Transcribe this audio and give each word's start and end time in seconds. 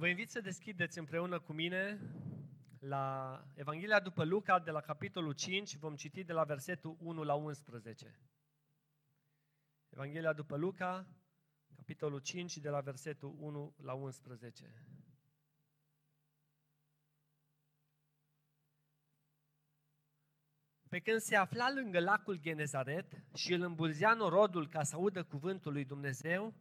Vă 0.00 0.08
invit 0.08 0.30
să 0.30 0.40
deschideți 0.40 0.98
împreună 0.98 1.40
cu 1.40 1.52
mine 1.52 2.00
la 2.78 3.44
Evanghelia 3.54 4.00
după 4.00 4.24
Luca, 4.24 4.58
de 4.58 4.70
la 4.70 4.80
capitolul 4.80 5.32
5, 5.32 5.76
vom 5.76 5.96
citi 5.96 6.24
de 6.24 6.32
la 6.32 6.44
versetul 6.44 6.96
1 7.00 7.22
la 7.22 7.34
11. 7.34 8.20
Evanghelia 9.88 10.32
după 10.32 10.56
Luca, 10.56 11.06
capitolul 11.76 12.18
5, 12.18 12.56
de 12.56 12.68
la 12.68 12.80
versetul 12.80 13.34
1 13.38 13.74
la 13.82 13.92
11. 13.92 14.84
Pe 20.88 20.98
când 20.98 21.20
se 21.20 21.36
afla 21.36 21.72
lângă 21.72 22.00
lacul 22.00 22.36
Genezaret 22.36 23.24
și 23.34 23.52
îl 23.52 23.62
îmbulzea 23.62 24.14
norodul 24.14 24.68
ca 24.68 24.82
să 24.82 24.94
audă 24.94 25.24
cuvântul 25.24 25.72
lui 25.72 25.84
Dumnezeu, 25.84 26.54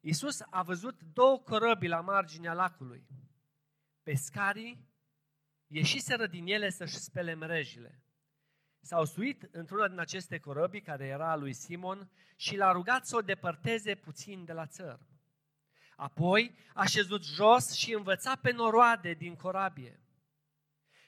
Iisus 0.00 0.40
a 0.50 0.62
văzut 0.62 1.02
două 1.02 1.38
corăbii 1.38 1.88
la 1.88 2.00
marginea 2.00 2.52
lacului. 2.52 3.06
Pescarii 4.02 4.88
ieșiseră 5.66 6.26
din 6.26 6.46
ele 6.46 6.70
să-și 6.70 6.96
spele 6.96 7.34
mrejile. 7.34 8.02
S-au 8.80 9.04
suit 9.04 9.48
într-una 9.52 9.88
din 9.88 9.98
aceste 9.98 10.38
corăbii, 10.38 10.82
care 10.82 11.06
era 11.06 11.30
a 11.30 11.36
lui 11.36 11.52
Simon, 11.52 12.10
și 12.36 12.56
l-a 12.56 12.72
rugat 12.72 13.06
să 13.06 13.16
o 13.16 13.20
depărteze 13.20 13.94
puțin 13.94 14.44
de 14.44 14.52
la 14.52 14.66
țăr. 14.66 15.00
Apoi 15.96 16.54
a 16.74 16.84
șezut 16.84 17.24
jos 17.24 17.72
și 17.72 17.94
învăța 17.94 18.36
pe 18.36 18.50
noroade 18.52 19.12
din 19.12 19.36
corabie. 19.36 20.00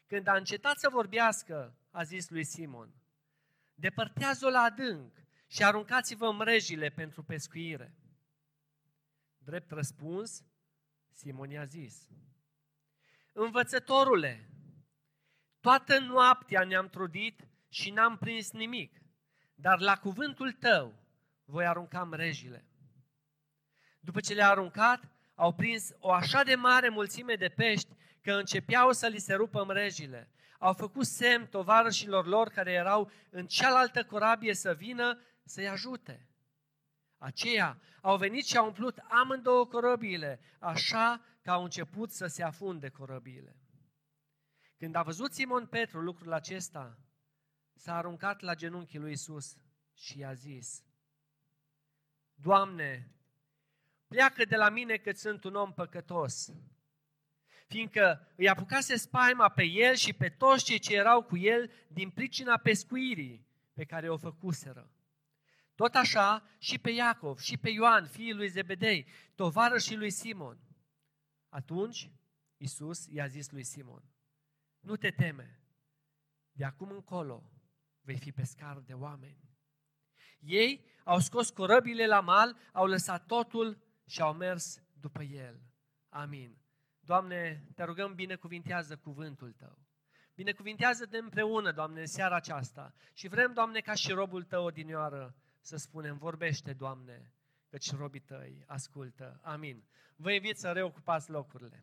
Când 0.06 0.27
a 0.27 0.37
încetat 0.37 0.79
să 0.79 0.89
vorbească, 0.89 1.77
a 1.91 2.03
zis 2.03 2.29
lui 2.29 2.45
Simon, 2.45 2.95
depărtează-o 3.75 4.51
la 4.51 4.61
adânc 4.61 5.17
și 5.47 5.65
aruncați-vă 5.65 6.33
mrejile 6.33 6.89
pentru 6.89 7.23
pescuire. 7.23 7.97
Drept 9.45 9.71
răspuns, 9.71 10.45
Simon 11.13 11.51
i-a 11.51 11.65
zis, 11.65 12.09
Învățătorule, 13.33 14.49
toată 15.61 15.99
noaptea 15.99 16.65
ne-am 16.65 16.89
trudit 16.89 17.49
și 17.69 17.91
n-am 17.91 18.17
prins 18.19 18.51
nimic, 18.51 19.01
dar 19.55 19.81
la 19.81 19.97
cuvântul 19.97 20.53
tău 20.53 20.95
voi 21.45 21.67
arunca 21.67 22.05
mrejile. 22.05 22.67
După 24.01 24.21
ce 24.21 24.34
le-a 24.34 24.51
aruncat, 24.51 25.09
au 25.34 25.55
prins 25.55 25.91
o 25.99 26.12
așa 26.12 26.43
de 26.43 26.55
mare 26.55 26.89
mulțime 26.89 27.34
de 27.34 27.49
pești 27.49 27.95
că 28.21 28.33
începeau 28.33 28.93
să 28.93 29.06
li 29.06 29.19
se 29.19 29.34
rupă 29.34 29.65
mrejile. 29.65 30.31
Au 30.59 30.73
făcut 30.73 31.06
semn 31.06 31.47
tovarășilor 31.47 32.27
lor 32.27 32.49
care 32.49 32.73
erau 32.73 33.11
în 33.31 33.47
cealaltă 33.47 34.05
corabie 34.05 34.55
să 34.55 34.75
vină 34.75 35.21
să-i 35.45 35.69
ajute. 35.69 36.27
Aceia 37.23 37.81
au 38.01 38.17
venit 38.17 38.47
și 38.47 38.56
au 38.56 38.67
umplut 38.67 38.98
amândouă 38.98 39.67
corăbiile, 39.67 40.41
așa 40.59 41.25
că 41.42 41.51
au 41.51 41.62
început 41.62 42.11
să 42.11 42.27
se 42.27 42.42
afunde 42.42 42.89
corăbiile. 42.89 43.56
Când 44.77 44.95
a 44.95 45.03
văzut 45.03 45.33
Simon 45.33 45.67
Petru 45.67 46.00
lucrul 46.00 46.33
acesta, 46.33 46.98
s-a 47.75 47.97
aruncat 47.97 48.41
la 48.41 48.55
genunchii 48.55 48.98
lui 48.98 49.12
Isus 49.12 49.56
și 49.95 50.19
i-a 50.19 50.33
zis, 50.33 50.84
Doamne, 52.34 53.15
pleacă 54.09 54.45
de 54.45 54.56
la 54.56 54.69
mine 54.69 54.97
că 54.97 55.12
sunt 55.12 55.45
un 55.45 55.55
om 55.55 55.73
păcătos, 55.73 56.53
fiindcă 57.67 58.33
îi 58.37 58.48
apucase 58.48 58.97
spaima 58.97 59.48
pe 59.48 59.65
el 59.65 59.95
și 59.95 60.12
pe 60.12 60.28
toți 60.28 60.65
cei 60.65 60.78
ce 60.78 60.95
erau 60.95 61.23
cu 61.23 61.37
el 61.37 61.70
din 61.89 62.11
pricina 62.11 62.59
pescuirii 62.59 63.47
pe 63.73 63.84
care 63.84 64.09
o 64.09 64.17
făcuseră. 64.17 64.91
Tot 65.83 65.94
așa 65.94 66.42
și 66.58 66.78
pe 66.78 66.91
Iacov 66.91 67.38
și 67.38 67.56
pe 67.58 67.70
Ioan, 67.70 68.06
fiul 68.06 68.36
lui 68.36 68.48
Zebedei, 68.48 69.06
tovarășii 69.34 69.97
lui 69.97 70.11
Simon. 70.11 70.58
Atunci 71.48 72.11
Isus 72.56 73.06
i-a 73.06 73.27
zis 73.27 73.50
lui 73.50 73.62
Simon, 73.62 74.03
nu 74.80 74.97
te 74.97 75.10
teme, 75.10 75.60
de 76.53 76.64
acum 76.64 76.91
încolo 76.91 77.50
vei 78.00 78.19
fi 78.19 78.33
pescar 78.33 78.78
de 78.78 78.92
oameni. 78.92 79.50
Ei 80.38 80.84
au 81.04 81.19
scos 81.19 81.50
corăbile 81.50 82.06
la 82.06 82.21
mal, 82.21 82.56
au 82.72 82.87
lăsat 82.87 83.26
totul 83.26 83.82
și 84.06 84.21
au 84.21 84.34
mers 84.34 84.82
după 85.00 85.22
el. 85.22 85.60
Amin. 86.09 86.56
Doamne, 87.00 87.65
te 87.75 87.84
rugăm, 87.84 88.15
binecuvintează 88.15 88.97
cuvântul 88.97 89.53
Tău. 89.53 89.78
Binecuvintează-te 90.34 91.19
împreună, 91.19 91.72
Doamne, 91.72 92.00
în 92.00 92.06
seara 92.06 92.37
aceasta. 92.37 92.94
Și 93.12 93.28
vrem, 93.28 93.53
Doamne, 93.53 93.81
ca 93.81 93.94
și 93.94 94.12
robul 94.12 94.42
Tău 94.42 94.65
odinioară 94.65 95.37
să 95.62 95.77
spunem, 95.77 96.19
vorbește, 96.19 96.73
Doamne, 96.73 97.33
căci 97.69 97.95
robii 97.95 98.21
Tăi 98.21 98.65
ascultă. 98.67 99.41
Amin. 99.43 99.84
Vă 100.17 100.33
invit 100.33 100.56
să 100.59 100.73
reocupați 100.73 101.31
locurile. 101.31 101.83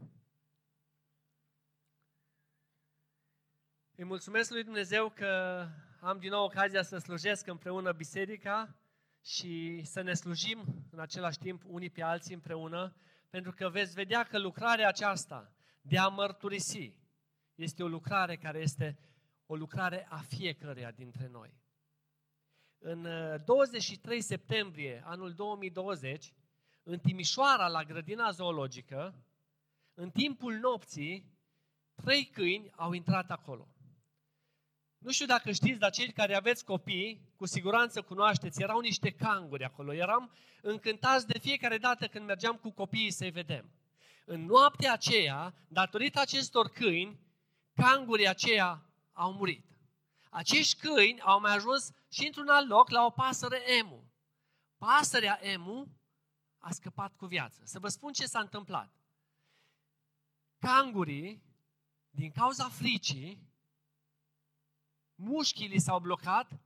Îi 3.95 4.03
mulțumesc 4.03 4.51
lui 4.51 4.63
Dumnezeu 4.63 5.09
că 5.09 5.65
am 5.99 6.19
din 6.19 6.29
nou 6.29 6.43
ocazia 6.43 6.81
să 6.81 6.97
slujesc 6.97 7.47
împreună 7.47 7.91
biserica 7.91 8.75
și 9.21 9.81
să 9.83 10.01
ne 10.01 10.13
slujim 10.13 10.87
în 10.91 10.99
același 10.99 11.37
timp 11.37 11.61
unii 11.65 11.89
pe 11.89 12.01
alții 12.01 12.33
împreună, 12.33 12.95
pentru 13.29 13.51
că 13.51 13.69
veți 13.69 13.93
vedea 13.93 14.23
că 14.23 14.39
lucrarea 14.39 14.87
aceasta 14.87 15.53
de 15.81 15.97
a 15.97 16.07
mărturisi 16.07 16.93
este 17.55 17.83
o 17.83 17.87
lucrare 17.87 18.37
care 18.37 18.59
este 18.59 18.99
o 19.45 19.55
lucrare 19.55 20.07
a 20.09 20.17
fiecăruia 20.17 20.91
dintre 20.91 21.27
noi. 21.27 21.57
În 22.81 23.07
23 23.45 24.17
uh, 24.17 24.23
septembrie 24.23 25.03
anul 25.05 25.33
2020, 25.33 26.33
în 26.83 26.99
Timișoara, 26.99 27.67
la 27.67 27.83
grădina 27.83 28.31
zoologică, 28.31 29.15
în 29.93 30.09
timpul 30.09 30.53
nopții, 30.53 31.37
trei 31.95 32.25
câini 32.25 32.71
au 32.75 32.91
intrat 32.93 33.31
acolo. 33.31 33.67
Nu 34.97 35.11
știu 35.11 35.25
dacă 35.25 35.51
știți, 35.51 35.79
dar 35.79 35.91
cei 35.91 36.11
care 36.11 36.35
aveți 36.35 36.65
copii, 36.65 37.33
cu 37.35 37.45
siguranță 37.45 38.01
cunoașteți, 38.01 38.61
erau 38.61 38.79
niște 38.79 39.11
canguri 39.11 39.63
acolo. 39.63 39.93
Eram 39.93 40.31
încântați 40.61 41.27
de 41.27 41.39
fiecare 41.39 41.77
dată 41.77 42.07
când 42.07 42.25
mergeam 42.25 42.55
cu 42.55 42.71
copiii 42.71 43.11
să-i 43.11 43.31
vedem. 43.31 43.71
În 44.25 44.45
noaptea 44.45 44.93
aceea, 44.93 45.53
datorită 45.67 46.19
acestor 46.19 46.69
câini, 46.69 47.19
cangurii 47.73 48.27
aceia 48.27 48.83
au 49.13 49.33
murit. 49.33 49.68
Acești 50.29 50.79
câini 50.79 51.21
au 51.21 51.39
mai 51.39 51.55
ajuns 51.55 51.91
și 52.09 52.25
într-un 52.25 52.47
alt 52.47 52.67
loc 52.67 52.89
la 52.89 53.05
o 53.05 53.09
pasăre 53.09 53.77
emu. 53.77 54.11
Pasărea 54.77 55.39
emu 55.41 55.87
a 56.57 56.71
scăpat 56.71 57.15
cu 57.15 57.25
viață. 57.25 57.61
Să 57.63 57.79
vă 57.79 57.87
spun 57.87 58.13
ce 58.13 58.25
s-a 58.25 58.39
întâmplat. 58.39 58.93
Cangurii, 60.59 61.43
din 62.09 62.31
cauza 62.31 62.69
fricii, 62.69 63.47
mușchii 65.15 65.67
li 65.67 65.79
s-au 65.79 65.99
blocat 65.99 66.59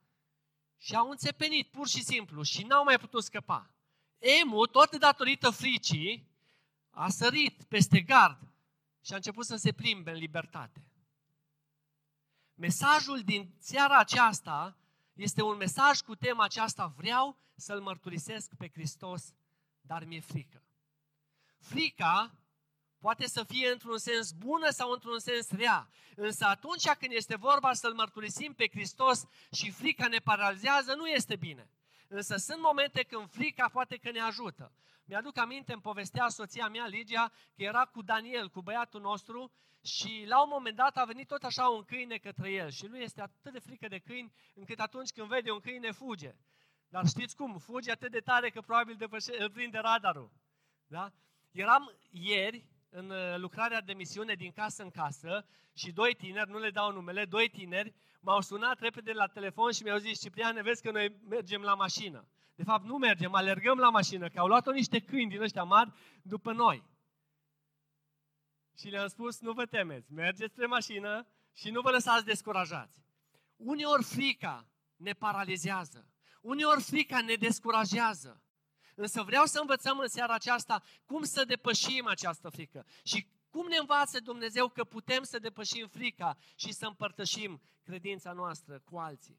și 0.77 0.95
au 0.95 1.09
înțepenit 1.09 1.71
pur 1.71 1.87
și 1.87 2.03
simplu 2.03 2.41
și 2.41 2.63
n-au 2.63 2.83
mai 2.83 2.99
putut 2.99 3.23
scăpa. 3.23 3.71
Emu, 4.17 4.65
tot 4.65 4.95
datorită 4.95 5.49
fricii, 5.49 6.31
a 6.89 7.09
sărit 7.09 7.63
peste 7.63 8.01
gard 8.01 8.53
și 9.01 9.13
a 9.13 9.15
început 9.15 9.45
să 9.45 9.55
se 9.55 9.71
plimbe 9.71 10.11
în 10.11 10.17
libertate. 10.17 10.85
Mesajul 12.63 13.19
din 13.19 13.53
seara 13.59 13.97
aceasta 13.97 14.77
este 15.13 15.41
un 15.41 15.57
mesaj 15.57 15.99
cu 15.99 16.15
tema 16.15 16.43
aceasta, 16.43 16.93
vreau 16.97 17.37
să-L 17.55 17.81
mărturisesc 17.81 18.51
pe 18.57 18.69
Hristos, 18.73 19.33
dar 19.81 20.03
mi-e 20.03 20.19
frică. 20.19 20.63
Frica 21.59 22.31
poate 22.99 23.27
să 23.27 23.43
fie 23.43 23.71
într-un 23.71 23.97
sens 23.97 24.31
bună 24.31 24.69
sau 24.69 24.91
într-un 24.91 25.19
sens 25.19 25.51
rea. 25.51 25.89
Însă 26.15 26.45
atunci 26.45 26.89
când 26.89 27.11
este 27.11 27.35
vorba 27.35 27.73
să-L 27.73 27.93
mărturisim 27.93 28.53
pe 28.53 28.67
Hristos 28.71 29.25
și 29.51 29.71
frica 29.71 30.07
ne 30.07 30.17
paralizează, 30.17 30.93
nu 30.93 31.07
este 31.07 31.35
bine. 31.35 31.69
Însă 32.07 32.35
sunt 32.35 32.61
momente 32.61 33.03
când 33.03 33.29
frica 33.29 33.69
poate 33.69 33.97
că 33.97 34.11
ne 34.11 34.19
ajută. 34.19 34.71
Mi-aduc 35.13 35.37
aminte, 35.37 35.73
îmi 35.73 35.81
povestea 35.81 36.27
soția 36.27 36.67
mea, 36.67 36.85
Ligia, 36.85 37.31
că 37.55 37.63
era 37.63 37.85
cu 37.85 38.01
Daniel, 38.01 38.49
cu 38.49 38.61
băiatul 38.61 39.01
nostru, 39.01 39.51
și 39.83 40.23
la 40.27 40.41
un 40.41 40.49
moment 40.51 40.75
dat 40.75 40.97
a 40.97 41.05
venit 41.05 41.27
tot 41.27 41.43
așa 41.43 41.67
un 41.67 41.83
câine 41.83 42.17
către 42.17 42.51
el. 42.51 42.69
Și 42.69 42.87
lui 42.87 43.01
este 43.01 43.21
atât 43.21 43.51
de 43.51 43.59
frică 43.59 43.87
de 43.87 43.99
câini, 43.99 44.33
încât 44.53 44.79
atunci 44.79 45.09
când 45.09 45.27
vede 45.27 45.51
un 45.51 45.59
câine, 45.59 45.91
fuge. 45.91 46.35
Dar 46.89 47.05
știți 47.07 47.35
cum? 47.35 47.57
Fuge 47.57 47.91
atât 47.91 48.11
de 48.11 48.19
tare 48.19 48.49
că 48.49 48.61
probabil 48.61 48.95
depășe, 48.95 49.41
îl 49.41 49.49
prinde 49.49 49.77
radarul. 49.77 50.31
Da? 50.87 51.11
Eram 51.51 51.91
ieri 52.09 52.65
în 52.89 53.09
uh, 53.09 53.35
lucrarea 53.37 53.81
de 53.81 53.93
misiune 53.93 54.33
din 54.33 54.51
casă 54.51 54.83
în 54.83 54.89
casă 54.89 55.45
și 55.73 55.91
doi 55.91 56.15
tineri, 56.15 56.49
nu 56.49 56.57
le 56.57 56.69
dau 56.69 56.91
numele, 56.91 57.25
doi 57.25 57.49
tineri 57.49 57.93
m-au 58.19 58.41
sunat 58.41 58.79
repede 58.79 59.11
la 59.11 59.27
telefon 59.27 59.71
și 59.71 59.83
mi-au 59.83 59.97
zis, 59.97 60.21
Cipriane, 60.21 60.61
vezi 60.61 60.81
că 60.81 60.91
noi 60.91 61.15
mergem 61.29 61.61
la 61.61 61.73
mașină. 61.73 62.27
De 62.55 62.63
fapt, 62.63 62.85
nu 62.85 62.97
mergem, 62.97 63.33
alergăm 63.33 63.77
la 63.77 63.89
mașină, 63.89 64.29
că 64.29 64.39
au 64.39 64.47
luat-o 64.47 64.71
niște 64.71 64.99
câini 64.99 65.29
din 65.29 65.41
ăștia 65.41 65.63
mari 65.63 65.93
după 66.21 66.51
noi. 66.51 66.83
Și 68.77 68.87
le-am 68.87 69.07
spus, 69.07 69.39
nu 69.39 69.51
vă 69.51 69.65
temeți, 69.65 70.11
mergeți 70.11 70.53
spre 70.53 70.65
mașină 70.65 71.27
și 71.53 71.69
nu 71.69 71.81
vă 71.81 71.89
lăsați 71.89 72.25
descurajați. 72.25 73.03
Uneori 73.55 74.03
frica 74.03 74.67
ne 74.95 75.13
paralizează. 75.13 76.07
Uneori 76.41 76.81
frica 76.81 77.21
ne 77.21 77.35
descurajează. 77.35 78.43
Însă 78.95 79.21
vreau 79.23 79.45
să 79.45 79.59
învățăm 79.59 79.99
în 79.99 80.07
seara 80.07 80.33
aceasta 80.33 80.83
cum 81.05 81.23
să 81.23 81.43
depășim 81.45 82.07
această 82.07 82.49
frică 82.49 82.85
și 83.03 83.27
cum 83.49 83.67
ne 83.67 83.77
învață 83.77 84.19
Dumnezeu 84.19 84.67
că 84.67 84.83
putem 84.83 85.23
să 85.23 85.39
depășim 85.39 85.87
frica 85.87 86.37
și 86.55 86.71
să 86.73 86.85
împărtășim 86.85 87.61
credința 87.83 88.31
noastră 88.31 88.79
cu 88.79 88.97
alții. 88.97 89.37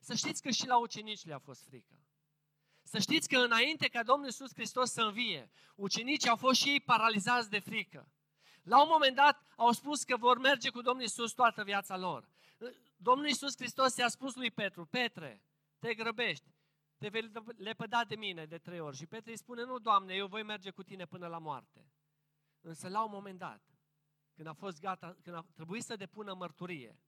Să 0.00 0.14
știți 0.14 0.42
că 0.42 0.50
și 0.50 0.66
la 0.66 0.78
ucenici 0.78 1.24
le-a 1.24 1.38
fost 1.38 1.64
frică. 1.64 2.00
Să 2.82 2.98
știți 2.98 3.28
că 3.28 3.38
înainte 3.38 3.88
ca 3.88 4.02
Domnul 4.02 4.26
Iisus 4.26 4.52
Hristos 4.54 4.90
să 4.90 5.02
învie, 5.02 5.50
ucenicii 5.74 6.28
au 6.28 6.36
fost 6.36 6.60
și 6.60 6.68
ei 6.68 6.80
paralizați 6.80 7.50
de 7.50 7.58
frică. 7.58 8.12
La 8.62 8.82
un 8.82 8.88
moment 8.90 9.16
dat 9.16 9.44
au 9.56 9.72
spus 9.72 10.04
că 10.04 10.16
vor 10.16 10.38
merge 10.38 10.70
cu 10.70 10.80
Domnul 10.80 11.02
Iisus 11.02 11.32
toată 11.32 11.64
viața 11.64 11.96
lor. 11.96 12.28
Domnul 12.96 13.26
Iisus 13.26 13.56
Hristos 13.56 13.96
i-a 13.96 14.08
spus 14.08 14.34
lui 14.34 14.50
Petru, 14.50 14.86
Petre, 14.86 15.42
te 15.78 15.94
grăbești, 15.94 16.54
te 16.98 17.08
vei 17.08 17.30
lepăda 17.56 18.04
de 18.04 18.14
mine 18.14 18.46
de 18.46 18.58
trei 18.58 18.80
ori. 18.80 18.96
Și 18.96 19.06
Petre 19.06 19.30
îi 19.30 19.38
spune, 19.38 19.64
nu, 19.64 19.78
Doamne, 19.78 20.14
eu 20.14 20.26
voi 20.26 20.42
merge 20.42 20.70
cu 20.70 20.82
tine 20.82 21.06
până 21.06 21.26
la 21.26 21.38
moarte. 21.38 21.92
Însă 22.60 22.88
la 22.88 23.04
un 23.04 23.10
moment 23.10 23.38
dat, 23.38 23.62
când 24.34 24.46
a 24.46 24.52
fost 24.52 24.80
gata, 24.80 25.16
când 25.22 25.36
a 25.36 25.46
trebuit 25.54 25.82
să 25.82 25.96
depună 25.96 26.34
mărturie, 26.34 27.00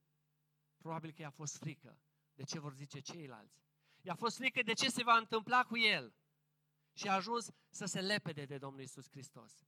probabil 0.77 1.11
că 1.11 1.21
i-a 1.21 1.29
fost 1.29 1.57
frică 1.57 1.97
de 2.33 2.43
ce 2.43 2.59
vor 2.59 2.73
zice 2.73 2.99
ceilalți. 2.99 3.61
I-a 4.01 4.15
fost 4.15 4.37
frică 4.37 4.61
de 4.61 4.73
ce 4.73 4.89
se 4.89 5.03
va 5.03 5.17
întâmpla 5.17 5.63
cu 5.63 5.77
el. 5.77 6.15
Și 6.93 7.07
a 7.07 7.13
ajuns 7.13 7.51
să 7.69 7.85
se 7.85 8.01
lepede 8.01 8.45
de 8.45 8.57
Domnul 8.57 8.81
Isus 8.81 9.09
Hristos. 9.09 9.65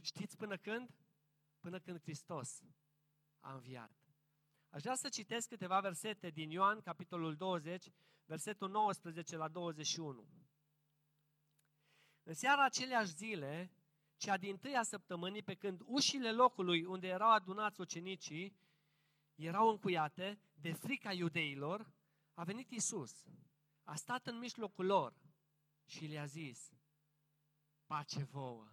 Știți 0.00 0.36
până 0.36 0.56
când? 0.56 0.90
Până 1.60 1.78
când 1.78 2.00
Hristos 2.00 2.62
a 3.40 3.52
înviat. 3.54 3.92
Aș 4.70 4.82
vrea 4.82 4.94
să 4.94 5.08
citesc 5.08 5.48
câteva 5.48 5.80
versete 5.80 6.30
din 6.30 6.50
Ioan, 6.50 6.80
capitolul 6.80 7.36
20, 7.36 7.92
versetul 8.24 8.70
19 8.70 9.36
la 9.36 9.48
21. 9.48 10.28
În 12.22 12.34
seara 12.34 12.64
aceleași 12.64 13.14
zile, 13.14 13.72
cea 14.16 14.36
din 14.36 14.58
tâia 14.58 14.82
săptămânii, 14.82 15.42
pe 15.42 15.54
când 15.54 15.80
ușile 15.84 16.32
locului 16.32 16.84
unde 16.84 17.06
erau 17.06 17.30
adunați 17.30 17.80
ucenicii 17.80 18.56
erau 19.34 19.68
încuiate 19.68 20.40
de 20.54 20.72
frica 20.72 21.12
iudeilor, 21.12 21.92
a 22.38 22.44
venit 22.44 22.70
Isus, 22.70 23.24
a 23.84 23.94
stat 23.94 24.26
în 24.26 24.38
mijlocul 24.38 24.86
lor 24.86 25.14
și 25.84 26.06
le-a 26.06 26.24
zis, 26.24 26.72
pace 27.86 28.22
vouă. 28.22 28.68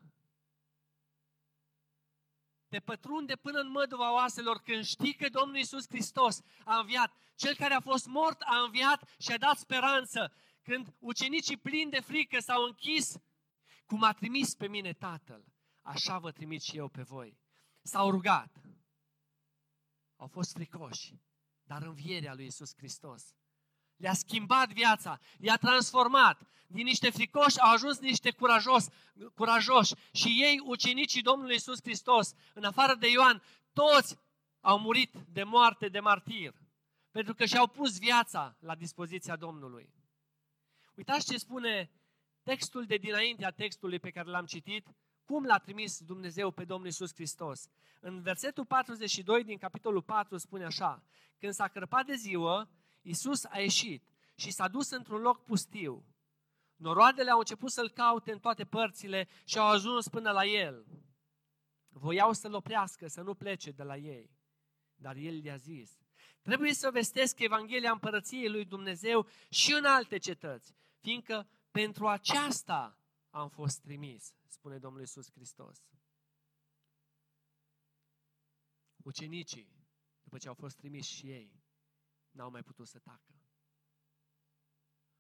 Te 2.67 2.79
pătrunde 2.79 3.35
până 3.35 3.59
în 3.59 3.69
măduva 3.69 4.13
oaselor 4.13 4.61
când 4.61 4.83
știi 4.83 5.13
că 5.13 5.29
Domnul 5.29 5.57
Isus 5.57 5.87
Hristos 5.87 6.41
a 6.65 6.79
înviat. 6.79 7.13
Cel 7.35 7.55
care 7.55 7.73
a 7.73 7.79
fost 7.79 8.05
mort 8.05 8.41
a 8.41 8.63
înviat 8.63 9.15
și 9.19 9.31
a 9.31 9.37
dat 9.37 9.57
speranță. 9.57 10.33
Când 10.61 10.95
ucenicii 10.99 11.57
plini 11.57 11.91
de 11.91 11.99
frică 11.99 12.39
s-au 12.39 12.63
închis 12.63 13.17
cum 13.85 14.03
a 14.03 14.13
trimis 14.13 14.55
pe 14.55 14.67
mine 14.67 14.93
Tatăl, 14.93 15.45
așa 15.81 16.19
vă 16.19 16.31
trimit 16.31 16.61
și 16.61 16.77
eu 16.77 16.87
pe 16.87 17.01
voi. 17.01 17.39
S-au 17.81 18.11
rugat. 18.11 18.61
Au 20.15 20.27
fost 20.27 20.51
fricoși, 20.51 21.15
dar 21.63 21.81
învierea 21.81 22.33
lui 22.33 22.45
Isus 22.45 22.75
Hristos 22.75 23.35
le-a 23.97 24.13
schimbat 24.13 24.73
viața, 24.73 25.19
i-a 25.39 25.57
transformat. 25.57 26.41
Din 26.67 26.83
niște 26.83 27.09
fricoși 27.09 27.59
au 27.59 27.71
ajuns 27.71 27.99
niște 27.99 28.31
curajos, 28.31 28.87
curajoși. 29.35 29.93
Și 30.11 30.27
ei, 30.27 30.61
ucenicii 30.65 31.21
Domnului 31.21 31.55
Isus 31.55 31.81
Hristos, 31.81 32.33
în 32.53 32.63
afară 32.63 32.95
de 32.95 33.09
Ioan, 33.11 33.43
toți 33.73 34.17
au 34.61 34.79
murit 34.79 35.13
de 35.29 35.43
moarte 35.43 35.87
de 35.87 35.99
martir. 35.99 36.53
Pentru 37.11 37.33
că 37.33 37.45
și-au 37.45 37.67
pus 37.67 37.99
viața 37.99 38.57
la 38.59 38.75
dispoziția 38.75 39.35
Domnului. 39.35 39.89
Uitați 40.95 41.31
ce 41.31 41.37
spune 41.37 41.91
textul 42.43 42.85
de 42.85 42.97
dinaintea 42.97 43.51
textului 43.51 43.99
pe 43.99 44.09
care 44.09 44.29
l-am 44.29 44.45
citit, 44.45 44.87
cum 45.25 45.43
l-a 45.45 45.57
trimis 45.57 45.99
Dumnezeu 46.01 46.51
pe 46.51 46.65
Domnul 46.65 46.87
Isus 46.87 47.13
Hristos. 47.13 47.69
În 47.99 48.21
versetul 48.21 48.65
42 48.65 49.43
din 49.43 49.57
capitolul 49.57 50.01
4 50.01 50.37
spune 50.37 50.65
așa, 50.65 51.03
când 51.37 51.53
s-a 51.53 51.67
crăpat 51.67 52.05
de 52.05 52.15
ziua, 52.15 52.69
Isus 53.05 53.43
a 53.43 53.59
ieșit 53.59 54.07
și 54.35 54.51
s-a 54.51 54.67
dus 54.67 54.89
într-un 54.89 55.21
loc 55.21 55.43
pustiu. 55.43 56.05
Noroadele 56.75 57.31
au 57.31 57.39
început 57.39 57.71
să-l 57.71 57.89
caute 57.89 58.31
în 58.31 58.39
toate 58.39 58.65
părțile 58.65 59.27
și 59.45 59.57
au 59.57 59.67
ajuns 59.67 60.07
până 60.07 60.31
la 60.31 60.45
el. 60.45 60.85
Voiau 61.87 62.33
să-l 62.33 62.53
oprească, 62.53 63.07
să 63.07 63.21
nu 63.21 63.35
plece 63.35 63.71
de 63.71 63.83
la 63.83 63.97
ei. 63.97 64.37
Dar 64.95 65.15
el 65.15 65.41
le-a 65.43 65.55
zis, 65.55 65.97
trebuie 66.41 66.73
să 66.73 66.91
vestesc 66.91 67.39
Evanghelia 67.39 67.91
Împărăției 67.91 68.49
lui 68.49 68.65
Dumnezeu 68.65 69.27
și 69.49 69.73
în 69.73 69.85
alte 69.85 70.17
cetăți, 70.17 70.75
fiindcă 70.99 71.49
pentru 71.71 72.07
aceasta 72.07 72.99
am 73.29 73.49
fost 73.49 73.81
trimis, 73.81 74.35
spune 74.47 74.77
Domnul 74.77 74.99
Iisus 74.99 75.31
Hristos. 75.31 75.85
Ucenicii, 79.03 79.75
după 80.23 80.37
ce 80.37 80.47
au 80.47 80.53
fost 80.53 80.77
trimiși 80.77 81.15
și 81.15 81.29
ei, 81.29 81.64
n-au 82.35 82.49
mai 82.49 82.63
putut 82.63 82.87
să 82.87 82.99
tacă. 82.99 83.39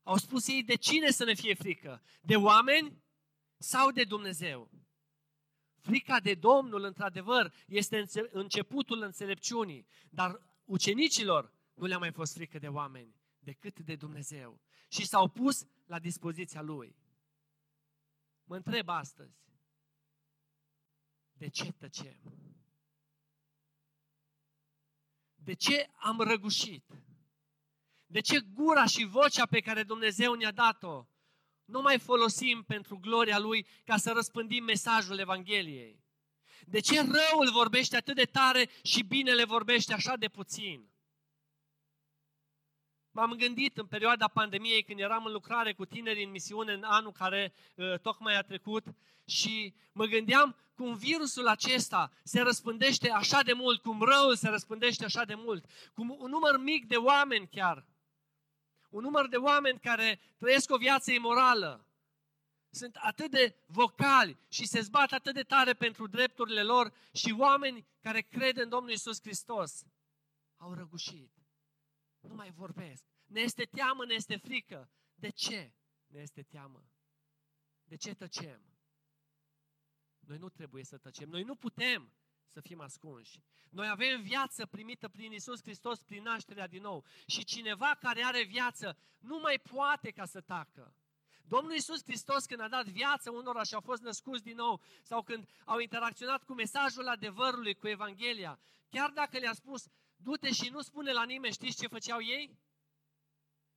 Au 0.03 0.17
spus 0.17 0.47
ei, 0.47 0.63
de 0.63 0.75
cine 0.75 1.11
să 1.11 1.23
ne 1.23 1.33
fie 1.33 1.53
frică? 1.53 2.03
De 2.21 2.35
oameni 2.35 3.03
sau 3.57 3.91
de 3.91 4.03
Dumnezeu? 4.03 4.71
Frica 5.81 6.19
de 6.19 6.33
Domnul, 6.33 6.83
într-adevăr, 6.83 7.53
este 7.67 8.05
începutul 8.31 9.01
înțelepciunii, 9.01 9.87
dar 10.09 10.41
ucenicilor 10.63 11.53
nu 11.73 11.85
le-a 11.85 11.97
mai 11.97 12.11
fost 12.11 12.33
frică 12.33 12.59
de 12.59 12.67
oameni, 12.67 13.15
decât 13.39 13.79
de 13.79 13.95
Dumnezeu. 13.95 14.61
Și 14.89 15.05
s-au 15.05 15.29
pus 15.29 15.67
la 15.85 15.99
dispoziția 15.99 16.61
Lui. 16.61 16.95
Mă 18.43 18.55
întreb 18.55 18.89
astăzi, 18.89 19.43
de 21.33 21.47
ce 21.47 21.71
tăcem? 21.71 22.19
De 25.45 25.53
ce 25.53 25.89
am 25.95 26.19
răgușit? 26.19 26.85
De 28.05 28.19
ce 28.19 28.39
gura 28.39 28.85
și 28.85 29.05
vocea 29.05 29.45
pe 29.45 29.59
care 29.59 29.83
Dumnezeu 29.83 30.33
ne-a 30.33 30.51
dat-o 30.51 31.05
nu 31.65 31.81
mai 31.81 31.99
folosim 31.99 32.63
pentru 32.63 32.97
gloria 32.97 33.39
Lui 33.39 33.67
ca 33.83 33.97
să 33.97 34.11
răspândim 34.11 34.63
mesajul 34.63 35.19
Evangheliei? 35.19 36.03
De 36.67 36.79
ce 36.79 37.01
răul 37.01 37.51
vorbește 37.51 37.95
atât 37.95 38.15
de 38.15 38.23
tare 38.23 38.69
și 38.83 39.03
binele 39.03 39.43
vorbește 39.43 39.93
așa 39.93 40.15
de 40.15 40.27
puțin? 40.27 40.89
M-am 43.11 43.31
gândit 43.31 43.77
în 43.77 43.85
perioada 43.85 44.27
pandemiei, 44.27 44.83
când 44.83 44.99
eram 44.99 45.25
în 45.25 45.31
lucrare 45.31 45.73
cu 45.73 45.85
tineri 45.85 46.23
în 46.23 46.29
misiune 46.29 46.73
în 46.73 46.83
anul 46.83 47.11
care 47.11 47.53
uh, 47.75 47.99
tocmai 47.99 48.37
a 48.37 48.41
trecut 48.41 48.85
și 49.25 49.75
mă 49.91 50.05
gândeam 50.05 50.64
cum 50.75 50.95
virusul 50.95 51.47
acesta 51.47 52.11
se 52.23 52.41
răspândește 52.41 53.09
așa 53.09 53.41
de 53.41 53.53
mult, 53.53 53.81
cum 53.81 54.01
răul 54.01 54.35
se 54.35 54.49
răspândește 54.49 55.05
așa 55.05 55.25
de 55.25 55.35
mult, 55.35 55.65
cum 55.93 56.09
un 56.19 56.29
număr 56.29 56.57
mic 56.57 56.87
de 56.87 56.95
oameni 56.95 57.47
chiar 57.47 57.85
un 58.95 59.01
număr 59.01 59.27
de 59.27 59.37
oameni 59.37 59.79
care 59.79 60.19
trăiesc 60.37 60.71
o 60.71 60.77
viață 60.77 61.11
imorală, 61.11 61.87
sunt 62.69 62.95
atât 62.95 63.31
de 63.31 63.55
vocali 63.65 64.37
și 64.49 64.65
se 64.65 64.79
zbat 64.81 65.11
atât 65.11 65.33
de 65.33 65.43
tare 65.43 65.73
pentru 65.73 66.07
drepturile 66.07 66.63
lor 66.63 66.93
și 67.13 67.35
oameni 67.37 67.87
care 68.01 68.21
cred 68.21 68.57
în 68.57 68.69
Domnul 68.69 68.91
Isus 68.91 69.21
Hristos 69.21 69.85
au 70.57 70.73
răgușit. 70.73 71.31
Nu 72.19 72.35
mai 72.35 72.51
vorbesc. 72.51 73.05
Ne 73.25 73.39
este 73.39 73.63
teamă, 73.63 74.05
ne 74.05 74.13
este 74.13 74.35
frică. 74.35 74.89
De 75.15 75.29
ce 75.29 75.73
ne 76.07 76.19
este 76.19 76.43
teamă? 76.43 76.89
De 77.83 77.95
ce 77.95 78.13
tăcem? 78.13 78.74
Noi 80.27 80.37
nu 80.37 80.49
trebuie 80.49 80.83
să 80.83 80.97
tăcem. 80.97 81.29
Noi 81.29 81.43
nu 81.43 81.55
putem 81.55 82.11
să 82.47 82.61
fim 82.61 82.81
ascunși. 82.81 83.39
Noi 83.69 83.87
avem 83.89 84.21
viață 84.21 84.65
primită 84.65 85.07
prin 85.07 85.31
Isus 85.31 85.61
Hristos, 85.61 86.03
prin 86.03 86.23
nașterea 86.23 86.67
din 86.67 86.81
nou. 86.81 87.05
Și 87.27 87.43
cineva 87.43 87.97
care 87.99 88.23
are 88.23 88.43
viață 88.43 88.97
nu 89.19 89.39
mai 89.39 89.59
poate 89.59 90.11
ca 90.11 90.25
să 90.25 90.41
tacă. 90.41 90.95
Domnul 91.47 91.75
Isus 91.75 92.03
Hristos 92.03 92.45
când 92.45 92.61
a 92.61 92.67
dat 92.67 92.85
viață 92.85 93.31
unora 93.31 93.63
și 93.63 93.73
au 93.73 93.81
fost 93.81 94.01
născuți 94.01 94.43
din 94.43 94.55
nou 94.55 94.81
sau 95.03 95.23
când 95.23 95.47
au 95.65 95.79
interacționat 95.79 96.43
cu 96.43 96.53
mesajul 96.53 97.07
adevărului, 97.07 97.75
cu 97.75 97.87
Evanghelia, 97.87 98.59
chiar 98.89 99.09
dacă 99.09 99.37
le-a 99.37 99.53
spus, 99.53 99.87
du-te 100.15 100.51
și 100.51 100.69
nu 100.69 100.81
spune 100.81 101.11
la 101.11 101.23
nimeni, 101.23 101.53
știți 101.53 101.77
ce 101.77 101.87
făceau 101.87 102.21
ei? 102.21 102.57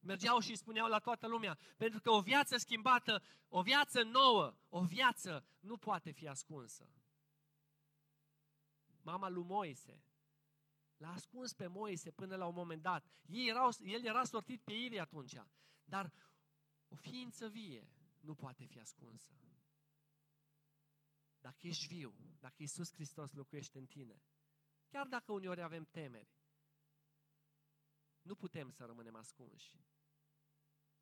Mergeau 0.09 0.39
și 0.39 0.57
spuneau 0.57 0.89
la 0.89 0.99
toată 0.99 1.27
lumea, 1.27 1.59
pentru 1.77 2.01
că 2.01 2.11
o 2.11 2.21
viață 2.21 2.57
schimbată, 2.57 3.23
o 3.49 3.63
viață 3.63 4.03
nouă, 4.03 4.55
o 4.69 4.83
viață 4.85 5.45
nu 5.61 5.77
poate 5.77 6.11
fi 6.11 6.29
ascunsă 6.29 6.89
mama 9.11 9.29
lui 9.29 9.43
Moise. 9.43 10.03
L-a 10.97 11.13
ascuns 11.13 11.53
pe 11.53 11.67
Moise 11.67 12.11
până 12.11 12.37
la 12.37 12.47
un 12.47 12.55
moment 12.55 12.83
dat. 12.83 13.05
Ei 13.27 13.49
erau, 13.49 13.71
el 13.85 14.05
era 14.05 14.25
sortit 14.25 14.61
pe 14.63 14.73
Irie 14.73 15.01
atunci. 15.01 15.35
Dar 15.85 16.13
o 16.89 16.95
ființă 16.95 17.49
vie 17.49 17.89
nu 18.21 18.35
poate 18.35 18.65
fi 18.65 18.79
ascunsă. 18.81 19.33
Dacă 21.41 21.67
ești 21.67 21.87
viu, 21.87 22.15
dacă 22.41 22.55
Iisus 22.59 22.93
Hristos 22.93 23.33
locuiește 23.33 23.79
în 23.79 23.87
tine, 23.87 24.23
chiar 24.89 25.07
dacă 25.07 25.33
uneori 25.33 25.63
avem 25.63 25.85
temeri, 25.85 26.37
nu 28.23 28.35
putem 28.35 28.71
să 28.71 28.85
rămânem 28.85 29.15
ascunși. 29.15 29.77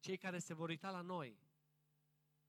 Cei 0.07 0.17
care 0.17 0.39
se 0.39 0.55
vor 0.55 0.69
uita 0.69 0.91
la 0.91 1.01
noi 1.01 1.39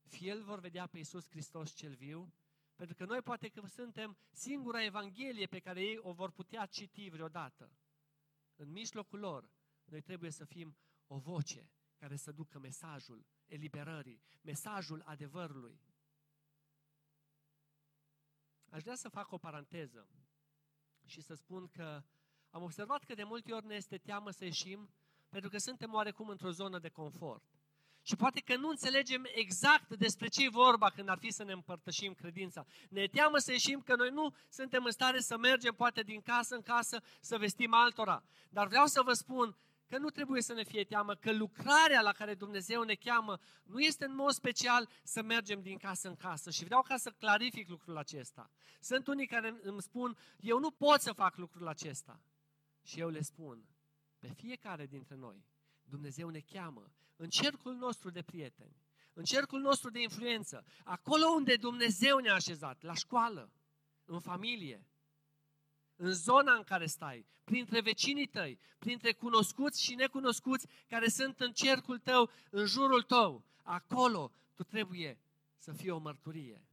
fie 0.04 0.32
îl 0.32 0.44
vor 0.44 0.60
vedea 0.60 0.88
pe 0.88 0.98
Iisus 0.98 1.30
Hristos 1.30 1.74
cel 1.74 1.94
viu, 1.94 2.34
pentru 2.76 2.96
că 2.96 3.06
noi 3.06 3.22
poate 3.22 3.50
că 3.50 3.68
suntem 3.68 4.18
singura 4.32 4.84
Evanghelie 4.84 5.46
pe 5.46 5.60
care 5.60 5.82
ei 5.82 5.98
o 5.98 6.14
vor 6.14 6.32
putea 6.32 6.66
citi 6.66 7.10
vreodată. 7.10 7.78
În 8.56 8.72
mijlocul 8.72 9.20
lor, 9.20 9.50
noi 9.86 10.02
trebuie 10.02 10.32
să 10.32 10.46
fim 10.46 10.78
o 11.08 11.18
voce 11.18 11.72
care 11.96 12.16
să 12.16 12.32
ducă 12.32 12.60
mesajul 12.60 13.26
eliberării, 13.46 14.22
mesajul 14.42 15.02
adevărului. 15.06 15.82
Aș 18.70 18.82
vrea 18.82 18.96
să 18.96 19.10
fac 19.10 19.32
o 19.32 19.38
paranteză 19.38 20.10
și 21.06 21.22
să 21.22 21.34
spun 21.34 21.68
că 21.68 22.04
am 22.50 22.64
observat 22.64 23.04
că 23.04 23.14
de 23.14 23.24
multe 23.24 23.54
ori 23.54 23.66
ne 23.66 23.76
este 23.76 23.98
teamă 23.98 24.32
să 24.32 24.44
ieșim 24.44 24.90
pentru 25.30 25.50
că 25.50 25.58
suntem 25.58 25.94
oarecum 25.94 26.28
într-o 26.28 26.52
zonă 26.52 26.80
de 26.80 26.90
confort. 26.90 27.44
Și 28.02 28.16
poate 28.16 28.40
că 28.40 28.56
nu 28.56 28.70
înțelegem 28.70 29.28
exact 29.34 29.96
despre 29.96 30.28
ce 30.28 30.44
e 30.44 30.50
vorba 30.50 30.90
când 30.90 31.10
ar 31.10 31.18
fi 31.18 31.32
să 31.32 31.44
ne 31.44 31.52
împărtășim 31.52 32.14
credința. 32.14 32.66
Ne 32.90 33.08
teamă 33.08 33.38
să 33.38 33.52
ieșim 33.52 33.82
că 33.82 33.96
noi 33.96 34.10
nu 34.10 34.36
suntem 34.50 34.84
în 34.84 34.92
stare 34.92 35.20
să 35.20 35.38
mergem 35.38 35.74
poate 35.74 36.02
din 36.02 36.22
casă 36.22 36.56
în 36.56 36.62
casă 36.62 37.02
să 37.22 37.38
vestim 37.38 37.74
altora. 37.74 38.24
Dar 38.50 38.68
vreau 38.68 38.86
să 38.86 39.02
vă 39.02 39.14
spun 39.14 39.58
că 39.88 39.98
nu 39.98 40.10
trebuie 40.10 40.42
să 40.42 40.54
ne 40.54 40.64
fie 40.64 40.84
teamă, 40.84 41.16
că 41.16 41.34
lucrarea 41.34 42.02
la 42.02 42.12
care 42.12 42.34
Dumnezeu 42.34 42.84
ne 42.84 42.94
cheamă 42.94 43.40
nu 43.64 43.80
este 43.80 44.06
în 44.06 44.16
mod 44.16 44.32
special 44.32 44.90
să 45.04 45.22
mergem 45.22 45.62
din 45.62 45.78
casă 45.78 46.08
în 46.08 46.16
casă. 46.16 46.52
Și 46.52 46.64
vreau 46.64 46.82
ca 46.82 46.98
să 46.98 47.10
clarific 47.10 47.70
lucrul 47.70 47.98
acesta. 47.98 48.50
Sunt 48.80 49.08
unii 49.08 49.28
care 49.28 49.60
îmi 49.62 49.82
spun, 49.82 50.18
eu 50.40 50.60
nu 50.60 50.72
pot 50.72 51.02
să 51.02 51.14
fac 51.14 51.38
lucrul 51.38 51.68
acesta. 51.68 52.22
Și 52.84 53.00
eu 53.00 53.10
le 53.10 53.22
spun, 53.22 53.66
pe 54.20 54.28
fiecare 54.28 54.86
dintre 54.86 55.16
noi, 55.16 55.46
Dumnezeu 55.84 56.30
ne 56.30 56.40
cheamă 56.40 56.92
în 57.16 57.30
cercul 57.30 57.76
nostru 57.76 58.10
de 58.10 58.22
prieteni, 58.22 58.76
în 59.14 59.24
cercul 59.24 59.60
nostru 59.60 59.90
de 59.90 60.02
influență, 60.02 60.66
acolo 60.84 61.28
unde 61.28 61.56
Dumnezeu 61.56 62.18
ne-a 62.18 62.34
așezat, 62.34 62.82
la 62.82 62.94
școală, 62.94 63.52
în 64.06 64.20
familie, 64.20 64.88
în 65.96 66.12
zona 66.12 66.54
în 66.54 66.64
care 66.64 66.86
stai, 66.86 67.26
printre 67.44 67.82
vecinii 67.82 68.28
tăi, 68.28 68.60
printre 68.80 69.14
cunoscuți 69.14 69.84
și 69.84 69.96
necunoscuți 69.96 70.68
care 70.88 71.08
sunt 71.08 71.40
în 71.40 71.52
cercul 71.52 72.00
tău, 72.00 72.30
în 72.50 72.66
jurul 72.66 73.04
tău, 73.04 73.46
acolo 73.64 74.32
tu 74.56 74.64
trebuie 74.64 75.20
să 75.58 75.72
fii 75.72 75.90
o 75.90 75.98
mărturie. 75.98 76.68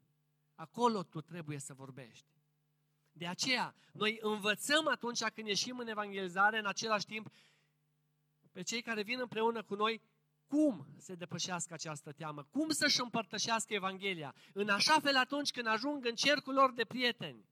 Acolo 0.55 1.03
tu 1.03 1.21
trebuie 1.21 1.59
să 1.59 1.75
vorbești. 1.75 2.34
De 3.17 3.27
aceea, 3.27 3.75
noi 3.93 4.19
învățăm 4.21 4.89
atunci 4.89 5.23
când 5.23 5.47
ieșim 5.47 5.79
în 5.79 5.89
evangelizare, 5.89 6.59
în 6.59 6.67
același 6.67 7.07
timp, 7.07 7.33
pe 8.53 8.63
cei 8.63 8.83
care 8.83 9.03
vin 9.03 9.21
împreună 9.21 9.63
cu 9.63 9.75
noi, 9.75 10.03
cum 10.47 10.87
se 10.99 11.15
depășească 11.15 11.75
această 11.75 12.13
teamă, 12.13 12.47
cum 12.51 12.71
să-și 12.71 13.01
împărtășească 13.01 13.75
Evanghelia, 13.75 14.35
în 14.53 14.69
așa 14.69 15.01
fel 15.01 15.17
atunci 15.17 15.51
când 15.51 15.67
ajung 15.67 16.05
în 16.05 16.15
cercul 16.15 16.55
lor 16.55 16.73
de 16.73 16.85
prieteni, 16.85 17.49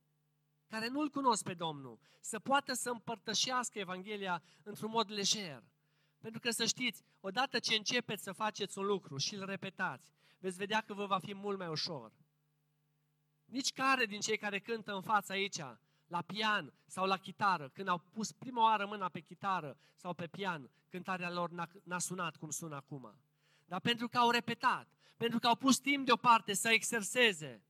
care 0.69 0.89
nu-L 0.89 1.11
cunosc 1.11 1.43
pe 1.43 1.55
Domnul, 1.55 1.99
să 2.21 2.39
poată 2.39 2.73
să 2.73 2.91
împărtășească 2.91 3.79
Evanghelia 3.79 4.43
într-un 4.63 4.91
mod 4.91 5.11
lejer. 5.11 5.63
Pentru 6.21 6.41
că 6.41 6.51
să 6.51 6.65
știți, 6.65 7.03
odată 7.21 7.59
ce 7.59 7.75
începeți 7.75 8.23
să 8.23 8.33
faceți 8.33 8.79
un 8.79 8.85
lucru 8.85 9.17
și 9.17 9.35
îl 9.35 9.45
repetați, 9.45 10.13
veți 10.39 10.57
vedea 10.57 10.81
că 10.81 10.95
vă 10.95 11.07
va 11.07 11.19
fi 11.19 11.35
mult 11.35 11.59
mai 11.59 11.69
ușor. 11.69 12.13
Nici 13.53 13.73
care 13.73 14.07
din 14.07 14.21
cei 14.21 14.37
care 14.37 14.59
cântă 14.59 14.95
în 14.95 15.03
fața 15.03 15.35
aici, 15.35 15.59
la 16.07 16.23
pian 16.23 16.73
sau 16.87 17.07
la 17.07 17.17
chitară, 17.17 17.69
când 17.69 17.89
au 17.89 17.99
pus 17.99 18.33
prima 18.33 18.63
oară 18.63 18.87
mâna 18.87 19.09
pe 19.09 19.21
chitară 19.21 19.79
sau 19.95 20.15
pe 20.15 20.27
pian, 20.27 20.71
cântarea 20.89 21.31
lor 21.31 21.51
n-a, 21.51 21.69
n-a 21.85 21.99
sunat 21.99 22.37
cum 22.37 22.51
sună 22.51 22.75
acum. 22.77 23.15
Dar 23.67 23.81
pentru 23.81 24.09
că 24.09 24.19
au 24.19 24.31
repetat, 24.31 24.89
pentru 25.17 25.39
că 25.39 25.47
au 25.47 25.57
pus 25.57 25.79
timp 25.79 26.07
deoparte 26.07 26.53
să 26.53 26.69
exerseze, 26.69 27.65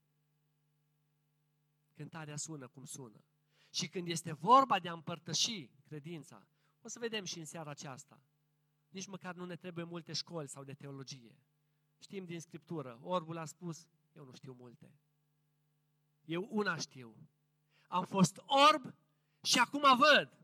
cântarea 1.95 2.37
sună 2.37 2.69
cum 2.69 2.85
sună. 2.85 3.25
Și 3.71 3.89
când 3.89 4.09
este 4.09 4.33
vorba 4.33 4.79
de 4.79 4.89
a 4.89 4.93
împărtăși 4.93 5.71
credința, 5.85 6.47
o 6.83 6.89
să 6.89 6.99
vedem 6.99 7.25
și 7.25 7.39
în 7.39 7.45
seara 7.45 7.71
aceasta, 7.71 8.23
nici 8.89 9.07
măcar 9.07 9.35
nu 9.35 9.45
ne 9.45 9.57
trebuie 9.57 9.85
multe 9.85 10.13
școli 10.13 10.49
sau 10.49 10.65
de 10.65 10.75
teologie. 10.75 11.37
Știm 11.99 12.25
din 12.25 12.41
Scriptură, 12.41 12.99
orbul 13.03 13.37
a 13.39 13.45
spus, 13.45 13.87
eu 14.13 14.25
nu 14.25 14.33
știu 14.35 14.53
multe. 14.53 14.93
Eu 16.25 16.49
una 16.51 16.77
știu. 16.77 17.17
Am 17.89 18.05
fost 18.05 18.43
orb 18.47 18.95
și 19.43 19.59
acum 19.59 19.97
văd. 19.97 20.39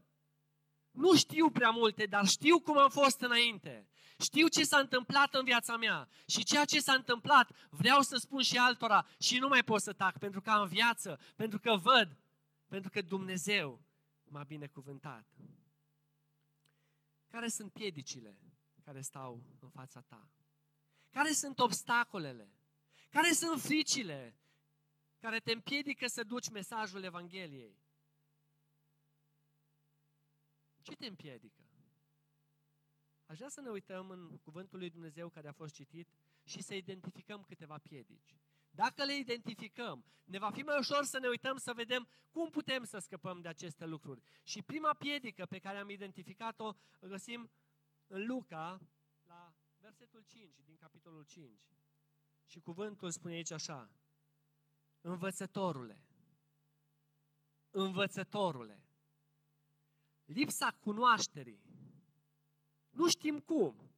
Nu 0.90 1.16
știu 1.16 1.50
prea 1.50 1.70
multe, 1.70 2.06
dar 2.06 2.26
știu 2.26 2.60
cum 2.60 2.78
am 2.78 2.90
fost 2.90 3.20
înainte. 3.20 3.88
Știu 4.18 4.48
ce 4.48 4.64
s-a 4.64 4.78
întâmplat 4.78 5.34
în 5.34 5.44
viața 5.44 5.76
mea 5.76 6.08
și 6.26 6.44
ceea 6.44 6.64
ce 6.64 6.80
s-a 6.80 6.92
întâmplat 6.92 7.68
vreau 7.70 8.00
să 8.00 8.16
spun 8.16 8.42
și 8.42 8.58
altora 8.58 9.06
și 9.18 9.38
nu 9.38 9.48
mai 9.48 9.64
pot 9.64 9.80
să 9.80 9.92
tac 9.92 10.18
pentru 10.18 10.40
că 10.40 10.50
am 10.50 10.66
viață, 10.66 11.20
pentru 11.36 11.58
că 11.58 11.76
văd, 11.76 12.18
pentru 12.66 12.90
că 12.90 13.02
Dumnezeu 13.02 13.80
m-a 14.24 14.42
binecuvântat. 14.42 15.26
Care 17.28 17.48
sunt 17.48 17.72
piedicile 17.72 18.38
care 18.84 19.00
stau 19.00 19.42
în 19.60 19.68
fața 19.68 20.00
ta? 20.00 20.30
Care 21.10 21.32
sunt 21.32 21.58
obstacolele? 21.58 22.52
Care 23.10 23.32
sunt 23.32 23.60
fricile 23.60 24.36
care 25.18 25.40
te 25.40 25.52
împiedică 25.52 26.06
să 26.06 26.22
duci 26.22 26.48
mesajul 26.48 27.02
Evangheliei? 27.02 27.78
Ce 30.82 30.96
te 30.96 31.06
împiedică? 31.06 31.62
Aș 33.26 33.36
vrea 33.36 33.48
să 33.48 33.60
ne 33.60 33.68
uităm 33.68 34.10
în 34.10 34.38
cuvântul 34.38 34.78
lui 34.78 34.90
Dumnezeu 34.90 35.28
care 35.28 35.48
a 35.48 35.52
fost 35.52 35.74
citit 35.74 36.08
și 36.42 36.62
să 36.62 36.74
identificăm 36.74 37.42
câteva 37.42 37.78
piedici. 37.78 38.36
Dacă 38.70 39.04
le 39.04 39.16
identificăm, 39.16 40.04
ne 40.24 40.38
va 40.38 40.50
fi 40.50 40.62
mai 40.62 40.78
ușor 40.78 41.04
să 41.04 41.18
ne 41.18 41.28
uităm 41.28 41.56
să 41.56 41.72
vedem 41.72 42.08
cum 42.30 42.50
putem 42.50 42.84
să 42.84 42.98
scăpăm 42.98 43.40
de 43.40 43.48
aceste 43.48 43.86
lucruri. 43.86 44.22
Și 44.42 44.62
prima 44.62 44.94
piedică 44.94 45.46
pe 45.46 45.58
care 45.58 45.78
am 45.78 45.90
identificat-o 45.90 46.72
găsim 47.00 47.50
în 48.06 48.26
Luca, 48.26 48.80
la 49.26 49.54
versetul 49.76 50.22
5, 50.26 50.60
din 50.64 50.76
capitolul 50.76 51.24
5. 51.24 51.60
Și 52.46 52.60
cuvântul 52.60 53.10
spune 53.10 53.34
aici 53.34 53.50
așa, 53.50 53.90
Învățătorule, 55.00 56.02
învățătorule, 57.70 58.82
lipsa 60.24 60.76
cunoașterii. 60.80 61.62
Nu 62.90 63.08
știm 63.08 63.38
cum. 63.38 63.90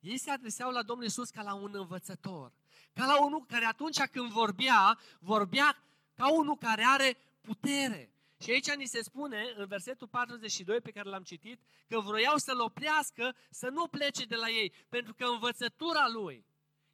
Ei 0.00 0.18
se 0.18 0.30
adreseau 0.30 0.70
la 0.70 0.82
Domnul 0.82 1.06
Isus 1.06 1.30
ca 1.30 1.42
la 1.42 1.54
un 1.54 1.74
învățător. 1.74 2.52
Ca 2.92 3.06
la 3.06 3.24
unul 3.24 3.44
care 3.44 3.64
atunci 3.64 4.00
când 4.00 4.30
vorbea, 4.30 4.98
vorbea 5.20 5.76
ca 6.14 6.32
unul 6.32 6.56
care 6.56 6.82
are 6.86 7.16
putere. 7.40 8.10
Și 8.40 8.50
aici 8.50 8.74
ni 8.74 8.86
se 8.86 9.02
spune, 9.02 9.52
în 9.56 9.66
versetul 9.66 10.08
42 10.08 10.80
pe 10.80 10.90
care 10.90 11.08
l-am 11.08 11.22
citit, 11.22 11.60
că 11.88 12.00
vroiau 12.00 12.36
să-l 12.36 12.60
oprească 12.60 13.36
să 13.50 13.68
nu 13.68 13.86
plece 13.86 14.24
de 14.24 14.34
la 14.34 14.48
ei, 14.48 14.72
pentru 14.88 15.14
că 15.14 15.24
învățătura 15.24 16.08
lui 16.08 16.46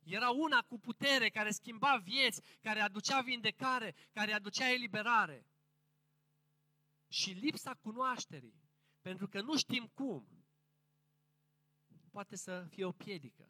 era 0.04 0.30
una 0.30 0.62
cu 0.62 0.78
putere, 0.78 1.28
care 1.28 1.50
schimba 1.50 1.96
vieți, 1.96 2.42
care 2.60 2.80
aducea 2.80 3.20
vindecare, 3.20 3.94
care 4.12 4.32
aducea 4.32 4.70
eliberare. 4.70 5.46
Și 7.08 7.30
lipsa 7.30 7.74
cunoașterii 7.74 8.62
pentru 9.02 9.28
că 9.28 9.40
nu 9.40 9.56
știm 9.56 9.86
cum. 9.86 10.28
Poate 12.10 12.36
să 12.36 12.66
fie 12.68 12.84
o 12.84 12.92
piedică. 12.92 13.48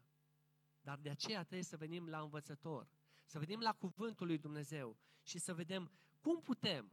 Dar 0.81 0.99
de 0.99 1.11
aceea 1.11 1.41
trebuie 1.41 1.63
să 1.63 1.77
venim 1.77 2.09
la 2.09 2.21
învățător, 2.21 2.89
să 3.25 3.39
venim 3.39 3.61
la 3.61 3.73
cuvântul 3.73 4.27
lui 4.27 4.39
Dumnezeu 4.39 4.99
și 5.23 5.39
să 5.39 5.55
vedem 5.55 5.93
cum 6.21 6.41
putem 6.41 6.93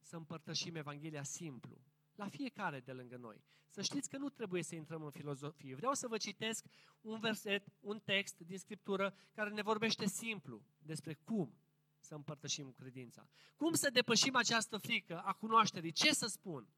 să 0.00 0.16
împărtășim 0.16 0.74
Evanghelia 0.74 1.22
simplu, 1.22 1.84
la 2.16 2.28
fiecare 2.28 2.80
de 2.80 2.92
lângă 2.92 3.16
noi. 3.16 3.44
Să 3.68 3.82
știți 3.82 4.08
că 4.08 4.16
nu 4.16 4.28
trebuie 4.28 4.62
să 4.62 4.74
intrăm 4.74 5.02
în 5.02 5.10
filozofie. 5.10 5.74
Vreau 5.74 5.92
să 5.92 6.08
vă 6.08 6.16
citesc 6.16 6.66
un 7.00 7.18
verset, 7.18 7.64
un 7.80 8.00
text 8.04 8.38
din 8.38 8.58
Scriptură 8.58 9.14
care 9.34 9.50
ne 9.50 9.62
vorbește 9.62 10.06
simplu 10.06 10.62
despre 10.78 11.14
cum 11.14 11.54
să 12.00 12.14
împărtășim 12.14 12.72
credința. 12.72 13.28
Cum 13.56 13.72
să 13.72 13.90
depășim 13.90 14.36
această 14.36 14.76
frică 14.76 15.20
a 15.20 15.32
cunoașterii? 15.32 15.92
Ce 15.92 16.12
să 16.12 16.26
spun? 16.26 16.68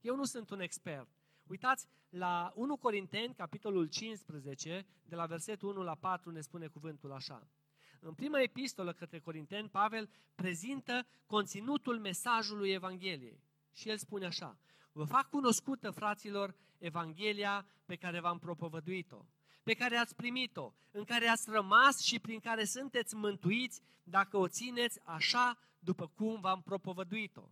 Eu 0.00 0.16
nu 0.16 0.24
sunt 0.24 0.50
un 0.50 0.60
expert. 0.60 1.08
Uitați, 1.46 1.86
la 2.08 2.52
1 2.54 2.76
Corinteni, 2.76 3.34
capitolul 3.34 3.86
15, 3.86 4.86
de 5.04 5.14
la 5.14 5.26
versetul 5.26 5.68
1 5.68 5.82
la 5.82 5.94
4, 5.94 6.30
ne 6.30 6.40
spune 6.40 6.66
cuvântul 6.66 7.12
așa. 7.12 7.48
În 8.00 8.14
prima 8.14 8.40
epistolă 8.40 8.92
către 8.92 9.18
Corinteni, 9.18 9.68
Pavel 9.68 10.10
prezintă 10.34 11.06
conținutul 11.26 11.98
mesajului 11.98 12.70
Evangheliei. 12.70 13.42
Și 13.72 13.88
el 13.88 13.96
spune 13.96 14.26
așa, 14.26 14.58
Vă 14.92 15.04
fac 15.04 15.28
cunoscută, 15.28 15.90
fraților, 15.90 16.54
Evanghelia 16.78 17.66
pe 17.84 17.96
care 17.96 18.20
v-am 18.20 18.38
propovăduit-o, 18.38 19.26
pe 19.62 19.74
care 19.74 19.96
ați 19.96 20.14
primit-o, 20.14 20.74
în 20.90 21.04
care 21.04 21.26
ați 21.26 21.50
rămas 21.50 22.00
și 22.00 22.18
prin 22.18 22.40
care 22.40 22.64
sunteți 22.64 23.14
mântuiți 23.14 23.80
dacă 24.02 24.36
o 24.36 24.48
țineți 24.48 25.00
așa 25.04 25.58
după 25.78 26.06
cum 26.08 26.40
v-am 26.40 26.62
propovăduit-o. 26.62 27.50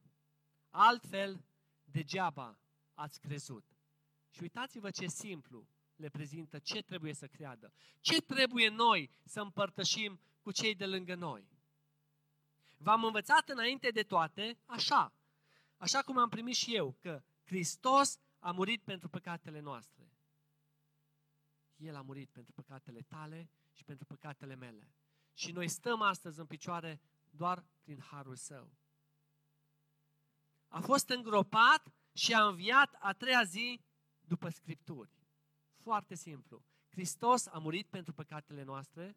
Altfel, 0.71 1.45
degeaba 1.85 2.59
ați 2.95 3.21
crezut. 3.21 3.65
Și 4.31 4.43
uitați-vă 4.43 4.91
ce 4.91 5.07
simplu 5.07 5.69
le 5.97 6.09
prezintă 6.09 6.59
ce 6.59 6.83
trebuie 6.83 7.15
să 7.15 7.27
creadă. 7.27 7.73
Ce 8.01 8.21
trebuie 8.21 8.69
noi 8.69 9.11
să 9.25 9.41
împărtășim 9.41 10.21
cu 10.43 10.53
cei 10.53 10.75
de 10.75 10.87
lângă 10.87 11.15
noi. 11.15 11.49
V-am 12.79 13.05
învățat 13.05 13.49
înainte 13.49 13.91
de 13.91 14.03
toate 14.03 14.59
așa, 14.67 15.13
așa 15.77 16.03
cum 16.03 16.19
am 16.19 16.29
primit 16.29 16.55
și 16.55 16.75
eu, 16.75 16.97
că 17.01 17.23
Hristos 17.51 18.19
a 18.39 18.53
murit 18.53 18.83
pentru 18.83 19.09
păcatele 19.09 19.61
noastre. 19.61 20.13
El 21.77 21.97
a 21.97 22.03
murit 22.03 22.31
pentru 22.31 22.53
păcatele 22.53 23.01
tale 23.01 23.51
și 23.73 23.85
pentru 23.85 24.05
păcatele 24.05 24.55
mele. 24.55 24.95
Și 25.33 25.53
noi 25.53 25.69
stăm 25.69 26.01
astăzi 26.01 26.41
în 26.41 26.47
picioare 26.47 27.01
doar 27.31 27.65
prin 27.83 28.01
harul 28.01 28.37
său. 28.37 28.79
A 30.69 30.81
fost 30.81 31.09
îngropat 31.09 31.93
și 32.13 32.35
a 32.35 32.47
înviat 32.47 32.97
a 32.99 33.13
treia 33.13 33.45
zi 33.45 33.81
după 34.21 34.49
Scripturi. 34.49 35.13
Foarte 35.77 36.15
simplu. 36.15 36.65
Hristos 36.89 37.47
a 37.47 37.59
murit 37.59 37.89
pentru 37.89 38.13
păcatele 38.13 38.63
noastre. 38.63 39.17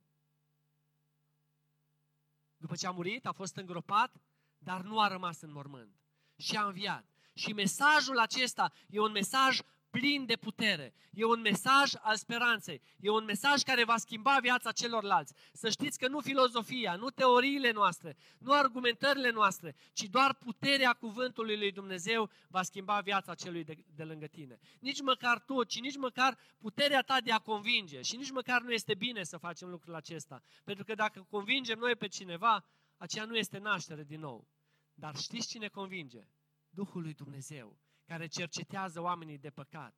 După 2.58 2.75
ce 2.75 2.88
a 2.88 2.92
murit, 2.92 3.25
a 3.25 3.32
fost 3.32 3.56
îngropat, 3.56 4.22
dar 4.58 4.82
nu 4.82 5.00
a 5.00 5.08
rămas 5.08 5.42
în 5.42 5.52
mormânt. 5.52 6.02
Și 6.36 6.58
a 6.58 6.66
înviat. 6.66 7.12
Și 7.34 7.54
mesajul 7.54 8.20
acesta 8.20 8.72
e 8.90 9.00
un 9.00 9.12
mesaj 9.12 9.60
plin 10.00 10.25
de 10.25 10.36
putere. 10.36 10.94
E 11.12 11.25
un 11.25 11.42
mesaj 11.42 11.92
al 12.02 12.16
speranței. 12.16 12.82
E 13.00 13.10
un 13.10 13.24
mesaj 13.24 13.62
care 13.62 13.84
va 13.84 13.98
schimba 13.98 14.38
viața 14.42 14.72
celorlalți. 14.72 15.34
Să 15.52 15.70
știți 15.70 16.00
că 16.00 16.08
nu 16.08 16.20
filozofia, 16.20 16.96
nu 16.96 17.10
teoriile 17.10 17.72
noastre, 17.72 18.18
nu 18.38 18.54
argumentările 18.54 19.32
noastre, 19.32 19.75
ci 19.94 20.04
doar 20.04 20.34
puterea 20.34 20.94
cuvântului 20.94 21.58
lui 21.58 21.72
Dumnezeu 21.72 22.30
va 22.48 22.63
schimba 22.63 23.00
viața 23.00 23.34
celui 23.36 23.63
de, 23.63 23.75
de 23.96 24.04
lângă 24.04 24.25
tine. 24.25 24.60
Nici 24.80 25.02
măcar 25.02 25.40
tu, 25.40 25.63
ci 25.63 25.80
nici 25.80 25.98
măcar 25.98 26.38
puterea 26.58 27.02
ta 27.02 27.18
de 27.24 27.32
a 27.32 27.40
convinge. 27.40 28.02
Și 28.02 28.16
nici 28.16 28.32
măcar 28.32 28.62
nu 28.62 28.72
este 28.72 28.94
bine 28.94 29.24
să 29.24 29.38
facem 29.38 29.70
lucrul 29.70 29.96
acesta. 29.96 30.44
Pentru 30.63 30.84
că 30.84 30.96
dacă 30.96 31.28
convingem 31.30 31.80
noi 31.80 31.96
pe 31.96 32.08
cineva, 32.08 32.66
aceea 32.98 33.25
nu 33.25 33.38
este 33.38 33.58
naștere 33.58 34.04
din 34.04 34.20
nou. 34.20 34.48
Dar 34.94 35.16
știți 35.16 35.48
cine 35.48 35.68
convinge? 35.68 36.28
Duhul 36.74 37.01
lui 37.01 37.13
Dumnezeu 37.13 37.80
care 38.06 38.27
cercetează 38.27 39.01
oamenii 39.01 39.38
de 39.38 39.50
păcat. 39.50 39.96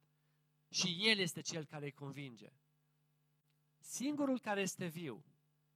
Și 0.69 0.97
El 0.99 1.17
este 1.17 1.41
Cel 1.41 1.65
care 1.65 1.85
îi 1.85 1.91
convinge. 1.91 2.49
Singurul 3.79 4.39
care 4.39 4.61
este 4.61 4.85
viu 4.85 5.25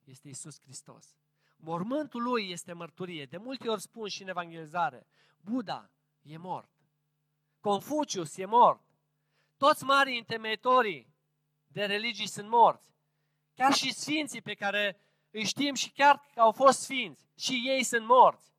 este 0.03 0.29
Isus 0.29 0.59
Hristos. 0.61 1.17
Mormântul 1.57 2.21
Lui 2.21 2.49
este 2.51 2.73
mărturie. 2.73 3.25
De 3.25 3.37
multe 3.37 3.69
ori 3.69 3.81
spun 3.81 4.07
și 4.07 4.21
în 4.21 4.27
evangelizare, 4.27 5.07
Buddha 5.41 5.91
e 6.21 6.37
mort. 6.37 6.71
Confucius 7.59 8.37
e 8.37 8.45
mort. 8.45 8.83
Toți 9.57 9.83
marii 9.83 10.17
întemeitorii 10.17 11.13
de 11.67 11.85
religii 11.85 12.27
sunt 12.27 12.49
morți. 12.49 12.93
Chiar 13.53 13.73
și 13.73 13.93
sfinții 13.93 14.41
pe 14.41 14.53
care 14.53 14.99
îi 15.31 15.45
știm 15.45 15.73
și 15.73 15.91
chiar 15.91 16.29
că 16.33 16.39
au 16.39 16.51
fost 16.51 16.79
sfinți, 16.79 17.29
și 17.35 17.63
ei 17.65 17.83
sunt 17.83 18.05
morți. 18.05 18.53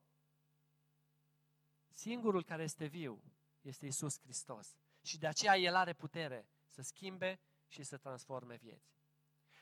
Singurul 2.00 2.44
care 2.44 2.62
este 2.62 2.86
viu 2.86 3.22
este 3.60 3.86
Isus 3.86 4.20
Hristos. 4.20 4.76
Și 5.02 5.18
de 5.18 5.26
aceea 5.26 5.56
El 5.56 5.74
are 5.74 5.92
putere 5.92 6.48
să 6.68 6.82
schimbe 6.82 7.40
și 7.68 7.82
să 7.82 7.96
transforme 7.96 8.56
vieți. 8.56 8.94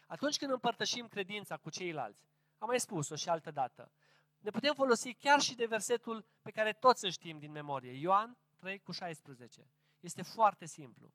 Atunci 0.07 0.37
când 0.37 0.51
împărtășim 0.51 1.09
credința 1.09 1.57
cu 1.57 1.71
ceilalți, 1.71 2.29
am 2.59 2.69
mai 2.69 2.81
spus-o 2.81 3.17
și 3.17 3.29
altă 3.29 3.51
dată, 3.51 3.93
ne 4.39 4.51
putem 4.51 4.75
folosi 4.75 5.15
chiar 5.15 5.41
și 5.41 5.55
de 5.55 5.67
versetul 5.67 6.27
pe 6.43 6.51
care 6.51 6.73
toți 6.73 7.05
îl 7.05 7.11
știm 7.11 7.39
din 7.39 7.51
memorie, 7.51 7.93
Ioan 7.93 8.39
3 8.57 8.79
cu 8.79 8.93
16. 8.93 9.71
Este 10.01 10.23
foarte 10.23 10.67
simplu. 10.67 11.13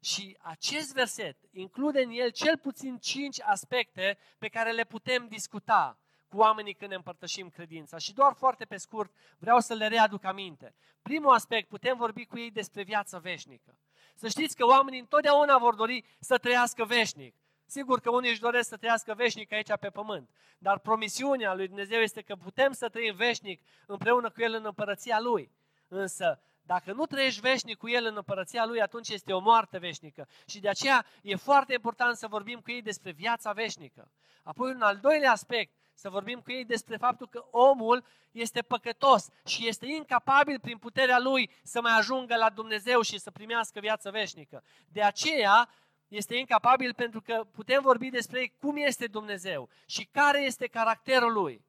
Și 0.00 0.36
acest 0.40 0.92
verset 0.92 1.38
include 1.50 2.02
în 2.02 2.10
el 2.10 2.30
cel 2.30 2.58
puțin 2.58 2.98
cinci 2.98 3.40
aspecte 3.40 4.18
pe 4.38 4.48
care 4.48 4.72
le 4.72 4.84
putem 4.84 5.28
discuta 5.28 5.98
cu 6.32 6.38
oamenii 6.38 6.74
când 6.74 6.90
ne 6.90 6.96
împărtășim 6.96 7.48
credința. 7.48 7.98
Și 7.98 8.12
doar 8.12 8.32
foarte 8.32 8.64
pe 8.64 8.76
scurt 8.76 9.12
vreau 9.38 9.60
să 9.60 9.74
le 9.74 9.86
readuc 9.86 10.24
aminte. 10.24 10.74
Primul 11.02 11.32
aspect, 11.32 11.68
putem 11.68 11.96
vorbi 11.96 12.24
cu 12.24 12.38
ei 12.38 12.50
despre 12.50 12.82
viața 12.82 13.18
veșnică. 13.18 13.78
Să 14.14 14.28
știți 14.28 14.56
că 14.56 14.64
oamenii 14.66 15.00
întotdeauna 15.00 15.58
vor 15.58 15.74
dori 15.74 16.04
să 16.18 16.38
trăiască 16.38 16.84
veșnic. 16.84 17.34
Sigur 17.66 18.00
că 18.00 18.10
unii 18.10 18.30
își 18.30 18.40
doresc 18.40 18.68
să 18.68 18.76
trăiască 18.76 19.14
veșnic 19.14 19.52
aici 19.52 19.76
pe 19.80 19.90
pământ, 19.90 20.30
dar 20.58 20.78
promisiunea 20.78 21.54
lui 21.54 21.66
Dumnezeu 21.66 22.00
este 22.00 22.22
că 22.22 22.34
putem 22.34 22.72
să 22.72 22.88
trăim 22.88 23.14
veșnic 23.14 23.62
împreună 23.86 24.30
cu 24.30 24.40
El 24.40 24.54
în 24.54 24.64
împărăția 24.64 25.20
Lui. 25.20 25.50
Însă, 25.88 26.42
dacă 26.62 26.92
nu 26.92 27.06
trăiești 27.06 27.40
veșnic 27.40 27.78
cu 27.78 27.88
El 27.88 28.04
în 28.04 28.16
împărăția 28.16 28.66
Lui, 28.66 28.82
atunci 28.82 29.08
este 29.08 29.32
o 29.32 29.38
moarte 29.38 29.78
veșnică. 29.78 30.28
Și 30.46 30.60
de 30.60 30.68
aceea 30.68 31.06
e 31.22 31.36
foarte 31.36 31.72
important 31.72 32.16
să 32.16 32.26
vorbim 32.26 32.60
cu 32.60 32.70
ei 32.70 32.82
despre 32.82 33.10
viața 33.10 33.52
veșnică. 33.52 34.10
Apoi 34.42 34.70
un 34.70 34.80
al 34.80 34.96
doilea 34.96 35.30
aspect, 35.30 35.72
să 35.94 36.10
vorbim 36.10 36.40
cu 36.40 36.52
ei 36.52 36.64
despre 36.64 36.96
faptul 36.96 37.28
că 37.28 37.44
omul 37.50 38.04
este 38.30 38.62
păcătos 38.62 39.28
și 39.46 39.68
este 39.68 39.86
incapabil 39.86 40.60
prin 40.60 40.78
puterea 40.78 41.18
lui 41.18 41.50
să 41.62 41.80
mai 41.80 41.98
ajungă 41.98 42.36
la 42.36 42.50
Dumnezeu 42.50 43.00
și 43.00 43.18
să 43.18 43.30
primească 43.30 43.80
viață 43.80 44.10
veșnică. 44.10 44.62
De 44.88 45.02
aceea 45.02 45.68
este 46.08 46.36
incapabil 46.36 46.94
pentru 46.94 47.20
că 47.20 47.46
putem 47.52 47.82
vorbi 47.82 48.10
despre 48.10 48.54
cum 48.58 48.76
este 48.76 49.06
Dumnezeu 49.06 49.68
și 49.86 50.04
care 50.04 50.40
este 50.42 50.66
caracterul 50.66 51.32
lui. 51.32 51.64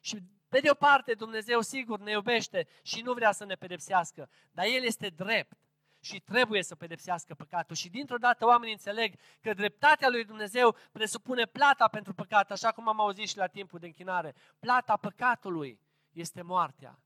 Și 0.00 0.18
pe 0.48 0.60
de 0.60 0.70
o 0.70 0.74
parte 0.74 1.14
Dumnezeu 1.14 1.60
sigur 1.60 1.98
ne 1.98 2.10
iubește 2.10 2.66
și 2.82 3.02
nu 3.02 3.12
vrea 3.12 3.32
să 3.32 3.44
ne 3.44 3.54
pedepsească, 3.54 4.30
dar 4.50 4.64
El 4.64 4.84
este 4.84 5.08
drept 5.08 5.63
și 6.04 6.20
trebuie 6.20 6.62
să 6.62 6.74
pedepsească 6.74 7.34
păcatul. 7.34 7.76
Și 7.76 7.90
dintr-o 7.90 8.18
dată 8.18 8.46
oamenii 8.46 8.72
înțeleg 8.72 9.14
că 9.40 9.54
dreptatea 9.54 10.08
lui 10.08 10.24
Dumnezeu 10.24 10.76
presupune 10.92 11.44
plata 11.44 11.88
pentru 11.88 12.14
păcat, 12.14 12.50
așa 12.50 12.72
cum 12.72 12.88
am 12.88 13.00
auzit 13.00 13.28
și 13.28 13.36
la 13.36 13.46
timpul 13.46 13.78
de 13.78 13.86
închinare. 13.86 14.34
Plata 14.58 14.96
păcatului 14.96 15.80
este 16.10 16.42
moartea. 16.42 16.98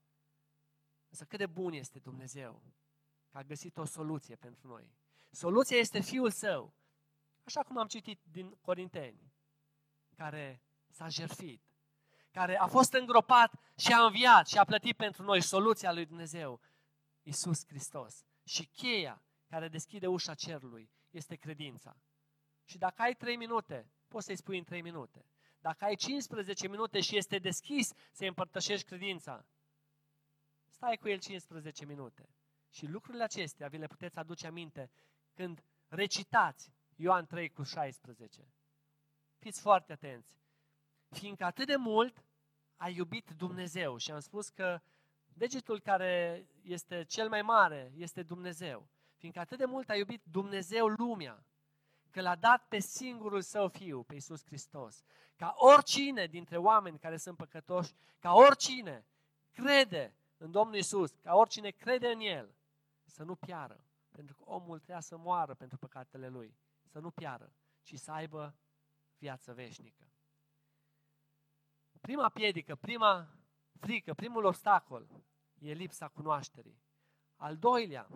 Însă 1.09 1.25
cât 1.25 1.39
de 1.39 1.47
bun 1.47 1.73
este 1.73 1.99
Dumnezeu 1.99 2.63
că 3.31 3.39
a 3.39 3.43
găsit 3.43 3.77
o 3.77 3.85
soluție 3.85 4.37
pentru 4.37 4.69
noi. 4.69 4.93
Soluția 5.31 5.77
este 5.77 6.01
Fiul 6.01 6.31
Său, 6.31 6.75
așa 7.45 7.63
cum 7.63 7.79
am 7.79 7.87
citit 7.87 8.21
din 8.23 8.59
Corinteni, 8.61 9.33
care 10.17 10.63
s-a 10.89 11.09
jerfit, 11.09 11.63
care 12.31 12.59
a 12.59 12.67
fost 12.67 12.93
îngropat 12.93 13.53
și 13.77 13.93
a 13.93 14.05
înviat 14.05 14.47
și 14.47 14.59
a 14.59 14.65
plătit 14.65 14.97
pentru 14.97 15.23
noi 15.23 15.41
soluția 15.41 15.93
lui 15.93 16.07
Dumnezeu, 16.07 16.61
Isus 17.23 17.67
Hristos. 17.67 18.25
Și 18.49 18.67
cheia 18.67 19.23
care 19.47 19.69
deschide 19.69 20.07
ușa 20.07 20.35
cerului 20.35 20.91
este 21.11 21.37
credința. 21.37 21.97
Și 22.65 22.79
dacă 22.79 23.03
ai 23.03 23.15
3 23.15 23.37
minute, 23.37 23.91
poți 24.09 24.27
să-i 24.27 24.37
spui 24.37 24.59
în 24.59 24.65
3 24.65 24.83
minute. 24.83 25.25
Dacă 25.59 25.85
ai 25.85 25.95
15 25.95 26.69
minute 26.69 27.01
și 27.01 27.17
este 27.17 27.39
deschis 27.39 27.93
să 28.13 28.25
împărtășești 28.25 28.87
credința, 28.87 29.47
stai 30.69 30.97
cu 30.97 31.09
el 31.09 31.19
15 31.19 31.85
minute. 31.85 32.29
Și 32.71 32.87
lucrurile 32.87 33.23
acestea 33.23 33.69
vi 33.69 33.79
le 33.79 33.87
puteți 33.87 34.19
aduce 34.19 34.47
aminte 34.47 34.91
când 35.35 35.65
recitați 35.89 36.73
Ioan 36.97 37.27
3 37.27 37.49
cu 37.51 37.63
16. 37.63 38.53
Fiți 39.39 39.61
foarte 39.61 39.93
atenți. 39.93 40.41
Fiindcă 41.09 41.45
atât 41.45 41.67
de 41.67 41.77
mult 41.77 42.25
a 42.77 42.89
iubit 42.89 43.31
Dumnezeu 43.31 43.97
și 43.97 44.11
am 44.11 44.21
spus 44.21 44.49
că 44.49 44.81
Degetul 45.38 45.81
care 45.81 46.46
este 46.62 47.05
cel 47.05 47.29
mai 47.29 47.42
mare 47.42 47.92
este 47.96 48.22
Dumnezeu. 48.22 48.88
Fiindcă 49.16 49.40
atât 49.40 49.59
de 49.59 49.64
mult 49.64 49.88
a 49.88 49.96
iubit 49.96 50.22
Dumnezeu 50.24 50.87
lumea, 50.87 51.44
că 52.11 52.20
l-a 52.20 52.35
dat 52.35 52.68
pe 52.68 52.79
singurul 52.79 53.40
său 53.40 53.68
fiu, 53.68 54.03
pe 54.03 54.14
Iisus 54.14 54.44
Hristos. 54.44 55.03
Ca 55.37 55.55
oricine 55.57 56.27
dintre 56.27 56.57
oameni 56.57 56.98
care 56.98 57.16
sunt 57.16 57.37
păcătoși, 57.37 57.94
ca 58.18 58.33
oricine 58.33 59.07
crede 59.53 60.14
în 60.37 60.51
Domnul 60.51 60.74
Iisus, 60.74 61.11
ca 61.11 61.35
oricine 61.35 61.70
crede 61.70 62.09
în 62.09 62.20
El, 62.20 62.55
să 63.05 63.22
nu 63.22 63.35
piară. 63.35 63.85
Pentru 64.11 64.35
că 64.35 64.42
omul 64.44 64.79
trebuie 64.79 65.03
să 65.03 65.16
moară 65.16 65.55
pentru 65.55 65.79
păcatele 65.79 66.29
lui. 66.29 66.57
Să 66.85 66.98
nu 66.98 67.11
piară, 67.11 67.53
ci 67.83 67.98
să 67.98 68.11
aibă 68.11 68.55
viață 69.18 69.53
veșnică. 69.53 70.12
Prima 72.01 72.29
piedică, 72.29 72.77
prima 72.77 73.29
frică, 73.81 74.14
primul 74.14 74.44
obstacol 74.44 75.07
e 75.59 75.73
lipsa 75.73 76.09
cunoașterii. 76.09 76.83
Al 77.37 77.57
doilea, 77.57 78.09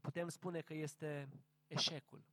putem 0.00 0.28
spune 0.28 0.60
că 0.60 0.74
este 0.74 1.28
eșecul. 1.66 2.24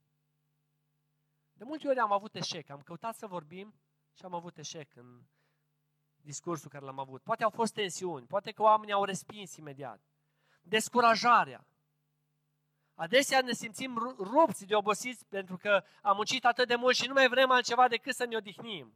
De 1.54 1.64
multe 1.64 1.88
ori 1.88 2.00
am 2.00 2.12
avut 2.12 2.36
eșec, 2.36 2.70
am 2.70 2.82
căutat 2.82 3.16
să 3.16 3.28
vorbim 3.28 3.74
și 4.14 4.26
am 4.26 4.34
avut 4.34 4.58
eșec 4.58 4.96
în 4.96 5.22
discursul 6.16 6.70
care 6.70 6.86
l-am 6.86 7.00
avut. 7.00 7.22
Poate 7.22 7.44
au 7.44 7.50
fost 7.50 7.74
tensiuni, 7.74 8.28
poate 8.28 8.52
că 8.52 8.62
oamenii 8.62 8.94
au 8.94 9.04
respins 9.04 9.56
imediat. 9.56 10.02
Descurajarea. 10.62 11.66
Adesea 12.94 13.42
ne 13.42 13.54
simțim 13.54 13.98
rupți 14.18 14.66
de 14.66 14.76
obosiți 14.76 15.26
pentru 15.26 15.58
că 15.58 15.84
am 16.02 16.16
muncit 16.16 16.46
atât 16.46 16.68
de 16.68 16.76
mult 16.76 16.96
și 16.96 17.08
nu 17.08 17.14
mai 17.14 17.28
vrem 17.28 17.52
altceva 17.52 17.88
decât 17.88 18.16
să 18.16 18.26
ne 18.26 18.36
odihnim 18.36 18.94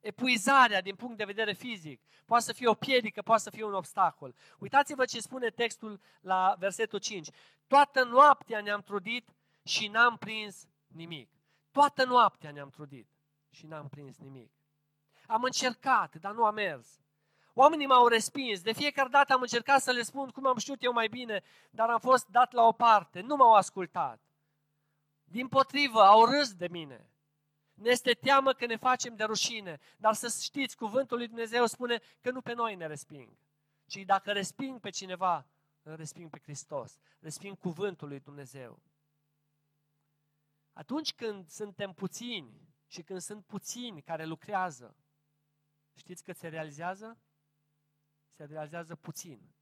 epuizarea 0.00 0.80
din 0.80 0.94
punct 0.94 1.16
de 1.16 1.24
vedere 1.24 1.52
fizic. 1.52 2.02
Poate 2.24 2.44
să 2.44 2.52
fie 2.52 2.68
o 2.68 2.74
piedică, 2.74 3.22
poate 3.22 3.42
să 3.42 3.50
fie 3.50 3.64
un 3.64 3.74
obstacol. 3.74 4.34
Uitați-vă 4.58 5.04
ce 5.04 5.20
spune 5.20 5.48
textul 5.48 6.00
la 6.20 6.54
versetul 6.58 6.98
5. 6.98 7.28
Toată 7.66 8.04
noaptea 8.04 8.60
ne-am 8.60 8.80
trudit 8.80 9.28
și 9.62 9.88
n-am 9.88 10.16
prins 10.16 10.68
nimic. 10.86 11.30
Toată 11.70 12.04
noaptea 12.04 12.50
ne-am 12.50 12.70
trudit 12.70 13.08
și 13.50 13.66
n-am 13.66 13.88
prins 13.88 14.18
nimic. 14.18 14.52
Am 15.26 15.42
încercat, 15.42 16.16
dar 16.16 16.32
nu 16.32 16.44
a 16.44 16.50
mers. 16.50 17.00
Oamenii 17.54 17.86
m-au 17.86 18.06
respins. 18.06 18.60
De 18.60 18.72
fiecare 18.72 19.08
dată 19.08 19.32
am 19.32 19.40
încercat 19.40 19.80
să 19.80 19.90
le 19.90 20.02
spun 20.02 20.28
cum 20.28 20.46
am 20.46 20.56
știut 20.56 20.82
eu 20.82 20.92
mai 20.92 21.08
bine, 21.08 21.42
dar 21.70 21.90
am 21.90 21.98
fost 21.98 22.26
dat 22.26 22.52
la 22.52 22.62
o 22.62 22.72
parte. 22.72 23.20
Nu 23.20 23.36
m-au 23.36 23.54
ascultat. 23.54 24.20
Din 25.24 25.48
potrivă, 25.48 26.02
au 26.02 26.24
râs 26.24 26.54
de 26.54 26.68
mine. 26.68 27.09
Ne 27.80 27.90
este 27.90 28.12
teamă 28.12 28.52
că 28.52 28.66
ne 28.66 28.76
facem 28.76 29.16
de 29.16 29.24
rușine. 29.24 29.80
Dar 29.96 30.14
să 30.14 30.38
știți, 30.42 30.76
cuvântul 30.76 31.16
lui 31.16 31.26
Dumnezeu 31.26 31.66
spune 31.66 32.00
că 32.20 32.30
nu 32.30 32.40
pe 32.40 32.52
noi 32.52 32.74
ne 32.74 32.86
resping. 32.86 33.38
Ci 33.86 33.96
dacă 33.96 34.32
resping 34.32 34.80
pe 34.80 34.90
cineva, 34.90 35.46
îl 35.82 35.96
resping 35.96 36.30
pe 36.30 36.38
Hristos. 36.42 36.98
Resping 37.18 37.58
cuvântul 37.58 38.08
lui 38.08 38.20
Dumnezeu. 38.20 38.82
Atunci 40.72 41.14
când 41.14 41.48
suntem 41.48 41.92
puțini 41.92 42.68
și 42.86 43.02
când 43.02 43.20
sunt 43.20 43.44
puțini 43.44 44.02
care 44.02 44.24
lucrează, 44.24 44.96
știți 45.94 46.24
că 46.24 46.32
se 46.32 46.48
realizează? 46.48 47.18
Se 48.36 48.44
realizează 48.44 48.96
puțin. 48.96 49.54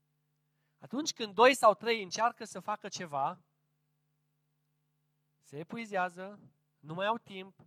Atunci 0.78 1.12
când 1.12 1.34
doi 1.34 1.54
sau 1.54 1.74
trei 1.74 2.02
încearcă 2.02 2.44
să 2.44 2.60
facă 2.60 2.88
ceva, 2.88 3.42
se 5.40 5.58
epuizează, 5.58 6.40
nu 6.78 6.94
mai 6.94 7.06
au 7.06 7.18
timp, 7.18 7.66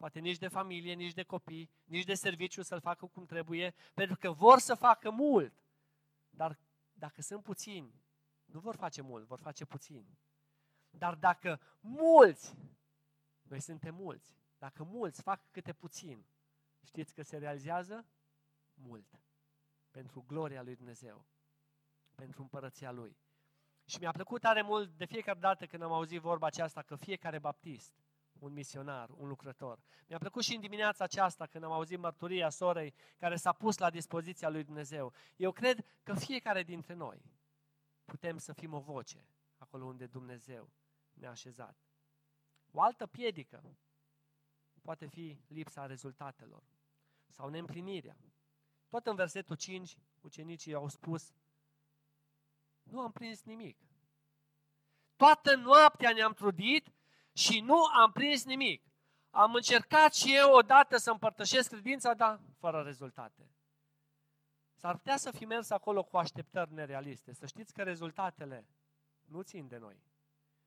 poate 0.00 0.18
nici 0.18 0.38
de 0.38 0.48
familie, 0.48 0.94
nici 0.94 1.12
de 1.12 1.22
copii, 1.22 1.70
nici 1.84 2.04
de 2.04 2.14
serviciu 2.14 2.62
să-l 2.62 2.80
facă 2.80 3.06
cum 3.06 3.26
trebuie, 3.26 3.74
pentru 3.94 4.16
că 4.16 4.30
vor 4.30 4.58
să 4.58 4.74
facă 4.74 5.10
mult. 5.10 5.64
Dar 6.30 6.58
dacă 6.92 7.22
sunt 7.22 7.42
puțini, 7.42 8.02
nu 8.44 8.60
vor 8.60 8.76
face 8.76 9.00
mult, 9.00 9.26
vor 9.26 9.38
face 9.38 9.64
puțin. 9.64 10.18
Dar 10.90 11.14
dacă 11.14 11.60
mulți, 11.80 12.56
noi 13.42 13.60
suntem 13.60 13.94
mulți, 13.94 14.36
dacă 14.58 14.84
mulți 14.84 15.22
fac 15.22 15.50
câte 15.50 15.72
puțin, 15.72 16.26
știți 16.84 17.14
că 17.14 17.22
se 17.22 17.36
realizează? 17.36 18.06
Mult. 18.74 19.20
Pentru 19.90 20.24
gloria 20.26 20.62
lui 20.62 20.76
Dumnezeu. 20.76 21.24
Pentru 22.14 22.42
împărăția 22.42 22.90
Lui. 22.90 23.16
Și 23.84 23.98
mi-a 23.98 24.12
plăcut 24.12 24.40
tare 24.40 24.62
mult 24.62 24.96
de 24.96 25.04
fiecare 25.04 25.38
dată 25.38 25.66
când 25.66 25.82
am 25.82 25.92
auzit 25.92 26.20
vorba 26.20 26.46
aceasta 26.46 26.82
că 26.82 26.96
fiecare 26.96 27.38
baptist, 27.38 27.94
un 28.40 28.52
misionar, 28.52 29.10
un 29.10 29.28
lucrător. 29.28 29.78
Mi-a 30.06 30.18
plăcut 30.18 30.42
și 30.42 30.54
în 30.54 30.60
dimineața 30.60 31.04
aceasta 31.04 31.46
când 31.46 31.64
am 31.64 31.72
auzit 31.72 31.98
mărturia 31.98 32.48
sorei 32.48 32.94
care 33.18 33.36
s-a 33.36 33.52
pus 33.52 33.78
la 33.78 33.90
dispoziția 33.90 34.48
lui 34.48 34.64
Dumnezeu. 34.64 35.12
Eu 35.36 35.52
cred 35.52 35.84
că 36.02 36.14
fiecare 36.14 36.62
dintre 36.62 36.94
noi 36.94 37.22
putem 38.04 38.38
să 38.38 38.52
fim 38.52 38.72
o 38.72 38.80
voce 38.80 39.26
acolo 39.58 39.84
unde 39.84 40.06
Dumnezeu 40.06 40.70
ne-a 41.12 41.30
așezat. 41.30 41.76
O 42.70 42.82
altă 42.82 43.06
piedică 43.06 43.76
poate 44.82 45.06
fi 45.06 45.40
lipsa 45.46 45.86
rezultatelor 45.86 46.62
sau 47.28 47.48
neîmplinirea. 47.48 48.16
Tot 48.88 49.06
în 49.06 49.14
versetul 49.14 49.56
5, 49.56 49.96
ucenicii 50.20 50.74
au 50.74 50.88
spus, 50.88 51.32
nu 52.82 53.00
am 53.00 53.12
prins 53.12 53.42
nimic. 53.42 53.78
Toată 55.16 55.54
noaptea 55.54 56.12
ne-am 56.12 56.32
trudit 56.32 56.92
și 57.40 57.60
nu 57.60 57.84
am 57.84 58.12
prins 58.12 58.44
nimic. 58.44 58.82
Am 59.30 59.54
încercat 59.54 60.14
și 60.14 60.34
eu 60.34 60.52
odată 60.52 60.96
să 60.96 61.10
împărtășesc 61.10 61.68
credința, 61.70 62.14
dar 62.14 62.40
fără 62.58 62.82
rezultate. 62.82 63.50
S-ar 64.74 64.96
putea 64.96 65.16
să 65.16 65.30
fi 65.30 65.44
mers 65.44 65.70
acolo 65.70 66.02
cu 66.02 66.16
așteptări 66.16 66.72
nerealiste. 66.72 67.32
Să 67.32 67.46
știți 67.46 67.72
că 67.72 67.82
rezultatele 67.82 68.66
nu 69.24 69.42
țin 69.42 69.68
de 69.68 69.76
noi. 69.76 70.02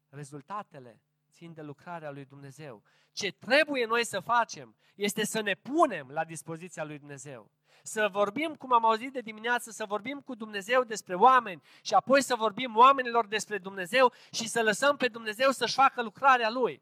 Rezultatele 0.10 1.02
țin 1.34 1.54
de 1.54 1.62
lucrarea 1.62 2.12
lui 2.12 2.26
Dumnezeu. 2.26 2.84
Ce 3.12 3.32
trebuie 3.32 3.86
noi 3.86 4.06
să 4.06 4.20
facem 4.20 4.76
este 4.96 5.26
să 5.26 5.42
ne 5.42 5.54
punem 5.54 6.08
la 6.10 6.24
dispoziția 6.24 6.84
lui 6.84 7.00
Dumnezeu. 7.00 7.52
Să 7.84 8.10
vorbim, 8.12 8.56
cum 8.56 8.74
am 8.74 8.86
auzit 8.86 9.14
de 9.14 9.22
dimineață, 9.22 9.72
să 9.72 9.86
vorbim 9.86 10.20
cu 10.20 10.36
Dumnezeu 10.36 10.84
despre 10.84 11.16
oameni 11.16 11.62
și 11.82 11.94
apoi 11.94 12.22
să 12.22 12.36
vorbim 12.36 12.76
oamenilor 12.76 13.28
despre 13.28 13.58
Dumnezeu 13.58 14.14
și 14.32 14.48
să 14.48 14.62
lăsăm 14.64 14.98
pe 14.98 15.08
Dumnezeu 15.08 15.52
să-și 15.52 15.74
facă 15.74 16.02
lucrarea 16.02 16.50
Lui. 16.50 16.82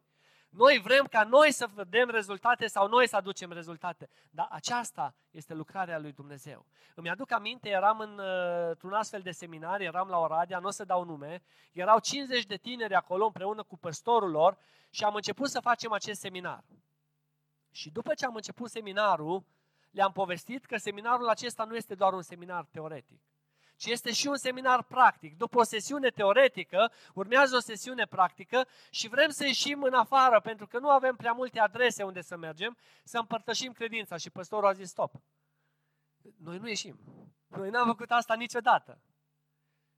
Noi 0.52 0.80
vrem 0.80 1.06
ca 1.06 1.24
noi 1.24 1.52
să 1.52 1.68
vedem 1.74 2.10
rezultate 2.10 2.68
sau 2.68 2.88
noi 2.88 3.08
să 3.08 3.16
aducem 3.16 3.52
rezultate. 3.52 4.10
Dar 4.30 4.48
aceasta 4.50 5.16
este 5.30 5.54
lucrarea 5.54 6.00
lui 6.00 6.12
Dumnezeu. 6.12 6.66
Îmi 6.96 7.10
aduc 7.10 7.32
aminte, 7.32 7.70
eram 7.70 8.00
în, 8.00 8.20
uh, 8.20 8.68
într-un 8.70 8.94
astfel 8.94 9.22
de 9.22 9.32
seminar, 9.32 9.80
eram 9.82 10.08
la 10.08 10.18
Oradea, 10.20 10.60
nu 10.60 10.68
o 10.68 10.72
să 10.72 10.84
dau 10.84 11.04
nume, 11.04 11.42
erau 11.72 12.00
50 12.00 12.46
de 12.46 12.58
tineri 12.58 12.94
acolo 12.94 13.26
împreună 13.26 13.64
cu 13.64 13.78
păstorul 13.78 14.30
lor 14.30 14.58
și 14.90 15.04
am 15.04 15.16
început 15.16 15.50
să 15.50 15.60
facem 15.60 15.92
acest 15.92 16.20
seminar. 16.20 16.64
Și 17.72 17.90
după 17.90 18.14
ce 18.14 18.26
am 18.26 18.36
început 18.36 18.70
seminarul, 18.70 19.44
le-am 19.92 20.12
povestit 20.12 20.66
că 20.66 20.78
seminarul 20.78 21.30
acesta 21.30 21.64
nu 21.64 21.76
este 21.76 21.96
doar 21.96 22.14
un 22.14 22.22
seminar 22.22 22.66
teoretic 22.72 23.22
ci 23.82 23.86
este 23.86 24.12
și 24.12 24.28
un 24.28 24.38
seminar 24.38 24.84
practic. 24.84 25.38
După 25.38 25.60
o 25.60 25.64
sesiune 25.64 26.10
teoretică, 26.10 26.92
urmează 27.14 27.56
o 27.56 27.60
sesiune 27.60 28.06
practică 28.06 28.68
și 28.90 29.08
vrem 29.08 29.30
să 29.30 29.46
ieșim 29.46 29.84
în 29.84 29.94
afară, 29.94 30.40
pentru 30.40 30.68
că 30.68 30.80
nu 30.80 30.90
avem 30.90 31.16
prea 31.16 31.32
multe 31.32 31.60
adrese 31.60 32.04
unde 32.04 32.22
să 32.22 32.38
mergem, 32.38 32.78
să 33.04 33.18
împărtășim 33.18 33.72
credința. 33.72 34.18
Și 34.18 34.30
păstorul 34.30 34.68
a 34.68 34.74
zis, 34.74 34.90
stop, 34.90 35.14
noi 36.38 36.58
nu 36.58 36.68
ieșim. 36.68 37.00
Noi 37.48 37.70
n-am 37.70 37.88
făcut 37.88 38.12
asta 38.12 38.34
niciodată. 38.34 39.02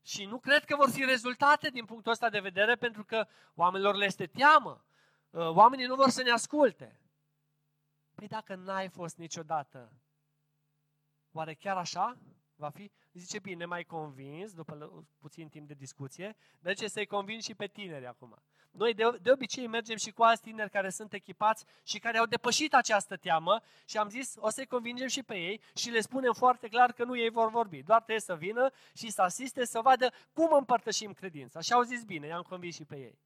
Și 0.02 0.26
nu 0.26 0.40
cred 0.40 0.66
că 0.66 0.76
vor 0.76 0.90
fi 0.90 1.06
rezultate 1.06 1.70
din 1.70 1.86
punctul 1.86 2.12
ăsta 2.12 2.30
de 2.30 2.40
vedere, 2.40 2.76
pentru 2.76 3.04
că 3.04 3.28
oamenilor 3.56 3.96
le 3.96 4.06
este 4.06 4.26
teamă. 4.26 4.86
Uh, 5.30 5.50
oamenii 5.50 5.86
nu 5.86 5.96
vor 5.96 6.10
să 6.10 6.22
ne 6.22 6.32
asculte. 6.32 7.00
Păi 8.16 8.28
dacă 8.28 8.56
n-ai 8.56 8.90
fost 8.90 9.18
niciodată, 9.18 9.92
oare 11.32 11.54
chiar 11.54 11.78
așa 11.78 12.18
va 12.56 12.70
fi? 12.70 12.92
Zice, 13.14 13.40
bine, 13.40 13.66
mai 13.66 13.84
convins, 13.84 14.54
după 14.54 15.06
puțin 15.20 15.50
timp 15.50 15.68
de 15.68 15.74
discuție, 15.74 16.36
de 16.60 16.74
ce 16.74 16.88
să-i 16.88 17.06
convin 17.06 17.40
și 17.40 17.54
pe 17.56 17.68
tineri 17.68 18.06
acum. 18.06 18.42
Noi 18.72 18.94
de, 18.94 19.04
de 19.22 19.32
obicei 19.32 19.68
mergem 19.68 19.98
și 19.98 20.12
cu 20.12 20.24
alți 20.24 20.42
tineri 20.42 20.70
care 20.70 20.90
sunt 20.90 21.14
echipați 21.14 21.66
și 21.84 22.00
care 22.00 22.18
au 22.18 22.26
depășit 22.26 22.74
această 22.74 23.18
teamă 23.18 23.62
și 23.86 23.98
am 23.98 24.10
zis, 24.10 24.34
o 24.38 24.50
să-i 24.50 24.66
convingem 24.66 25.08
și 25.08 25.24
pe 25.24 25.36
ei 25.36 25.62
și 25.76 25.90
le 25.90 26.00
spunem 26.00 26.34
foarte 26.34 26.68
clar 26.68 26.92
că 26.92 27.04
nu 27.04 27.18
ei 27.18 27.30
vor 27.30 27.50
vorbi. 27.50 27.84
Doar 27.84 27.98
trebuie 27.98 28.20
să 28.20 28.36
vină 28.36 28.72
și 28.94 29.10
să 29.10 29.22
asiste, 29.22 29.66
să 29.66 29.82
vadă 29.82 30.12
cum 30.34 30.54
împărtășim 30.54 31.14
credința. 31.14 31.60
Și 31.60 31.74
au 31.74 31.82
zis, 31.82 32.04
bine, 32.04 32.28
i-am 32.28 32.42
convins 32.42 32.76
și 32.76 32.86
pe 32.86 32.98
ei. 32.98 33.20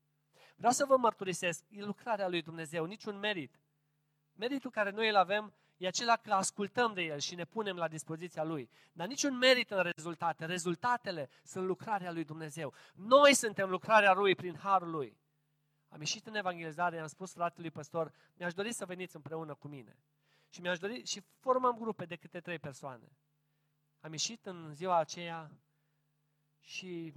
Vreau 0.55 0.71
să 0.71 0.85
vă 0.85 0.97
mărturisesc, 0.97 1.63
e 1.69 1.83
lucrarea 1.83 2.27
lui 2.27 2.41
Dumnezeu, 2.41 2.85
niciun 2.85 3.19
merit. 3.19 3.59
Meritul 4.33 4.71
care 4.71 4.89
noi 4.89 5.09
îl 5.09 5.15
avem 5.15 5.53
e 5.77 5.87
acela 5.87 6.15
că 6.15 6.33
ascultăm 6.33 6.93
de 6.93 7.01
El 7.01 7.19
și 7.19 7.35
ne 7.35 7.45
punem 7.45 7.75
la 7.75 7.87
dispoziția 7.87 8.43
Lui. 8.43 8.69
Dar 8.91 9.07
niciun 9.07 9.37
merit 9.37 9.71
în 9.71 9.81
rezultate. 9.81 10.45
Rezultatele 10.45 11.29
sunt 11.43 11.65
lucrarea 11.65 12.11
Lui 12.11 12.23
Dumnezeu. 12.23 12.73
Noi 12.95 13.33
suntem 13.33 13.69
lucrarea 13.69 14.13
Lui 14.13 14.35
prin 14.35 14.55
Harul 14.55 14.89
Lui. 14.89 15.17
Am 15.89 15.99
ieșit 15.99 16.27
în 16.27 16.35
evangelizare, 16.35 16.95
i-am 16.95 17.07
spus 17.07 17.33
fratelui 17.33 17.71
păstor, 17.71 18.11
mi-aș 18.33 18.53
dori 18.53 18.71
să 18.71 18.85
veniți 18.85 19.15
împreună 19.15 19.53
cu 19.53 19.67
mine. 19.67 19.99
Și 20.49 20.61
mi-aș 20.61 20.79
dori, 20.79 21.05
și 21.05 21.23
formăm 21.39 21.77
grupe 21.77 22.05
de 22.05 22.15
câte 22.15 22.39
trei 22.39 22.59
persoane. 22.59 23.17
Am 23.99 24.11
ieșit 24.11 24.45
în 24.45 24.73
ziua 24.73 24.97
aceea 24.97 25.51
și, 26.59 27.13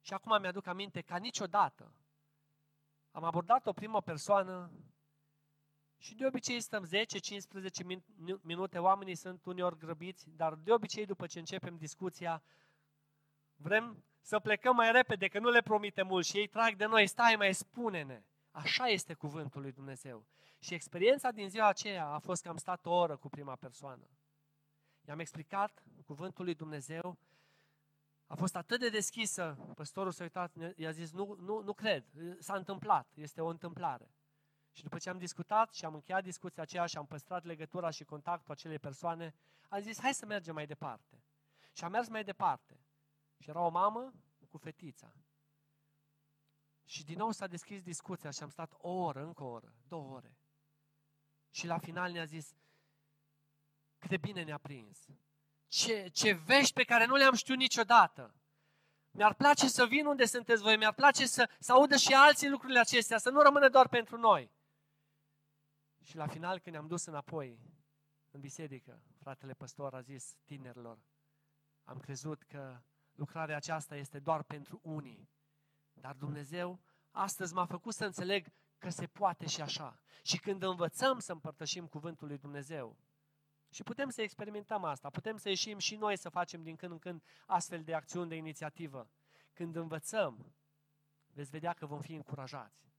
și 0.00 0.12
acum 0.12 0.40
mi-aduc 0.40 0.66
aminte 0.66 1.00
ca 1.00 1.16
niciodată 1.16 1.92
am 3.10 3.24
abordat 3.24 3.66
o 3.66 3.72
primă 3.72 4.00
persoană 4.00 4.70
și 6.00 6.14
de 6.14 6.26
obicei 6.26 6.60
stăm 6.60 6.86
10-15 6.86 6.88
minute, 8.42 8.78
oamenii 8.78 9.14
sunt 9.14 9.44
uneori 9.44 9.78
grăbiți, 9.78 10.30
dar 10.30 10.54
de 10.54 10.72
obicei 10.72 11.06
după 11.06 11.26
ce 11.26 11.38
începem 11.38 11.76
discuția, 11.76 12.42
vrem 13.56 14.04
să 14.20 14.38
plecăm 14.38 14.76
mai 14.76 14.92
repede, 14.92 15.28
că 15.28 15.38
nu 15.38 15.50
le 15.50 15.60
promite 15.60 16.02
mult 16.02 16.26
și 16.26 16.36
ei 16.36 16.46
trag 16.46 16.76
de 16.76 16.84
noi, 16.84 17.06
stai 17.06 17.34
mai, 17.36 17.54
spune-ne. 17.54 18.22
Așa 18.50 18.86
este 18.86 19.14
cuvântul 19.14 19.60
lui 19.60 19.72
Dumnezeu. 19.72 20.26
Și 20.58 20.74
experiența 20.74 21.30
din 21.30 21.48
ziua 21.48 21.68
aceea 21.68 22.06
a 22.06 22.18
fost 22.18 22.42
că 22.42 22.48
am 22.48 22.56
stat 22.56 22.86
o 22.86 22.92
oră 22.92 23.16
cu 23.16 23.28
prima 23.28 23.56
persoană. 23.56 24.08
I-am 25.08 25.18
explicat 25.18 25.82
cuvântul 26.04 26.44
lui 26.44 26.54
Dumnezeu, 26.54 27.18
a 28.26 28.34
fost 28.34 28.56
atât 28.56 28.80
de 28.80 28.88
deschisă, 28.88 29.72
păstorul 29.74 30.12
s-a 30.12 30.22
uitat, 30.22 30.52
i-a 30.76 30.90
zis, 30.90 31.12
nu, 31.12 31.36
nu, 31.40 31.62
nu 31.62 31.72
cred, 31.72 32.04
s-a 32.38 32.54
întâmplat, 32.54 33.08
este 33.14 33.40
o 33.40 33.46
întâmplare. 33.46 34.10
Și 34.72 34.82
după 34.82 34.98
ce 34.98 35.10
am 35.10 35.18
discutat 35.18 35.72
și 35.72 35.84
am 35.84 35.94
încheiat 35.94 36.22
discuția 36.22 36.62
aceea 36.62 36.86
și 36.86 36.96
am 36.96 37.06
păstrat 37.06 37.44
legătura 37.44 37.90
și 37.90 38.04
contactul 38.04 38.52
acelei 38.52 38.78
persoane, 38.78 39.34
am 39.68 39.80
zis, 39.80 40.00
hai 40.00 40.14
să 40.14 40.26
mergem 40.26 40.54
mai 40.54 40.66
departe. 40.66 41.24
Și 41.72 41.84
am 41.84 41.90
mers 41.90 42.08
mai 42.08 42.24
departe. 42.24 42.80
Și 43.38 43.50
era 43.50 43.60
o 43.60 43.68
mamă 43.68 44.12
cu 44.48 44.58
fetița. 44.58 45.14
Și 46.84 47.04
din 47.04 47.16
nou 47.16 47.30
s-a 47.30 47.46
deschis 47.46 47.82
discuția 47.82 48.30
și 48.30 48.42
am 48.42 48.48
stat 48.48 48.72
o 48.76 48.90
oră, 48.90 49.22
încă 49.22 49.42
o 49.42 49.48
oră, 49.48 49.74
două 49.88 50.14
ore. 50.14 50.36
Și 51.50 51.66
la 51.66 51.78
final 51.78 52.12
ne-a 52.12 52.24
zis, 52.24 52.54
cât 53.98 54.10
de 54.10 54.16
bine 54.16 54.42
ne-a 54.42 54.58
prins. 54.58 55.06
Ce, 55.68 56.08
ce 56.08 56.32
vești 56.32 56.72
pe 56.72 56.84
care 56.84 57.04
nu 57.04 57.14
le-am 57.14 57.34
știut 57.34 57.58
niciodată. 57.58 58.34
Mi-ar 59.10 59.34
place 59.34 59.68
să 59.68 59.86
vin 59.86 60.06
unde 60.06 60.24
sunteți 60.24 60.62
voi, 60.62 60.76
mi-ar 60.76 60.92
place 60.94 61.26
să, 61.26 61.50
să 61.58 61.72
audă 61.72 61.96
și 61.96 62.14
alții 62.14 62.48
lucrurile 62.48 62.78
acestea, 62.78 63.18
să 63.18 63.30
nu 63.30 63.40
rămână 63.40 63.68
doar 63.68 63.88
pentru 63.88 64.16
noi. 64.16 64.50
Și 66.02 66.16
la 66.16 66.26
final, 66.26 66.58
când 66.58 66.74
ne-am 66.74 66.88
dus 66.88 67.04
înapoi 67.04 67.60
în 68.30 68.40
biserică, 68.40 69.02
fratele 69.18 69.54
păstor 69.54 69.94
a 69.94 70.00
zis 70.00 70.34
tinerilor, 70.44 70.98
am 71.84 71.98
crezut 71.98 72.42
că 72.42 72.82
lucrarea 73.12 73.56
aceasta 73.56 73.96
este 73.96 74.18
doar 74.18 74.42
pentru 74.42 74.80
unii. 74.82 75.30
Dar 75.92 76.14
Dumnezeu 76.14 76.80
astăzi 77.10 77.54
m-a 77.54 77.66
făcut 77.66 77.94
să 77.94 78.04
înțeleg 78.04 78.52
că 78.78 78.90
se 78.90 79.06
poate 79.06 79.46
și 79.46 79.60
așa. 79.60 80.00
Și 80.22 80.38
când 80.38 80.62
învățăm 80.62 81.18
să 81.18 81.32
împărtășim 81.32 81.86
cuvântul 81.86 82.26
lui 82.26 82.38
Dumnezeu, 82.38 82.98
și 83.70 83.82
putem 83.82 84.08
să 84.08 84.22
experimentăm 84.22 84.84
asta, 84.84 85.10
putem 85.10 85.36
să 85.36 85.48
ieșim 85.48 85.78
și 85.78 85.96
noi 85.96 86.16
să 86.16 86.28
facem 86.28 86.62
din 86.62 86.76
când 86.76 86.92
în 86.92 86.98
când 86.98 87.22
astfel 87.46 87.82
de 87.82 87.94
acțiuni 87.94 88.28
de 88.28 88.36
inițiativă. 88.36 89.10
Când 89.52 89.76
învățăm, 89.76 90.54
veți 91.26 91.50
vedea 91.50 91.72
că 91.72 91.86
vom 91.86 92.00
fi 92.00 92.14
încurajați. 92.14 92.92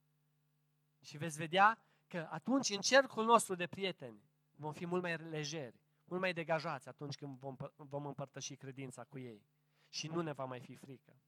Și 1.01 1.17
veți 1.17 1.37
vedea 1.37 1.79
că 2.11 2.27
atunci 2.29 2.69
în 2.69 2.81
cercul 2.81 3.25
nostru 3.25 3.55
de 3.55 3.67
prieteni 3.67 4.21
vom 4.55 4.73
fi 4.73 4.85
mult 4.85 5.01
mai 5.01 5.17
lejeri, 5.17 5.79
mult 6.03 6.21
mai 6.21 6.33
degajați 6.33 6.87
atunci 6.87 7.15
când 7.15 7.37
vom, 7.37 7.55
vom 7.75 8.05
împărtăși 8.05 8.55
credința 8.55 9.03
cu 9.03 9.19
ei. 9.19 9.45
Și 9.89 10.07
nu 10.07 10.21
ne 10.21 10.31
va 10.31 10.45
mai 10.45 10.59
fi 10.59 10.75
frică. 10.75 11.21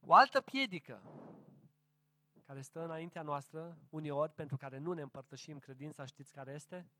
O 0.00 0.14
altă 0.14 0.40
piedică 0.40 1.02
care 2.46 2.60
stă 2.60 2.84
înaintea 2.84 3.22
noastră, 3.22 3.78
uneori, 3.90 4.32
pentru 4.32 4.56
care 4.56 4.78
nu 4.78 4.92
ne 4.92 5.02
împărtășim 5.02 5.58
credința, 5.58 6.04
știți 6.04 6.32
care 6.32 6.52
este? 6.52 6.90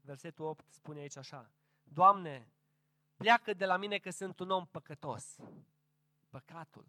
Versetul 0.00 0.44
8 0.44 0.64
spune 0.68 1.00
aici 1.00 1.16
așa. 1.16 1.52
Doamne, 1.82 2.52
pleacă 3.16 3.54
de 3.54 3.66
la 3.66 3.76
mine 3.76 3.98
că 3.98 4.10
sunt 4.10 4.38
un 4.38 4.50
om 4.50 4.66
păcătos. 4.66 5.36
Păcatul. 6.28 6.86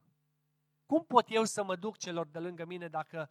Cum 0.85 1.05
pot 1.05 1.25
eu 1.29 1.43
să 1.43 1.63
mă 1.63 1.75
duc 1.75 1.97
celor 1.97 2.27
de 2.27 2.39
lângă 2.39 2.65
mine 2.65 2.87
dacă 2.87 3.29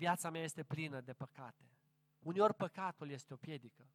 viața 0.00 0.30
mea 0.30 0.42
este 0.42 0.62
plină 0.62 1.00
de 1.00 1.12
păcate? 1.12 1.70
Uneori 2.18 2.54
păcatul 2.54 3.10
este 3.10 3.32
o 3.34 3.36
piedică. 3.36 3.88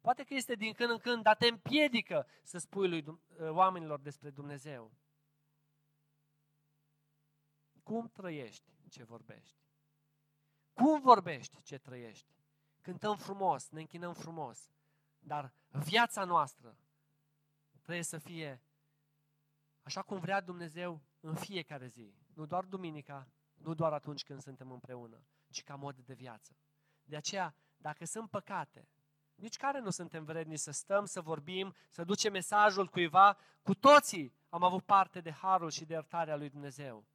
Poate 0.00 0.24
că 0.24 0.34
este 0.34 0.54
din 0.54 0.72
când 0.72 0.90
în 0.90 0.98
când, 0.98 1.22
dar 1.22 1.36
te 1.36 1.46
împiedică 1.46 2.26
să 2.42 2.58
spui 2.58 2.88
lui 2.88 3.04
oamenilor 3.38 4.00
despre 4.00 4.30
Dumnezeu. 4.30 4.92
Cum 7.82 8.08
trăiești 8.08 8.70
ce 8.88 9.04
vorbești? 9.04 9.58
Cum 10.72 11.00
vorbești 11.00 11.62
ce 11.62 11.78
trăiești? 11.78 12.34
Cântăm 12.80 13.16
frumos, 13.16 13.68
ne 13.68 13.80
închinăm 13.80 14.14
frumos, 14.14 14.70
dar 15.18 15.52
viața 15.68 16.24
noastră 16.24 16.76
trebuie 17.82 18.04
să 18.04 18.18
fie 18.18 18.62
așa 19.82 20.02
cum 20.02 20.18
vrea 20.18 20.40
Dumnezeu 20.40 21.00
în 21.20 21.34
fiecare 21.34 21.86
zi. 21.86 22.14
Nu 22.34 22.46
doar 22.46 22.64
duminica, 22.64 23.28
nu 23.62 23.74
doar 23.74 23.92
atunci 23.92 24.24
când 24.24 24.40
suntem 24.40 24.70
împreună, 24.70 25.24
ci 25.50 25.62
ca 25.62 25.74
mod 25.74 25.96
de 25.96 26.14
viață. 26.14 26.56
De 27.02 27.16
aceea, 27.16 27.54
dacă 27.76 28.04
sunt 28.04 28.30
păcate, 28.30 28.88
nici 29.34 29.56
care 29.56 29.80
nu 29.80 29.90
suntem 29.90 30.24
vredni 30.24 30.56
să 30.56 30.70
stăm, 30.70 31.04
să 31.04 31.20
vorbim, 31.20 31.74
să 31.90 32.04
ducem 32.04 32.32
mesajul 32.32 32.86
cuiva, 32.86 33.36
cu 33.62 33.74
toții 33.74 34.34
am 34.48 34.62
avut 34.62 34.84
parte 34.84 35.20
de 35.20 35.30
harul 35.30 35.70
și 35.70 35.84
de 35.84 35.92
iertarea 35.92 36.36
lui 36.36 36.48
Dumnezeu. 36.48 37.06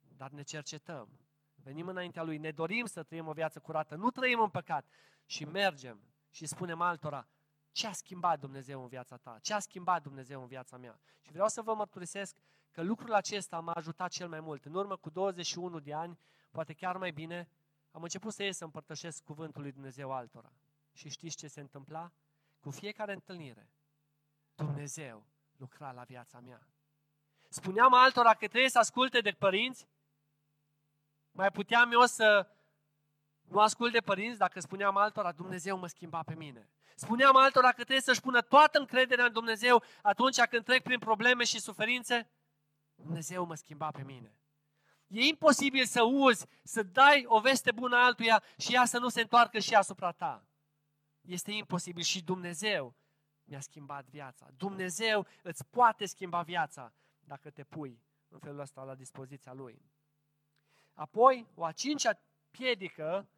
Dar 0.00 0.30
ne 0.30 0.42
cercetăm, 0.42 1.20
venim 1.54 1.88
înaintea 1.88 2.22
Lui, 2.22 2.38
ne 2.38 2.50
dorim 2.50 2.86
să 2.86 3.02
trăim 3.02 3.26
o 3.26 3.32
viață 3.32 3.60
curată, 3.60 3.94
nu 3.94 4.10
trăim 4.10 4.40
în 4.40 4.50
păcat 4.50 4.86
și 5.26 5.44
mergem 5.44 6.00
și 6.30 6.46
spunem 6.46 6.80
altora, 6.80 7.28
ce 7.72 7.86
a 7.86 7.92
schimbat 7.92 8.38
Dumnezeu 8.40 8.82
în 8.82 8.88
viața 8.88 9.16
ta? 9.16 9.38
Ce 9.42 9.54
a 9.54 9.58
schimbat 9.58 10.02
Dumnezeu 10.02 10.40
în 10.40 10.46
viața 10.46 10.76
mea? 10.76 11.00
Și 11.20 11.32
vreau 11.32 11.48
să 11.48 11.62
vă 11.62 11.74
mărturisesc 11.74 12.36
că 12.72 12.82
lucrul 12.82 13.14
acesta 13.14 13.60
m-a 13.60 13.72
ajutat 13.72 14.10
cel 14.10 14.28
mai 14.28 14.40
mult. 14.40 14.64
În 14.64 14.74
urmă 14.74 14.96
cu 14.96 15.10
21 15.10 15.80
de 15.80 15.94
ani, 15.94 16.18
poate 16.50 16.72
chiar 16.72 16.96
mai 16.96 17.10
bine, 17.10 17.48
am 17.90 18.02
început 18.02 18.32
să 18.32 18.42
ies 18.42 18.56
să 18.56 18.64
împărtășesc 18.64 19.22
cuvântul 19.22 19.62
lui 19.62 19.72
Dumnezeu 19.72 20.12
altora. 20.12 20.52
Și 20.92 21.08
știți 21.08 21.36
ce 21.36 21.48
se 21.48 21.60
întâmpla? 21.60 22.12
Cu 22.60 22.70
fiecare 22.70 23.12
întâlnire, 23.12 23.70
Dumnezeu 24.54 25.26
lucra 25.56 25.92
la 25.92 26.02
viața 26.02 26.40
mea. 26.40 26.66
Spuneam 27.48 27.94
altora 27.94 28.34
că 28.34 28.46
trebuie 28.48 28.70
să 28.70 28.78
asculte 28.78 29.20
de 29.20 29.30
părinți, 29.30 29.88
mai 31.30 31.50
puteam 31.50 31.92
eu 31.92 32.06
să 32.06 32.46
nu 33.42 33.58
ascult 33.60 33.92
de 33.92 34.00
părinți 34.00 34.38
dacă 34.38 34.60
spuneam 34.60 34.96
altora, 34.96 35.32
Dumnezeu 35.32 35.78
mă 35.78 35.86
schimba 35.86 36.22
pe 36.22 36.34
mine. 36.34 36.68
Spuneam 36.94 37.36
altora 37.36 37.68
că 37.68 37.74
trebuie 37.74 38.00
să-și 38.00 38.20
pună 38.20 38.40
toată 38.40 38.78
încrederea 38.78 39.24
în 39.24 39.32
Dumnezeu 39.32 39.82
atunci 40.02 40.40
când 40.40 40.64
trec 40.64 40.82
prin 40.82 40.98
probleme 40.98 41.44
și 41.44 41.60
suferințe. 41.60 42.30
Dumnezeu 43.02 43.44
mă 43.44 43.54
schimba 43.54 43.90
pe 43.90 44.02
mine. 44.02 44.36
E 45.06 45.20
imposibil 45.20 45.84
să 45.84 46.02
uzi, 46.02 46.46
să 46.62 46.82
dai 46.82 47.24
o 47.26 47.40
veste 47.40 47.72
bună 47.72 47.96
altuia 47.96 48.42
și 48.58 48.74
ea 48.74 48.84
să 48.84 48.98
nu 48.98 49.08
se 49.08 49.20
întoarcă 49.20 49.58
și 49.58 49.74
asupra 49.74 50.12
ta. 50.12 50.46
Este 51.20 51.52
imposibil 51.52 52.02
și 52.02 52.22
Dumnezeu 52.22 52.94
mi-a 53.44 53.60
schimbat 53.60 54.08
viața. 54.08 54.48
Dumnezeu 54.56 55.26
îți 55.42 55.66
poate 55.66 56.06
schimba 56.06 56.42
viața 56.42 56.92
dacă 57.20 57.50
te 57.50 57.64
pui 57.64 58.02
în 58.28 58.38
felul 58.38 58.58
ăsta 58.58 58.82
la 58.82 58.94
dispoziția 58.94 59.52
Lui. 59.52 59.82
Apoi, 60.92 61.46
o 61.54 61.64
a 61.64 61.72
cincea 61.72 62.20
piedică 62.50 63.28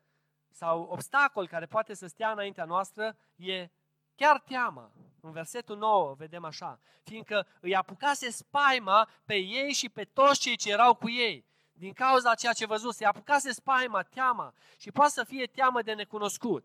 sau 0.51 0.83
obstacol 0.83 1.49
care 1.49 1.67
poate 1.67 1.95
să 1.95 2.07
stea 2.07 2.31
înaintea 2.31 2.65
noastră 2.65 3.17
e 3.37 3.69
chiar 4.17 4.41
teama. 4.41 4.91
În 5.21 5.33
versetul 5.33 5.77
9 5.77 6.15
vedem 6.15 6.45
așa, 6.45 6.79
fiindcă 7.03 7.47
îi 7.61 7.77
apucase 7.77 8.31
spaima 8.31 9.09
pe 9.25 9.35
ei 9.35 9.73
și 9.73 9.89
pe 9.89 10.05
toți 10.05 10.41
cei 10.41 10.57
ce 10.57 10.71
erau 10.71 10.95
cu 10.95 11.11
ei. 11.11 11.45
Din 11.73 11.93
cauza 11.93 12.35
ceea 12.35 12.53
ce 12.53 12.67
văzuse, 12.67 13.05
îi 13.05 13.11
apucase 13.11 13.53
spaima, 13.53 14.03
teama 14.03 14.55
și 14.79 14.91
poate 14.91 15.11
să 15.11 15.25
fie 15.25 15.47
teamă 15.47 15.83
de 15.83 15.93
necunoscut. 15.93 16.65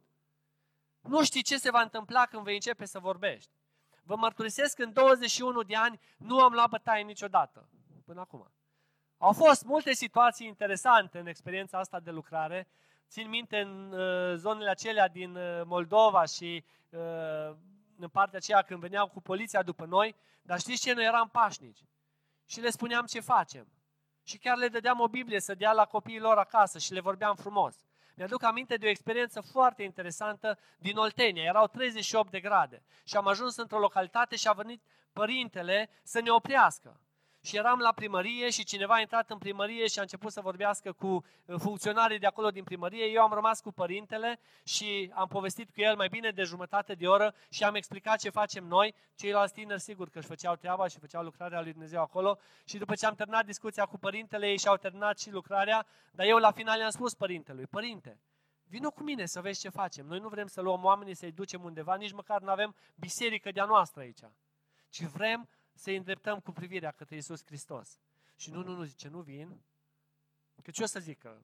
Nu 1.01 1.23
știi 1.23 1.43
ce 1.43 1.57
se 1.57 1.71
va 1.71 1.81
întâmpla 1.81 2.25
când 2.25 2.43
vei 2.43 2.53
începe 2.53 2.85
să 2.85 2.99
vorbești. 2.99 3.51
Vă 4.03 4.15
mărturisesc 4.15 4.75
că 4.75 4.83
în 4.83 4.93
21 4.93 5.63
de 5.63 5.75
ani 5.75 5.99
nu 6.17 6.39
am 6.39 6.53
luat 6.53 6.69
bătaie 6.69 7.03
niciodată, 7.03 7.69
până 8.05 8.19
acum. 8.19 8.51
Au 9.17 9.33
fost 9.33 9.63
multe 9.63 9.93
situații 9.93 10.47
interesante 10.47 11.19
în 11.19 11.27
experiența 11.27 11.79
asta 11.79 11.99
de 11.99 12.11
lucrare. 12.11 12.67
Țin 13.09 13.29
minte 13.29 13.59
în 13.59 13.91
uh, 13.91 14.35
zonele 14.35 14.69
acelea 14.69 15.07
din 15.07 15.35
uh, 15.35 15.61
Moldova 15.65 16.25
și 16.25 16.63
uh, 16.89 17.55
în 17.97 18.07
partea 18.11 18.37
aceea 18.37 18.61
când 18.61 18.79
veneau 18.79 19.07
cu 19.07 19.21
poliția 19.21 19.63
după 19.63 19.85
noi, 19.85 20.15
dar 20.41 20.59
știți 20.59 20.81
ce? 20.81 20.93
Noi 20.93 21.05
eram 21.05 21.29
pașnici. 21.29 21.79
Și 22.45 22.59
le 22.61 22.69
spuneam 22.69 23.05
ce 23.05 23.19
facem. 23.19 23.67
Și 24.23 24.37
chiar 24.37 24.57
le 24.57 24.67
dădeam 24.67 24.99
o 24.99 25.07
Biblie 25.07 25.39
să 25.39 25.55
dea 25.55 25.71
la 25.71 25.85
copiii 25.85 26.19
lor 26.19 26.37
acasă 26.37 26.77
și 26.77 26.93
le 26.93 26.99
vorbeam 26.99 27.35
frumos. 27.35 27.75
Mi-aduc 28.15 28.43
aminte 28.43 28.75
de 28.75 28.85
o 28.85 28.89
experiență 28.89 29.41
foarte 29.41 29.83
interesantă 29.83 30.59
din 30.77 30.97
Oltenia. 30.97 31.43
Erau 31.43 31.67
38 31.67 32.31
de 32.31 32.39
grade 32.39 32.83
și 33.03 33.17
am 33.17 33.27
ajuns 33.27 33.55
într-o 33.55 33.79
localitate 33.79 34.35
și 34.35 34.47
a 34.47 34.53
venit 34.53 34.83
părintele 35.13 35.89
să 36.03 36.21
ne 36.21 36.29
oprească 36.29 37.01
și 37.41 37.57
eram 37.57 37.79
la 37.79 37.91
primărie 37.91 38.49
și 38.49 38.63
cineva 38.63 38.93
a 38.93 38.99
intrat 38.99 39.29
în 39.29 39.37
primărie 39.37 39.87
și 39.87 39.99
a 39.99 40.01
început 40.01 40.31
să 40.31 40.41
vorbească 40.41 40.91
cu 40.91 41.07
uh, 41.07 41.55
funcționarii 41.59 42.19
de 42.19 42.25
acolo 42.25 42.49
din 42.49 42.63
primărie. 42.63 43.05
Eu 43.05 43.21
am 43.21 43.33
rămas 43.33 43.61
cu 43.61 43.71
părintele 43.71 44.39
și 44.63 45.11
am 45.13 45.27
povestit 45.27 45.69
cu 45.73 45.81
el 45.81 45.95
mai 45.95 46.07
bine 46.07 46.29
de 46.29 46.43
jumătate 46.43 46.93
de 46.93 47.07
oră 47.07 47.33
și 47.49 47.63
am 47.63 47.75
explicat 47.75 48.19
ce 48.19 48.29
facem 48.29 48.65
noi. 48.65 48.95
Ceilalți 49.15 49.53
tineri 49.53 49.81
sigur 49.81 50.09
că 50.09 50.17
își 50.17 50.27
făceau 50.27 50.55
treaba 50.55 50.87
și 50.87 50.99
făceau 50.99 51.23
lucrarea 51.23 51.61
lui 51.61 51.71
Dumnezeu 51.71 52.01
acolo. 52.01 52.37
Și 52.65 52.77
după 52.77 52.95
ce 52.95 53.05
am 53.05 53.15
terminat 53.15 53.45
discuția 53.45 53.85
cu 53.85 53.97
părintele, 53.97 54.47
ei 54.47 54.57
și-au 54.57 54.75
terminat 54.75 55.19
și 55.19 55.31
lucrarea, 55.31 55.85
dar 56.11 56.25
eu 56.25 56.37
la 56.37 56.51
final 56.51 56.79
i-am 56.79 56.89
spus 56.89 57.13
părintelui, 57.13 57.65
părinte, 57.65 58.19
Vino 58.69 58.91
cu 58.91 59.03
mine 59.03 59.25
să 59.25 59.41
vezi 59.41 59.59
ce 59.59 59.69
facem. 59.69 60.05
Noi 60.05 60.19
nu 60.19 60.27
vrem 60.27 60.47
să 60.47 60.61
luăm 60.61 60.83
oamenii 60.83 61.13
să-i 61.13 61.31
ducem 61.31 61.63
undeva, 61.63 61.95
nici 61.95 62.11
măcar 62.11 62.41
nu 62.41 62.49
avem 62.49 62.75
biserică 62.95 63.51
de-a 63.51 63.65
noastră 63.65 64.01
aici. 64.01 64.19
Ci 64.89 65.03
vrem 65.03 65.49
să 65.79 65.91
îndreptăm 65.91 66.39
cu 66.39 66.51
privirea 66.51 66.91
către 66.91 67.15
Iisus 67.15 67.45
Hristos. 67.45 67.99
Și 68.35 68.51
nu, 68.51 68.63
nu, 68.63 68.75
nu, 68.75 68.83
zice, 68.83 69.07
nu 69.07 69.21
vin, 69.21 69.61
că 70.63 70.71
ce 70.71 70.83
o 70.83 70.85
să 70.85 70.99
zică 70.99 71.43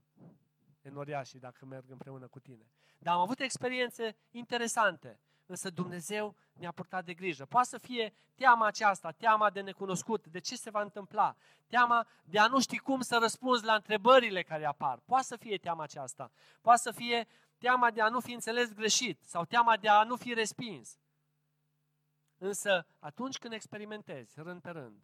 enoriașii 0.81 1.39
dacă 1.39 1.65
merg 1.65 1.89
împreună 1.89 2.27
cu 2.27 2.39
tine. 2.39 2.71
Dar 2.97 3.13
am 3.13 3.19
avut 3.19 3.39
experiențe 3.39 4.15
interesante, 4.31 5.19
însă 5.45 5.69
Dumnezeu 5.69 6.35
ne-a 6.53 6.71
purtat 6.71 7.05
de 7.05 7.13
grijă. 7.13 7.45
Poate 7.45 7.67
să 7.67 7.77
fie 7.77 8.13
teama 8.35 8.65
aceasta, 8.65 9.11
teama 9.11 9.49
de 9.49 9.61
necunoscut, 9.61 10.27
de 10.27 10.39
ce 10.39 10.55
se 10.55 10.69
va 10.69 10.81
întâmpla, 10.81 11.35
teama 11.67 12.07
de 12.23 12.39
a 12.39 12.47
nu 12.47 12.59
ști 12.59 12.77
cum 12.77 13.01
să 13.01 13.17
răspunzi 13.17 13.65
la 13.65 13.73
întrebările 13.73 14.43
care 14.43 14.65
apar. 14.65 14.99
Poate 15.05 15.25
să 15.25 15.35
fie 15.35 15.57
teama 15.57 15.83
aceasta. 15.83 16.31
Poate 16.61 16.81
să 16.81 16.91
fie 16.91 17.27
teama 17.57 17.91
de 17.91 18.01
a 18.01 18.09
nu 18.09 18.19
fi 18.19 18.33
înțeles 18.33 18.73
greșit 18.73 19.23
sau 19.23 19.45
teama 19.45 19.77
de 19.77 19.89
a 19.89 20.03
nu 20.03 20.15
fi 20.15 20.33
respins. 20.33 20.97
Însă, 22.37 22.85
atunci 22.99 23.37
când 23.37 23.53
experimentezi, 23.53 24.39
rând 24.41 24.61
pe 24.61 24.69
rând, 24.69 25.03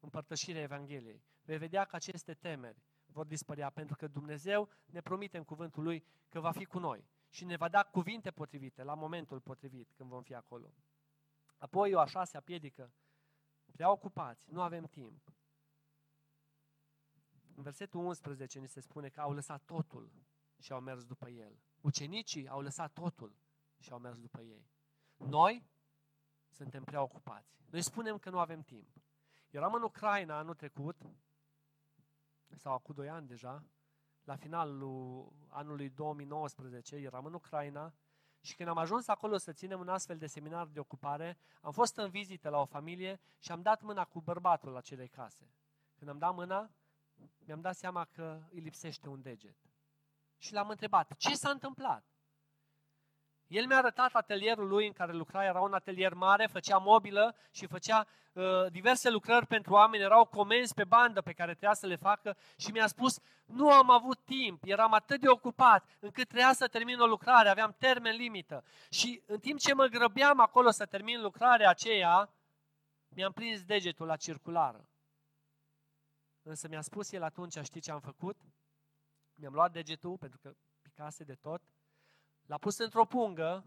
împărtășirea 0.00 0.62
Evangheliei, 0.62 1.24
vei 1.42 1.58
vedea 1.58 1.84
că 1.84 1.96
aceste 1.96 2.34
temeri 2.34 2.82
vor 3.06 3.26
dispărea, 3.26 3.70
pentru 3.70 3.96
că 3.96 4.06
Dumnezeu 4.06 4.68
ne 4.86 5.00
promite 5.00 5.36
în 5.36 5.44
cuvântul 5.44 5.82
Lui 5.82 6.04
că 6.28 6.40
va 6.40 6.52
fi 6.52 6.64
cu 6.64 6.78
noi 6.78 7.08
și 7.28 7.44
ne 7.44 7.56
va 7.56 7.68
da 7.68 7.82
cuvinte 7.82 8.30
potrivite 8.30 8.82
la 8.82 8.94
momentul 8.94 9.40
potrivit 9.40 9.92
când 9.92 10.08
vom 10.08 10.22
fi 10.22 10.34
acolo. 10.34 10.74
Apoi 11.56 11.94
o 11.94 11.98
a 11.98 12.04
șasea 12.04 12.40
piedică 12.40 12.92
prea 13.72 13.90
ocupați, 13.90 14.50
nu 14.50 14.62
avem 14.62 14.84
timp. 14.84 15.32
În 17.54 17.62
versetul 17.62 18.04
11 18.04 18.58
ni 18.58 18.68
se 18.68 18.80
spune 18.80 19.08
că 19.08 19.20
au 19.20 19.32
lăsat 19.32 19.62
totul 19.64 20.12
și 20.58 20.72
au 20.72 20.80
mers 20.80 21.04
după 21.04 21.28
el. 21.28 21.58
Ucenicii 21.80 22.48
au 22.48 22.60
lăsat 22.60 22.92
totul 22.92 23.36
și 23.78 23.92
au 23.92 23.98
mers 23.98 24.18
după 24.18 24.40
ei. 24.40 24.70
Noi 25.16 25.66
suntem 26.50 26.84
prea 26.84 27.02
ocupați. 27.02 27.58
Noi 27.70 27.82
spunem 27.82 28.18
că 28.18 28.30
nu 28.30 28.38
avem 28.38 28.62
timp. 28.62 28.88
Eram 29.50 29.74
în 29.74 29.82
Ucraina 29.82 30.38
anul 30.38 30.54
trecut, 30.54 30.96
sau 32.56 32.72
acum 32.72 32.94
doi 32.94 33.08
ani 33.08 33.26
deja, 33.26 33.64
la 34.24 34.36
finalul 34.36 35.32
anului 35.48 35.88
2019, 35.88 36.96
eram 36.96 37.24
în 37.24 37.34
Ucraina 37.34 37.94
și 38.40 38.54
când 38.56 38.68
am 38.68 38.78
ajuns 38.78 39.08
acolo 39.08 39.36
să 39.36 39.52
ținem 39.52 39.80
un 39.80 39.88
astfel 39.88 40.18
de 40.18 40.26
seminar 40.26 40.66
de 40.66 40.80
ocupare, 40.80 41.38
am 41.60 41.72
fost 41.72 41.96
în 41.96 42.10
vizită 42.10 42.48
la 42.48 42.60
o 42.60 42.64
familie 42.64 43.20
și 43.38 43.52
am 43.52 43.62
dat 43.62 43.82
mâna 43.82 44.04
cu 44.04 44.20
bărbatul 44.20 44.72
la 44.72 44.80
cele 44.80 45.06
case. 45.06 45.54
Când 45.94 46.10
am 46.10 46.18
dat 46.18 46.34
mâna, 46.34 46.70
mi-am 47.38 47.60
dat 47.60 47.76
seama 47.76 48.04
că 48.04 48.42
îi 48.50 48.60
lipsește 48.60 49.08
un 49.08 49.22
deget. 49.22 49.56
Și 50.36 50.52
l-am 50.52 50.68
întrebat, 50.68 51.16
ce 51.16 51.34
s-a 51.34 51.50
întâmplat? 51.50 52.09
El 53.50 53.66
mi-a 53.66 53.76
arătat 53.76 54.14
atelierul 54.14 54.68
lui 54.68 54.86
în 54.86 54.92
care 54.92 55.12
lucra, 55.12 55.44
era 55.44 55.60
un 55.60 55.72
atelier 55.72 56.14
mare, 56.14 56.46
făcea 56.46 56.76
mobilă 56.76 57.36
și 57.50 57.66
făcea 57.66 58.06
uh, 58.32 58.66
diverse 58.70 59.10
lucrări 59.10 59.46
pentru 59.46 59.72
oameni, 59.72 60.02
erau 60.02 60.24
comenzi 60.24 60.74
pe 60.74 60.84
bandă 60.84 61.20
pe 61.20 61.32
care 61.32 61.50
trebuia 61.50 61.74
să 61.74 61.86
le 61.86 61.96
facă 61.96 62.36
și 62.56 62.70
mi-a 62.70 62.86
spus, 62.86 63.18
nu 63.44 63.70
am 63.70 63.90
avut 63.90 64.24
timp, 64.24 64.62
eram 64.64 64.92
atât 64.92 65.20
de 65.20 65.28
ocupat 65.28 65.84
încât 66.00 66.28
trebuia 66.28 66.52
să 66.52 66.68
termin 66.68 67.00
o 67.00 67.06
lucrare, 67.06 67.48
aveam 67.48 67.74
termen 67.78 68.16
limită. 68.16 68.64
Și 68.90 69.22
în 69.26 69.38
timp 69.38 69.58
ce 69.58 69.74
mă 69.74 69.86
grăbeam 69.86 70.40
acolo 70.40 70.70
să 70.70 70.86
termin 70.86 71.20
lucrarea 71.20 71.70
aceea, 71.70 72.30
mi-am 73.08 73.32
prins 73.32 73.64
degetul 73.64 74.06
la 74.06 74.16
circulară. 74.16 74.88
Însă 76.42 76.68
mi-a 76.68 76.80
spus 76.80 77.12
el 77.12 77.22
atunci, 77.22 77.58
știi 77.62 77.80
ce 77.80 77.90
am 77.90 78.00
făcut? 78.00 78.36
Mi-am 79.34 79.52
luat 79.52 79.72
degetul, 79.72 80.18
pentru 80.18 80.38
că 80.38 80.52
picase 80.82 81.24
de 81.24 81.34
tot, 81.34 81.62
L-a 82.50 82.58
pus 82.58 82.78
într-o 82.78 83.04
pungă 83.04 83.64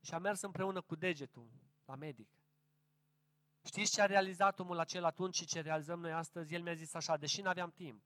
și 0.00 0.14
a 0.14 0.18
mers 0.18 0.40
împreună 0.40 0.80
cu 0.80 0.94
degetul 0.94 1.50
la 1.84 1.94
medic. 1.94 2.28
Știți 3.64 3.92
ce 3.92 4.02
a 4.02 4.06
realizat 4.06 4.58
omul 4.58 4.78
acela 4.78 5.06
atunci 5.06 5.34
și 5.34 5.46
ce 5.46 5.60
realizăm 5.60 6.00
noi 6.00 6.12
astăzi? 6.12 6.54
El 6.54 6.62
mi-a 6.62 6.74
zis 6.74 6.94
așa, 6.94 7.16
deși 7.16 7.40
nu 7.40 7.48
aveam 7.48 7.70
timp. 7.70 8.02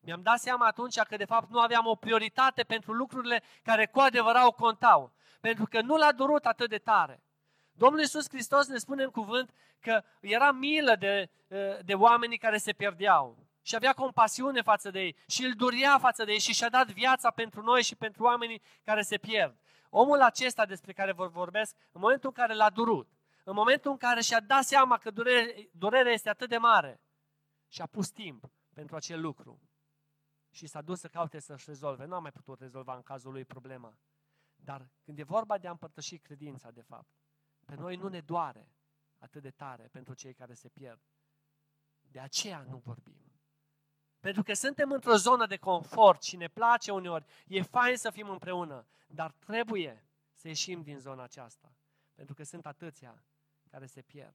Mi-am 0.00 0.22
dat 0.22 0.38
seama 0.38 0.66
atunci 0.66 1.00
că 1.00 1.16
de 1.16 1.24
fapt 1.24 1.50
nu 1.50 1.60
aveam 1.60 1.86
o 1.86 1.94
prioritate 1.94 2.62
pentru 2.62 2.92
lucrurile 2.92 3.42
care 3.62 3.86
cu 3.86 4.00
adevărat 4.00 4.46
o 4.46 4.52
contau. 4.52 5.12
Pentru 5.40 5.66
că 5.66 5.80
nu 5.80 5.96
l-a 5.96 6.12
durut 6.12 6.44
atât 6.44 6.68
de 6.68 6.78
tare. 6.78 7.22
Domnul 7.72 8.00
Iisus 8.00 8.28
Hristos 8.28 8.66
ne 8.66 8.78
spune 8.78 9.02
în 9.02 9.10
cuvânt 9.10 9.54
că 9.80 10.04
era 10.20 10.52
milă 10.52 10.96
de, 10.96 11.30
de 11.84 11.94
oamenii 11.94 12.38
care 12.38 12.56
se 12.56 12.72
pierdeau 12.72 13.46
și 13.66 13.74
avea 13.74 13.92
compasiune 13.92 14.62
față 14.62 14.90
de 14.90 15.00
ei 15.00 15.16
și 15.26 15.44
îl 15.44 15.52
durea 15.52 15.98
față 15.98 16.24
de 16.24 16.32
ei 16.32 16.38
și 16.38 16.52
și-a 16.52 16.68
dat 16.68 16.90
viața 16.90 17.30
pentru 17.30 17.62
noi 17.62 17.82
și 17.82 17.96
pentru 17.96 18.22
oamenii 18.22 18.62
care 18.84 19.02
se 19.02 19.18
pierd. 19.18 19.58
Omul 19.90 20.20
acesta 20.20 20.66
despre 20.66 20.92
care 20.92 21.12
vă 21.12 21.26
vorbesc, 21.26 21.76
în 21.92 22.00
momentul 22.00 22.28
în 22.28 22.34
care 22.34 22.54
l-a 22.54 22.70
durut, 22.70 23.08
în 23.44 23.54
momentul 23.54 23.90
în 23.90 23.96
care 23.96 24.20
și-a 24.20 24.40
dat 24.40 24.64
seama 24.64 24.98
că 24.98 25.10
durere, 25.10 25.68
durerea 25.72 26.12
este 26.12 26.28
atât 26.28 26.48
de 26.48 26.56
mare, 26.56 27.00
și-a 27.68 27.86
pus 27.86 28.08
timp 28.08 28.50
pentru 28.74 28.96
acel 28.96 29.20
lucru 29.20 29.60
și 30.50 30.66
s-a 30.66 30.82
dus 30.82 31.00
să 31.00 31.08
caute 31.08 31.38
să-și 31.38 31.68
rezolve. 31.68 32.04
Nu 32.04 32.14
a 32.14 32.18
mai 32.18 32.32
putut 32.32 32.60
rezolva 32.60 32.94
în 32.94 33.02
cazul 33.02 33.32
lui 33.32 33.44
problema. 33.44 33.98
Dar 34.56 34.90
când 35.02 35.18
e 35.18 35.22
vorba 35.22 35.58
de 35.58 35.66
a 35.66 35.70
împărtăși 35.70 36.18
credința, 36.18 36.70
de 36.70 36.82
fapt, 36.82 37.08
pe 37.64 37.74
noi 37.74 37.96
nu 37.96 38.08
ne 38.08 38.20
doare 38.20 38.72
atât 39.18 39.42
de 39.42 39.50
tare 39.50 39.88
pentru 39.92 40.14
cei 40.14 40.34
care 40.34 40.54
se 40.54 40.68
pierd. 40.68 41.00
De 42.00 42.20
aceea 42.20 42.62
nu 42.62 42.76
vorbim. 42.76 43.25
Pentru 44.20 44.42
că 44.42 44.54
suntem 44.54 44.90
într-o 44.90 45.16
zonă 45.16 45.46
de 45.46 45.56
confort 45.56 46.22
și 46.22 46.36
ne 46.36 46.48
place 46.48 46.92
uneori. 46.92 47.24
E 47.46 47.62
fain 47.62 47.96
să 47.96 48.10
fim 48.10 48.28
împreună, 48.28 48.86
dar 49.06 49.30
trebuie 49.30 50.04
să 50.32 50.48
ieșim 50.48 50.82
din 50.82 50.98
zona 50.98 51.22
aceasta. 51.22 51.72
Pentru 52.14 52.34
că 52.34 52.44
sunt 52.44 52.66
atâția 52.66 53.22
care 53.70 53.86
se 53.86 54.02
pierd. 54.02 54.34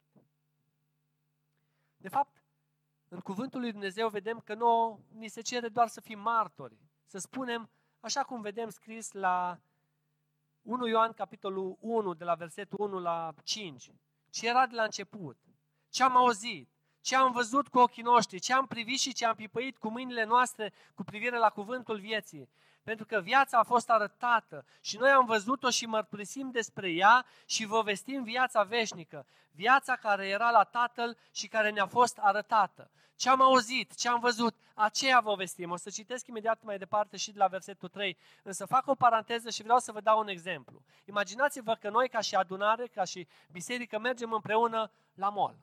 De 1.98 2.10
fapt, 2.10 2.44
în 3.08 3.20
cuvântul 3.20 3.60
lui 3.60 3.72
Dumnezeu 3.72 4.10
vedem 4.10 4.40
că 4.40 4.54
nu 4.54 5.00
ni 5.14 5.28
se 5.28 5.42
cere 5.42 5.68
doar 5.68 5.88
să 5.88 6.02
fim 6.02 6.20
martori. 6.20 6.78
Să 7.06 7.18
spunem, 7.18 7.70
așa 8.00 8.24
cum 8.24 8.42
vedem 8.42 8.70
scris 8.70 9.12
la 9.12 9.60
1 10.62 10.88
Ioan, 10.88 11.14
capitolul 11.14 11.78
1, 11.80 12.14
de 12.14 12.24
la 12.24 12.36
versetul 12.36 12.80
1 12.80 13.00
la 13.00 13.34
5. 13.44 13.92
Ce 14.30 14.48
era 14.48 14.68
de 14.68 14.76
la 14.76 14.84
început? 14.84 15.38
Ce 15.90 16.04
am 16.04 16.16
auzit? 16.16 16.70
Ce 17.02 17.16
am 17.16 17.32
văzut 17.32 17.68
cu 17.68 17.80
ochii 17.80 18.04
noștri, 18.04 18.40
ce 18.40 18.54
am 18.54 18.66
privit 18.66 19.00
și 19.00 19.14
ce 19.14 19.26
am 19.26 19.36
pipăit 19.36 19.78
cu 19.78 19.90
mâinile 19.90 20.24
noastre 20.24 20.74
cu 20.96 21.04
privire 21.04 21.38
la 21.38 21.50
cuvântul 21.50 22.00
vieții. 22.00 22.50
Pentru 22.84 23.06
că 23.06 23.20
viața 23.20 23.58
a 23.58 23.64
fost 23.64 23.90
arătată 23.90 24.66
și 24.82 24.98
noi 24.98 25.10
am 25.10 25.26
văzut-o 25.26 25.70
și 25.70 25.86
mărturisim 25.86 26.52
despre 26.52 26.90
ea 26.92 27.26
și 27.46 27.66
vă 27.66 27.82
vestim 27.82 28.24
viața 28.24 28.64
veșnică, 28.64 29.26
viața 29.52 29.96
care 29.96 30.28
era 30.28 30.50
la 30.50 30.64
Tatăl 30.64 31.18
și 31.32 31.48
care 31.48 31.70
ne-a 31.70 31.86
fost 31.86 32.18
arătată. 32.18 32.92
Ce 33.16 33.30
am 33.30 33.42
auzit, 33.42 33.96
ce 33.96 34.10
am 34.10 34.20
văzut, 34.20 34.56
aceea 34.74 35.20
vă 35.20 35.36
vestim. 35.36 35.72
O 35.72 35.76
să 35.76 35.90
citesc 35.90 36.28
imediat 36.28 36.64
mai 36.64 36.78
departe 36.78 37.18
și 37.18 37.32
de 37.32 37.38
la 37.38 37.48
versetul 37.48 37.90
3, 37.90 38.18
însă 38.44 38.66
fac 38.66 38.88
o 38.88 38.96
paranteză 38.96 39.50
și 39.50 39.64
vreau 39.64 39.80
să 39.80 39.92
vă 39.92 40.02
dau 40.02 40.20
un 40.20 40.28
exemplu. 40.28 40.82
Imaginați-vă 41.06 41.76
că 41.76 41.90
noi, 41.90 42.10
ca 42.10 42.20
și 42.20 42.36
adunare, 42.36 42.88
ca 42.88 43.04
și 43.04 43.28
biserică, 43.52 44.00
mergem 44.00 44.32
împreună 44.32 44.92
la 45.14 45.30
mall 45.30 45.56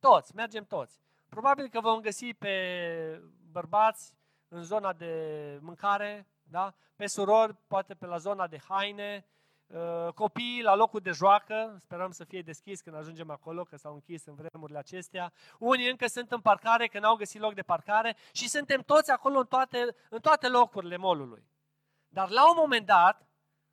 toți, 0.00 0.34
mergem 0.34 0.64
toți. 0.64 1.00
Probabil 1.28 1.68
că 1.68 1.80
vom 1.80 2.00
găsi 2.00 2.34
pe 2.34 3.22
bărbați 3.50 4.14
în 4.48 4.62
zona 4.62 4.92
de 4.92 5.58
mâncare, 5.62 6.26
da? 6.42 6.74
pe 6.96 7.06
surori, 7.06 7.56
poate 7.66 7.94
pe 7.94 8.06
la 8.06 8.16
zona 8.16 8.46
de 8.46 8.58
haine, 8.68 9.26
uh, 9.66 10.12
copiii 10.14 10.62
la 10.62 10.74
locul 10.74 11.00
de 11.00 11.10
joacă, 11.10 11.76
sperăm 11.80 12.10
să 12.10 12.24
fie 12.24 12.42
deschis 12.42 12.80
când 12.80 12.96
ajungem 12.96 13.30
acolo, 13.30 13.64
că 13.64 13.76
s-au 13.76 13.92
închis 13.92 14.26
în 14.26 14.34
vremurile 14.34 14.78
acestea. 14.78 15.32
Unii 15.58 15.90
încă 15.90 16.06
sunt 16.06 16.32
în 16.32 16.40
parcare, 16.40 16.86
că 16.86 16.98
n-au 16.98 17.16
găsit 17.16 17.40
loc 17.40 17.54
de 17.54 17.62
parcare 17.62 18.16
și 18.32 18.48
suntem 18.48 18.80
toți 18.80 19.10
acolo 19.10 19.38
în 19.38 19.46
toate, 19.46 19.96
în 20.10 20.20
toate 20.20 20.48
locurile 20.48 20.96
molului. 20.96 21.44
Dar 22.08 22.30
la 22.30 22.50
un 22.50 22.56
moment 22.56 22.86
dat, 22.86 23.26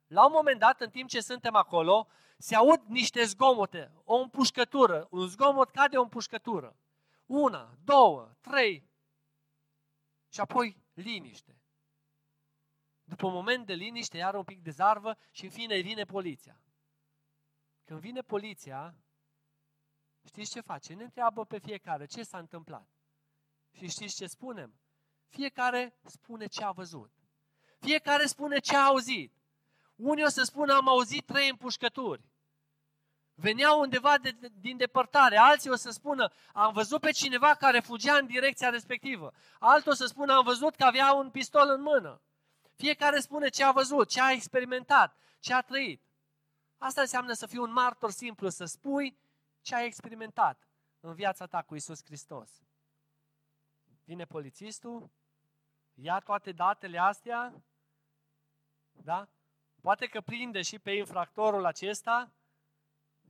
la 0.08 0.26
un 0.26 0.32
moment 0.32 0.60
dat, 0.60 0.82
în 0.82 0.90
timp 0.90 1.10
ce 1.10 1.20
suntem 1.20 1.56
acolo, 1.56 2.08
se 2.38 2.56
aud 2.56 2.82
niște 2.88 3.24
zgomote, 3.24 3.91
o 4.04 4.15
împușcătură, 4.15 5.08
un 5.10 5.28
zgomot 5.28 5.69
ca 5.69 5.88
de 5.88 5.98
o 5.98 6.02
împușcătură. 6.02 6.78
Una, 7.26 7.78
două, 7.84 8.36
trei 8.41 8.89
și 10.30 10.39
apoi 10.39 10.84
liniște. 10.93 11.60
După 13.04 13.26
un 13.28 13.34
moment 13.34 13.65
de 13.65 13.74
liniște, 13.74 14.17
iar 14.17 14.36
un 14.36 14.43
pic 14.43 14.62
de 14.62 14.69
zarvă 14.69 15.17
și 15.32 15.43
în 15.43 15.50
fine 15.50 15.80
vine 15.80 16.04
poliția. 16.04 16.60
Când 17.84 18.00
vine 18.00 18.21
poliția, 18.21 18.95
știți 20.26 20.52
ce 20.52 20.62
face? 20.62 20.93
Ne 20.93 21.04
întreabă 21.04 21.45
pe 21.45 21.60
fiecare 21.60 22.06
ce 22.06 22.24
s-a 22.24 22.38
întâmplat. 22.38 22.89
Și 23.71 23.89
știți 23.89 24.15
ce 24.15 24.28
spunem? 24.28 24.80
Fiecare 25.28 26.00
spune 26.04 26.45
ce 26.45 26.63
a 26.63 26.71
văzut. 26.71 27.12
Fiecare 27.80 28.26
spune 28.26 28.60
ce 28.60 28.76
a 28.76 28.86
auzit. 28.86 29.35
Unii 29.96 30.24
o 30.24 30.28
să 30.28 30.44
spună, 30.44 30.74
am 30.74 30.88
auzit 30.88 31.26
trei 31.26 31.50
împușcături. 31.50 32.22
Veneau 33.34 33.80
undeva 33.80 34.18
de, 34.18 34.38
din 34.60 34.78
depărtare. 34.78 35.38
Alții 35.38 35.70
o 35.70 35.76
să 35.76 35.90
spună, 35.90 36.32
am 36.54 36.74
văzut 36.74 37.02
pe 37.02 37.12
cineva 37.12 37.56
care 37.56 37.80
fugea 37.80 38.18
în 38.18 38.26
direcția 38.26 38.70
respectivă. 38.70 39.34
Altul 39.60 39.92
o 39.92 39.96
să 39.96 40.06
spună, 40.06 40.34
am 40.34 40.44
văzut 40.44 40.76
că 40.76 40.84
avea 40.84 41.14
un 41.14 41.30
pistol 41.30 41.70
în 41.70 41.82
mână. 41.82 42.22
Fiecare 42.76 43.20
spune 43.20 43.50
ce 43.50 43.64
a 43.64 43.72
văzut, 43.72 44.10
ce 44.10 44.22
a 44.22 44.32
experimentat, 44.32 45.18
ce 45.40 45.54
a 45.54 45.62
trăit. 45.62 46.04
Asta 46.78 47.02
înseamnă 47.02 47.34
să 47.34 47.48
fii 47.48 47.58
un 47.58 47.72
martor 47.72 48.12
simplu, 48.12 48.50
să 48.50 48.66
spui 48.66 49.18
ce 49.62 49.76
ai 49.76 49.86
experimentat 49.86 50.68
în 51.00 51.14
viața 51.14 51.46
ta 51.46 51.62
cu 51.62 51.76
Isus 51.76 52.04
Hristos. 52.04 52.64
Vine 54.04 54.26
polițistul, 54.26 55.10
ia 55.94 56.20
toate 56.20 56.52
datele 56.52 57.00
astea, 57.00 57.64
da? 58.91 59.28
Poate 59.86 60.06
că 60.06 60.22
prinde 60.22 60.62
și 60.62 60.80
pe 60.80 60.92
infractorul 60.92 61.66
acesta, 61.66 62.32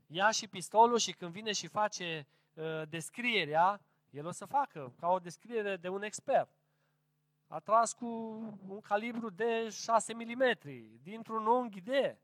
ia 0.08 0.32
și 0.32 0.48
pistolul 0.48 0.98
și 0.98 1.12
când 1.12 1.32
vine 1.32 1.52
și 1.52 1.68
face 1.68 2.28
uh, 2.54 2.82
descrierea, 2.90 3.82
el 4.10 4.26
o 4.26 4.32
să 4.32 4.46
facă 4.46 4.94
ca 5.00 5.08
o 5.08 5.20
descriere 5.20 5.78
de 5.78 5.90
un 5.90 6.04
expert. 6.04 6.50
A 7.48 7.60
tras 7.60 7.94
cu 7.94 8.06
un 8.68 8.82
calibru 8.82 9.30
de 9.30 9.70
6 9.70 10.14
mm, 10.14 10.58
dintr-un 11.02 11.46
unghi 11.46 11.82
de. 11.82 12.18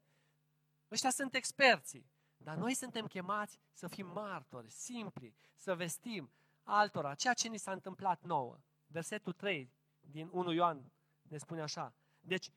Ăștia 0.92 1.10
sunt 1.10 1.34
experții. 1.34 2.12
Dar 2.38 2.56
noi 2.56 2.74
suntem 2.74 3.06
chemați 3.06 3.60
să 3.74 3.88
fim 3.88 4.08
martori, 4.08 4.70
simpli, 4.70 5.36
să 5.56 5.76
vestim 5.76 6.32
altora 6.64 7.16
ceea 7.16 7.34
ce 7.34 7.48
ni 7.48 7.58
s-a 7.58 7.72
întâmplat 7.72 8.22
nouă. 8.22 8.58
Versetul 8.88 9.34
3 9.34 9.72
din 10.02 10.30
1 10.32 10.52
Ioan 10.52 10.92
ne 11.22 11.38
spune 11.38 11.62
așa. 11.62 11.94
Deci, 12.20 12.52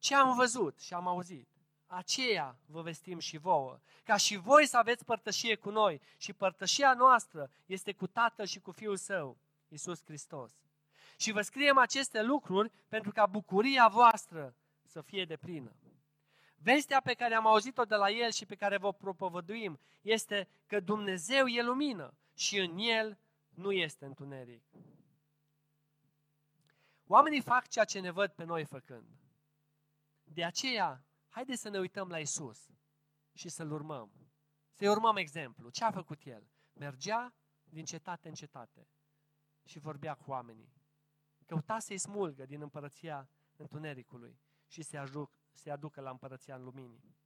ce 0.00 0.14
am 0.14 0.36
văzut 0.36 0.80
și 0.80 0.94
am 0.94 1.06
auzit, 1.06 1.48
aceea 1.86 2.58
vă 2.66 2.82
vestim 2.82 3.18
și 3.18 3.36
vouă, 3.36 3.78
ca 4.04 4.16
și 4.16 4.36
voi 4.36 4.66
să 4.66 4.76
aveți 4.76 5.04
părtășie 5.04 5.54
cu 5.54 5.70
noi 5.70 6.00
și 6.16 6.32
părtășia 6.32 6.94
noastră 6.94 7.50
este 7.66 7.92
cu 7.92 8.06
Tatăl 8.06 8.46
și 8.46 8.60
cu 8.60 8.70
Fiul 8.70 8.96
Său, 8.96 9.38
Isus 9.68 10.04
Hristos. 10.04 10.52
Și 11.16 11.32
vă 11.32 11.40
scriem 11.40 11.78
aceste 11.78 12.22
lucruri 12.22 12.70
pentru 12.88 13.10
ca 13.12 13.26
bucuria 13.26 13.88
voastră 13.88 14.54
să 14.84 15.00
fie 15.00 15.24
de 15.24 15.36
plină. 15.36 15.76
Vestea 16.56 17.00
pe 17.00 17.14
care 17.14 17.34
am 17.34 17.46
auzit-o 17.46 17.84
de 17.84 17.94
la 17.94 18.10
El 18.10 18.30
și 18.30 18.46
pe 18.46 18.54
care 18.54 18.76
vă 18.76 18.92
propovăduim 18.92 19.80
este 20.00 20.48
că 20.66 20.80
Dumnezeu 20.80 21.46
e 21.46 21.62
lumină 21.62 22.14
și 22.34 22.58
în 22.58 22.78
El 22.78 23.18
nu 23.54 23.72
este 23.72 24.04
întuneric. 24.04 24.62
Oamenii 27.06 27.40
fac 27.40 27.68
ceea 27.68 27.84
ce 27.84 28.00
ne 28.00 28.10
văd 28.10 28.30
pe 28.30 28.44
noi 28.44 28.64
făcând. 28.64 29.19
De 30.32 30.44
aceea, 30.44 31.04
haideți 31.28 31.60
să 31.60 31.68
ne 31.68 31.78
uităm 31.78 32.08
la 32.08 32.18
Isus 32.18 32.70
și 33.32 33.48
să-L 33.48 33.70
urmăm. 33.70 34.12
Să-i 34.72 34.88
urmăm 34.88 35.16
exemplu. 35.16 35.70
Ce 35.70 35.84
a 35.84 35.90
făcut 35.90 36.24
El? 36.24 36.50
Mergea 36.72 37.34
din 37.64 37.84
cetate 37.84 38.28
în 38.28 38.34
cetate 38.34 38.88
și 39.64 39.78
vorbea 39.78 40.14
cu 40.14 40.30
oamenii. 40.30 40.72
Căuta 41.46 41.78
să-i 41.78 41.98
smulgă 41.98 42.46
din 42.46 42.60
împărăția 42.60 43.28
întunericului 43.56 44.40
și 44.66 44.82
să-i, 44.82 44.98
ajuc, 44.98 45.30
să 45.52 45.70
aducă 45.70 46.00
la 46.00 46.10
împărăția 46.10 46.54
în 46.54 46.64
luminii. 46.64 47.16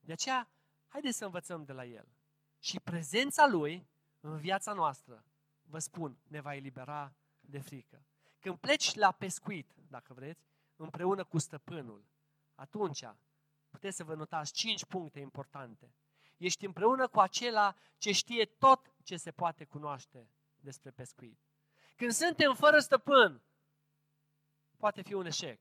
De 0.00 0.12
aceea, 0.12 0.50
haideți 0.88 1.16
să 1.16 1.24
învățăm 1.24 1.64
de 1.64 1.72
la 1.72 1.84
El. 1.84 2.08
Și 2.58 2.80
prezența 2.80 3.46
Lui 3.46 3.88
în 4.20 4.38
viața 4.38 4.72
noastră, 4.72 5.24
vă 5.62 5.78
spun, 5.78 6.18
ne 6.22 6.40
va 6.40 6.54
elibera 6.54 7.14
de 7.40 7.58
frică. 7.58 8.06
Când 8.38 8.58
pleci 8.58 8.94
la 8.94 9.12
pescuit, 9.12 9.74
dacă 9.88 10.14
vreți, 10.14 10.46
împreună 10.76 11.24
cu 11.24 11.38
stăpânul, 11.38 12.04
atunci 12.58 13.04
puteți 13.68 13.96
să 13.96 14.04
vă 14.04 14.14
notați 14.14 14.52
cinci 14.52 14.84
puncte 14.84 15.20
importante. 15.20 15.94
Ești 16.36 16.66
împreună 16.66 17.08
cu 17.08 17.20
acela 17.20 17.74
ce 17.98 18.12
știe 18.12 18.44
tot 18.44 18.94
ce 19.02 19.16
se 19.16 19.30
poate 19.30 19.64
cunoaște 19.64 20.30
despre 20.60 20.90
pescuit. 20.90 21.38
Când 21.96 22.12
suntem 22.12 22.54
fără 22.54 22.78
stăpân, 22.78 23.42
poate 24.76 25.02
fi 25.02 25.14
un 25.14 25.26
eșec. 25.26 25.60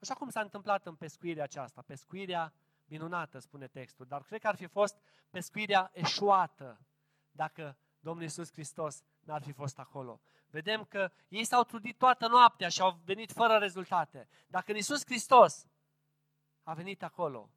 Așa 0.00 0.14
cum 0.14 0.28
s-a 0.28 0.40
întâmplat 0.40 0.86
în 0.86 0.94
pescuirea 0.94 1.44
aceasta, 1.44 1.82
pescuirea 1.82 2.52
minunată, 2.84 3.38
spune 3.38 3.68
textul, 3.68 4.06
dar 4.06 4.22
cred 4.22 4.40
că 4.40 4.48
ar 4.48 4.56
fi 4.56 4.66
fost 4.66 4.96
pescuirea 5.30 5.90
eșuată 5.92 6.80
dacă 7.30 7.78
Domnul 8.00 8.22
Iisus 8.22 8.52
Hristos 8.52 9.02
n-ar 9.20 9.42
fi 9.42 9.52
fost 9.52 9.78
acolo. 9.78 10.20
Vedem 10.46 10.84
că 10.84 11.12
ei 11.28 11.44
s-au 11.44 11.64
trudit 11.64 11.98
toată 11.98 12.26
noaptea 12.26 12.68
și 12.68 12.80
au 12.80 13.00
venit 13.04 13.32
fără 13.32 13.56
rezultate. 13.56 14.28
Dacă 14.46 14.72
Iisus 14.72 15.04
Hristos 15.04 15.66
a 16.66 16.74
venit 16.74 17.02
acolo, 17.02 17.50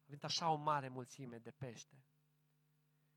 a 0.00 0.04
venit 0.06 0.24
așa 0.24 0.50
o 0.50 0.56
mare 0.56 0.88
mulțime 0.88 1.38
de 1.38 1.50
pește. 1.50 2.04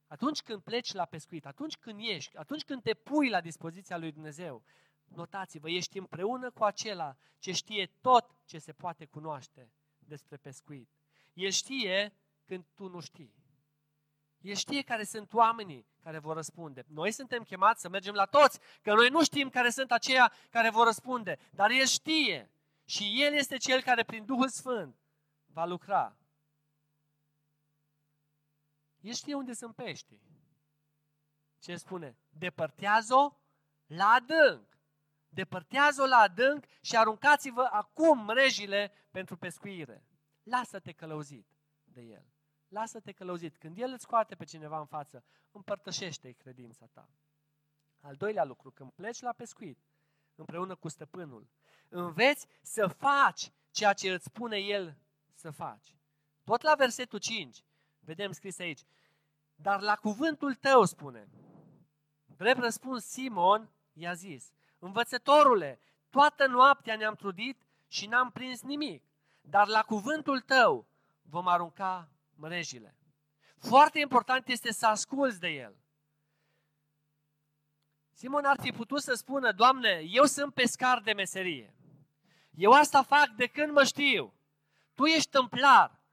Atunci 0.07 0.41
când 0.41 0.61
pleci 0.61 0.93
la 0.93 1.05
pescuit, 1.05 1.45
atunci 1.45 1.77
când 1.77 1.99
ești, 2.01 2.37
atunci 2.37 2.63
când 2.63 2.81
te 2.81 2.93
pui 2.93 3.29
la 3.29 3.41
dispoziția 3.41 3.97
lui 3.97 4.11
Dumnezeu, 4.11 4.63
notați-vă, 5.05 5.69
ești 5.69 5.97
împreună 5.97 6.51
cu 6.51 6.63
acela 6.63 7.17
ce 7.39 7.51
știe 7.51 7.91
tot 8.01 8.35
ce 8.45 8.57
se 8.57 8.73
poate 8.73 9.05
cunoaște 9.05 9.71
despre 9.99 10.37
pescuit. 10.37 10.89
El 11.33 11.49
știe 11.49 12.13
când 12.45 12.65
tu 12.73 12.87
nu 12.87 12.99
știi. 12.99 13.33
El 14.41 14.55
știe 14.55 14.81
care 14.81 15.03
sunt 15.03 15.33
oamenii 15.33 15.87
care 16.01 16.19
vor 16.19 16.35
răspunde. 16.35 16.83
Noi 16.87 17.11
suntem 17.11 17.43
chemați 17.43 17.81
să 17.81 17.89
mergem 17.89 18.13
la 18.13 18.25
toți, 18.25 18.59
că 18.81 18.93
noi 18.93 19.09
nu 19.09 19.23
știm 19.23 19.49
care 19.49 19.69
sunt 19.69 19.91
aceia 19.91 20.33
care 20.49 20.69
vor 20.69 20.85
răspunde, 20.85 21.37
dar 21.51 21.69
El 21.69 21.85
știe. 21.85 22.49
Și 22.85 23.23
El 23.23 23.33
este 23.33 23.57
Cel 23.57 23.81
care 23.81 24.03
prin 24.03 24.25
Duhul 24.25 24.49
Sfânt 24.49 24.99
va 25.45 25.65
lucra. 25.65 26.17
El 28.99 29.13
știe 29.13 29.33
unde 29.33 29.53
sunt 29.53 29.75
peștii. 29.75 30.21
Ce 31.59 31.75
spune? 31.75 32.17
Depărtează-o 32.29 33.31
la 33.85 34.05
adânc. 34.05 34.79
Depărtează-o 35.29 36.05
la 36.05 36.17
adânc 36.17 36.65
și 36.81 36.97
aruncați-vă 36.97 37.63
acum 37.71 38.25
mrejile 38.25 38.91
pentru 39.11 39.37
pescuire. 39.37 40.07
Lasă-te 40.43 40.91
călăuzit 40.91 41.47
de 41.83 42.01
El. 42.01 42.25
Lasă-te 42.67 43.11
călăuzit. 43.11 43.57
Când 43.57 43.77
El 43.77 43.91
îți 43.91 44.03
scoate 44.03 44.35
pe 44.35 44.43
cineva 44.43 44.79
în 44.79 44.85
față, 44.85 45.23
împărtășește-i 45.51 46.33
credința 46.33 46.85
ta. 46.85 47.09
Al 47.99 48.15
doilea 48.15 48.43
lucru, 48.43 48.71
când 48.71 48.91
pleci 48.91 49.19
la 49.19 49.33
pescuit, 49.33 49.79
împreună 50.35 50.75
cu 50.75 50.87
stăpânul, 50.87 51.49
înveți 51.89 52.47
să 52.61 52.87
faci 52.87 53.51
ceea 53.71 53.93
ce 53.93 54.11
îți 54.11 54.25
spune 54.25 54.57
El 54.57 54.97
să 55.33 55.51
faci. 55.51 55.95
Tot 56.43 56.61
la 56.61 56.75
versetul 56.75 57.19
5, 57.19 57.63
vedem 57.99 58.31
scris 58.31 58.59
aici, 58.59 58.81
dar 59.55 59.81
la 59.81 59.95
cuvântul 59.95 60.53
tău 60.53 60.85
spune, 60.85 61.27
drept 62.25 62.59
răspuns 62.59 63.05
Simon 63.05 63.69
i-a 63.93 64.13
zis, 64.13 64.51
învățătorule, 64.79 65.79
toată 66.09 66.47
noaptea 66.47 66.95
ne-am 66.95 67.15
trudit 67.15 67.61
și 67.87 68.07
n-am 68.07 68.31
prins 68.31 68.61
nimic, 68.61 69.03
dar 69.41 69.67
la 69.67 69.81
cuvântul 69.81 70.41
tău 70.41 70.87
vom 71.21 71.47
arunca 71.47 72.09
mrejile. 72.35 72.97
Foarte 73.57 73.99
important 73.99 74.47
este 74.47 74.71
să 74.71 74.87
asculți 74.87 75.39
de 75.39 75.47
el. 75.47 75.75
Simon 78.17 78.45
ar 78.45 78.57
fi 78.61 78.71
putut 78.71 79.01
să 79.01 79.13
spună, 79.13 79.51
Doamne, 79.51 80.01
eu 80.05 80.23
sunt 80.23 80.53
pescar 80.53 81.01
de 81.01 81.13
meserie. 81.13 81.75
Eu 82.53 82.71
asta 82.71 83.03
fac 83.03 83.29
de 83.29 83.47
când 83.47 83.71
mă 83.71 83.83
știu. 83.83 84.33
Tu 84.93 85.05
ești 85.05 85.29
tâmplar. 85.29 86.03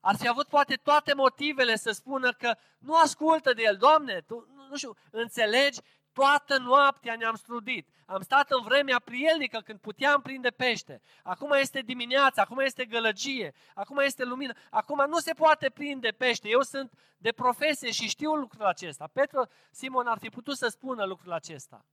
Ar 0.00 0.16
fi 0.16 0.28
avut 0.28 0.48
poate 0.48 0.74
toate 0.74 1.14
motivele 1.14 1.76
să 1.76 1.90
spună 1.90 2.32
că 2.32 2.56
nu 2.78 2.96
ascultă 2.96 3.52
de 3.52 3.62
el. 3.62 3.76
Doamne, 3.76 4.20
tu, 4.20 4.46
nu, 4.54 4.66
nu 4.68 4.76
știu, 4.76 4.96
înțelegi 5.10 5.80
Toată 6.12 6.58
noaptea 6.58 7.16
ne-am 7.16 7.34
strudit. 7.34 7.88
Am 8.06 8.22
stat 8.22 8.50
în 8.50 8.62
vremea 8.62 8.98
prielnică 8.98 9.60
când 9.60 9.78
puteam 9.78 10.20
prinde 10.20 10.50
pește. 10.50 11.02
Acum 11.22 11.50
este 11.50 11.80
dimineața, 11.80 12.42
acum 12.42 12.58
este 12.58 12.84
gălăgie, 12.84 13.54
acum 13.74 13.98
este 13.98 14.24
lumină. 14.24 14.52
Acum 14.70 15.04
nu 15.08 15.18
se 15.18 15.32
poate 15.32 15.70
prinde 15.70 16.08
pește. 16.08 16.48
Eu 16.48 16.60
sunt 16.60 16.92
de 17.18 17.32
profesie 17.32 17.90
și 17.90 18.08
știu 18.08 18.34
lucrul 18.34 18.64
acesta. 18.64 19.06
Petru, 19.12 19.48
Simon 19.70 20.06
ar 20.06 20.18
fi 20.18 20.28
putut 20.28 20.56
să 20.56 20.68
spună 20.68 21.04
lucrul 21.04 21.32
acesta. 21.32 21.84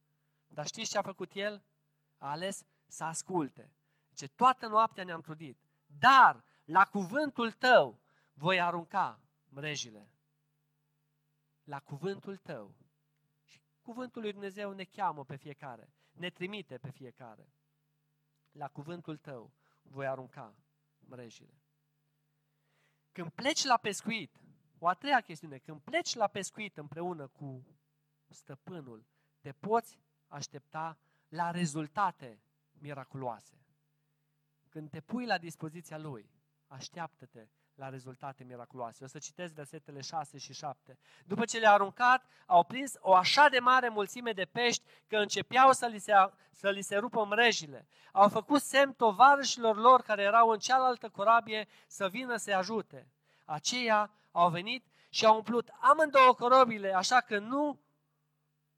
Dar 0.48 0.66
știți 0.66 0.90
ce 0.90 0.98
a 0.98 1.02
făcut 1.02 1.32
el? 1.34 1.64
A 2.18 2.30
ales 2.30 2.66
să 2.88 3.04
asculte. 3.04 3.74
Ce 4.14 4.28
toată 4.28 4.68
noaptea 4.68 5.04
ne-am 5.04 5.22
trudit. 5.22 5.58
Dar 6.00 6.44
la 6.66 6.86
cuvântul 6.86 7.52
tău 7.52 8.00
voi 8.34 8.62
arunca 8.62 9.20
mrejile. 9.50 10.10
La 11.64 11.80
cuvântul 11.80 12.38
tău 12.38 12.76
Cuvântul 13.90 14.22
lui 14.22 14.32
Dumnezeu 14.32 14.72
ne 14.72 14.84
cheamă 14.84 15.26
pe 15.26 15.36
fiecare, 15.36 15.94
ne 16.12 16.30
trimite 16.30 16.78
pe 16.78 16.90
fiecare. 16.90 17.54
La 18.52 18.68
cuvântul 18.68 19.18
tău 19.18 19.54
voi 19.82 20.08
arunca 20.08 20.56
mrejile. 21.00 21.62
Când 23.12 23.30
pleci 23.30 23.64
la 23.64 23.78
pescuit, 23.78 24.42
o 24.80 24.88
a 24.88 24.94
treia 24.94 25.22
chestiune, 25.22 25.58
când 25.58 25.82
pleci 25.82 26.14
la 26.14 26.28
pescuit 26.28 26.78
împreună 26.78 27.28
cu 27.28 27.68
stăpânul, 28.28 29.06
te 29.40 29.52
poți 29.52 30.00
aștepta 30.28 30.98
la 31.28 31.52
rezultate 31.52 32.42
miraculoase. 32.72 33.66
Când 34.68 34.90
te 34.90 35.02
pui 35.02 35.26
la 35.26 35.38
dispoziția 35.38 35.98
lui, 35.98 36.32
așteaptă-te 36.68 37.48
la 37.80 37.90
rezultate 37.90 38.44
miraculoase. 38.44 39.04
O 39.04 39.08
să 39.08 39.18
citesc 39.20 39.54
versetele 39.54 40.02
6 40.02 40.38
și 40.38 40.54
7. 40.54 40.98
După 41.26 41.46
ce 41.46 41.60
le-a 41.60 41.72
aruncat, 41.72 42.26
au 42.46 42.64
prins 42.64 42.94
o 43.00 43.14
așa 43.14 43.48
de 43.50 43.60
mare 43.60 43.90
mulțime 43.90 44.32
de 44.32 44.46
pești 44.46 44.84
că 45.08 45.18
începeau 45.18 45.72
să 45.72 45.86
li 45.86 46.00
se, 46.00 46.14
să 46.52 46.70
li 46.70 46.82
se 46.82 46.96
rupă 46.98 47.26
mrejile. 47.26 47.88
Au 48.12 48.30
făcut 48.30 48.62
semn 48.62 48.94
tovarășilor 48.94 49.76
lor 49.76 50.02
care 50.02 50.22
erau 50.22 50.50
în 50.50 50.60
cealaltă 50.60 51.10
corabie 51.10 51.68
să 51.88 52.08
vină 52.08 52.36
să-i 52.36 52.54
ajute. 52.54 53.12
Aceia 53.46 54.12
au 54.32 54.50
venit 54.50 54.86
și 55.10 55.26
au 55.26 55.36
umplut 55.36 55.70
amândouă 55.80 56.34
corăbile, 56.34 56.94
așa 56.94 57.22
că 57.22 57.40
nu, 57.40 57.80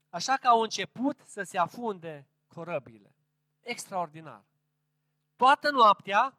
așa 0.09 0.37
că 0.37 0.47
au 0.47 0.61
început 0.61 1.19
să 1.25 1.43
se 1.43 1.57
afunde 1.57 2.27
corăbile. 2.47 3.15
Extraordinar. 3.61 4.43
Toată 5.35 5.71
noaptea 5.71 6.37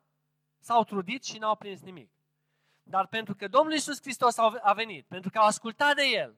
s-au 0.58 0.84
trudit 0.84 1.24
și 1.24 1.38
n-au 1.38 1.56
prins 1.56 1.80
nimic. 1.80 2.10
Dar 2.82 3.06
pentru 3.06 3.34
că 3.34 3.48
Domnul 3.48 3.72
Iisus 3.72 4.00
Hristos 4.00 4.36
a 4.62 4.72
venit, 4.72 5.06
pentru 5.06 5.30
că 5.30 5.38
au 5.38 5.46
ascultat 5.46 5.94
de 5.94 6.04
El, 6.14 6.36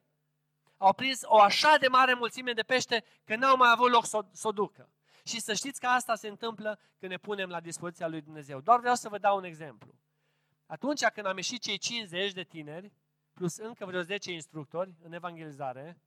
au 0.77 0.93
prins 0.93 1.21
o 1.25 1.41
așa 1.41 1.77
de 1.77 1.89
mare 1.89 2.15
mulțime 2.15 2.53
de 2.53 2.63
pește 2.63 3.05
că 3.25 3.37
n-au 3.37 3.57
mai 3.57 3.71
avut 3.71 3.91
loc 3.91 4.07
să, 4.07 4.25
să 4.33 4.49
o 4.49 4.53
ducă. 4.53 4.89
Și 5.25 5.41
să 5.41 5.55
știți 5.55 5.81
că 5.81 5.87
asta 5.87 6.15
se 6.15 6.29
întâmplă 6.29 6.79
când 6.99 7.13
ne 7.13 7.19
punem 7.19 7.49
la 7.49 7.61
dispoziția 7.61 8.09
lui 8.09 8.21
Dumnezeu. 8.21 8.61
Doar 8.61 8.79
vreau 8.81 8.95
să 8.95 9.09
vă 9.09 9.19
dau 9.19 9.37
un 9.37 9.45
exemplu. 9.45 9.95
Atunci 10.67 11.05
când 11.05 11.27
am 11.27 11.37
ieșit 11.37 11.63
cei 11.63 11.79
50 11.79 12.33
de 12.33 12.43
tineri, 12.43 12.93
plus 13.33 13.57
încă 13.57 13.87
vreo 13.87 14.01
10 14.01 14.33
instructori 14.33 14.95
în 15.03 15.13
evangelizare, 15.13 15.99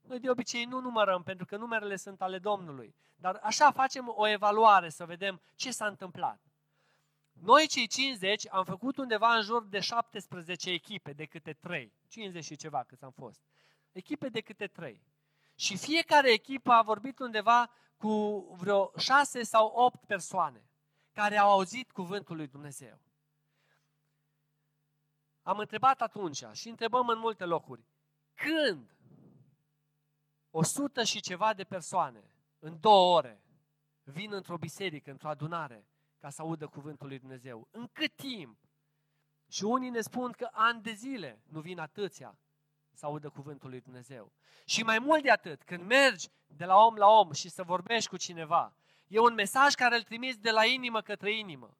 noi 0.00 0.18
de 0.18 0.30
obicei 0.30 0.64
nu 0.64 0.80
numărăm, 0.80 1.22
pentru 1.22 1.46
că 1.46 1.56
numerele 1.56 1.96
sunt 1.96 2.22
ale 2.22 2.38
Domnului. 2.38 2.94
Dar 3.16 3.40
așa 3.42 3.70
facem 3.70 4.12
o 4.16 4.28
evaluare 4.28 4.88
să 4.88 5.04
vedem 5.04 5.40
ce 5.54 5.70
s-a 5.70 5.86
întâmplat. 5.86 6.40
Noi 7.40 7.66
cei 7.66 7.86
50 7.86 8.46
am 8.50 8.64
făcut 8.64 8.96
undeva 8.96 9.34
în 9.34 9.42
jur 9.42 9.64
de 9.64 9.80
17 9.80 10.70
echipe 10.70 11.12
de 11.12 11.24
câte 11.24 11.52
3. 11.52 11.92
50 12.08 12.44
și 12.44 12.56
ceva 12.56 12.84
cât 12.84 13.02
am 13.02 13.10
fost. 13.10 13.40
Echipe 13.92 14.28
de 14.28 14.40
câte 14.40 14.66
3. 14.66 15.02
Și 15.54 15.76
fiecare 15.76 16.32
echipă 16.32 16.72
a 16.72 16.82
vorbit 16.82 17.18
undeva 17.18 17.70
cu 17.96 18.38
vreo 18.58 18.92
6 18.96 19.42
sau 19.42 19.66
8 19.66 20.04
persoane 20.04 20.70
care 21.12 21.36
au 21.36 21.50
auzit 21.50 21.90
cuvântul 21.90 22.36
lui 22.36 22.46
Dumnezeu. 22.46 23.00
Am 25.42 25.58
întrebat 25.58 26.00
atunci 26.00 26.44
și 26.52 26.68
întrebăm 26.68 27.08
în 27.08 27.18
multe 27.18 27.44
locuri. 27.44 27.84
Când 28.34 28.96
o 30.50 30.62
sută 30.62 31.04
și 31.04 31.20
ceva 31.20 31.54
de 31.54 31.64
persoane 31.64 32.34
în 32.58 32.80
două 32.80 33.16
ore 33.16 33.42
vin 34.02 34.32
într-o 34.32 34.58
biserică, 34.58 35.10
într-o 35.10 35.28
adunare, 35.28 35.89
ca 36.20 36.30
să 36.30 36.42
audă 36.42 36.66
cuvântul 36.66 37.06
lui 37.08 37.18
Dumnezeu. 37.18 37.68
În 37.70 37.88
cât 37.92 38.14
timp? 38.14 38.58
Și 39.48 39.64
unii 39.64 39.90
ne 39.90 40.00
spun 40.00 40.30
că 40.30 40.48
ani 40.52 40.82
de 40.82 40.92
zile 40.92 41.42
nu 41.48 41.60
vin 41.60 41.78
atâția 41.78 42.38
să 42.92 43.06
audă 43.06 43.28
cuvântul 43.28 43.70
lui 43.70 43.80
Dumnezeu. 43.80 44.32
Și 44.64 44.82
mai 44.82 44.98
mult 44.98 45.22
de 45.22 45.30
atât, 45.30 45.62
când 45.62 45.84
mergi 45.84 46.28
de 46.46 46.64
la 46.64 46.76
om 46.76 46.94
la 46.94 47.06
om 47.06 47.32
și 47.32 47.48
să 47.48 47.62
vorbești 47.62 48.08
cu 48.08 48.16
cineva, 48.16 48.74
e 49.06 49.18
un 49.18 49.34
mesaj 49.34 49.74
care 49.74 49.96
îl 49.96 50.02
trimiți 50.02 50.40
de 50.40 50.50
la 50.50 50.64
inimă 50.64 51.00
către 51.00 51.36
inimă. 51.36 51.76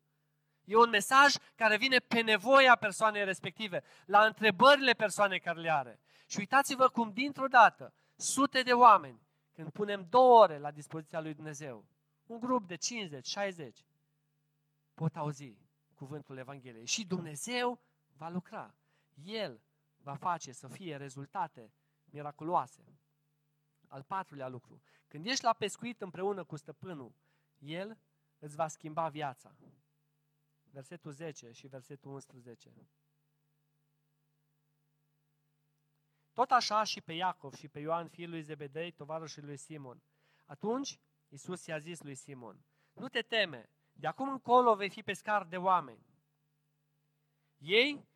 E 0.65 0.77
un 0.77 0.91
mesaj 0.91 1.35
care 1.55 1.77
vine 1.77 1.99
pe 1.99 2.21
nevoia 2.21 2.77
persoanei 2.77 3.25
respective, 3.25 3.83
la 4.07 4.25
întrebările 4.25 4.93
persoanei 4.93 5.41
care 5.41 5.61
le 5.61 5.71
are. 5.71 6.01
Și 6.27 6.39
uitați-vă 6.39 6.89
cum 6.89 7.13
dintr-o 7.13 7.47
dată, 7.47 7.95
sute 8.17 8.63
de 8.63 8.73
oameni, 8.73 9.23
când 9.53 9.71
punem 9.71 10.07
două 10.09 10.43
ore 10.43 10.59
la 10.59 10.71
dispoziția 10.71 11.21
lui 11.21 11.35
Dumnezeu, 11.35 11.85
un 12.27 12.41
grup 12.41 12.67
de 12.67 12.77
50, 12.77 13.27
60, 13.27 13.85
pot 15.01 15.17
auzi 15.17 15.59
cuvântul 15.95 16.37
Evangheliei. 16.37 16.87
Și 16.87 17.07
Dumnezeu 17.07 17.81
va 18.13 18.29
lucra. 18.29 18.75
El 19.23 19.63
va 19.97 20.15
face 20.15 20.53
să 20.53 20.69
fie 20.69 20.97
rezultate 20.97 21.73
miraculoase. 22.05 22.99
Al 23.87 24.03
patrulea 24.03 24.49
lucru. 24.49 24.83
Când 25.09 25.27
ești 25.27 25.45
la 25.45 25.53
pescuit 25.53 26.01
împreună 26.01 26.45
cu 26.45 26.57
stăpânul, 26.57 27.15
El 27.59 27.99
îți 28.39 28.57
va 28.57 28.69
schimba 28.69 29.09
viața. 29.09 29.57
Versetul 30.63 31.13
10 31.13 31.53
și 31.53 31.67
versetul 31.67 32.13
11. 32.13 32.89
Tot 36.33 36.51
așa 36.51 36.85
și 36.85 37.01
pe 37.01 37.13
Iacov 37.13 37.55
și 37.55 37.69
pe 37.69 37.79
Ioan, 37.79 38.09
fiul 38.09 38.31
lui 38.31 38.43
Zebedei, 38.43 38.93
tovarășul 38.93 39.45
lui 39.45 39.57
Simon. 39.57 40.03
Atunci 40.47 41.01
Iisus 41.29 41.67
i-a 41.67 41.79
zis 41.79 42.01
lui 42.03 42.15
Simon, 42.15 42.65
nu 42.93 43.09
te 43.09 43.23
teme, 43.23 43.71
de 44.01 44.07
acum 44.07 44.29
încolo 44.29 44.75
vei 44.75 44.91
fi 44.91 45.03
pescar 45.03 45.45
de 45.45 45.57
oameni. 45.57 46.07
Ei 47.59 48.09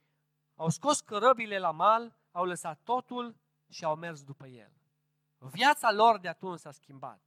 au 0.54 0.68
scos 0.68 1.00
cărăbile 1.00 1.58
la 1.58 1.70
mal, 1.70 2.16
au 2.30 2.44
lăsat 2.44 2.80
totul 2.82 3.36
și 3.68 3.84
au 3.84 3.96
mers 3.96 4.22
după 4.22 4.46
el. 4.46 4.72
Viața 5.38 5.92
lor 5.92 6.18
de 6.18 6.28
atunci 6.28 6.58
s-a 6.58 6.70
schimbat. 6.70 7.22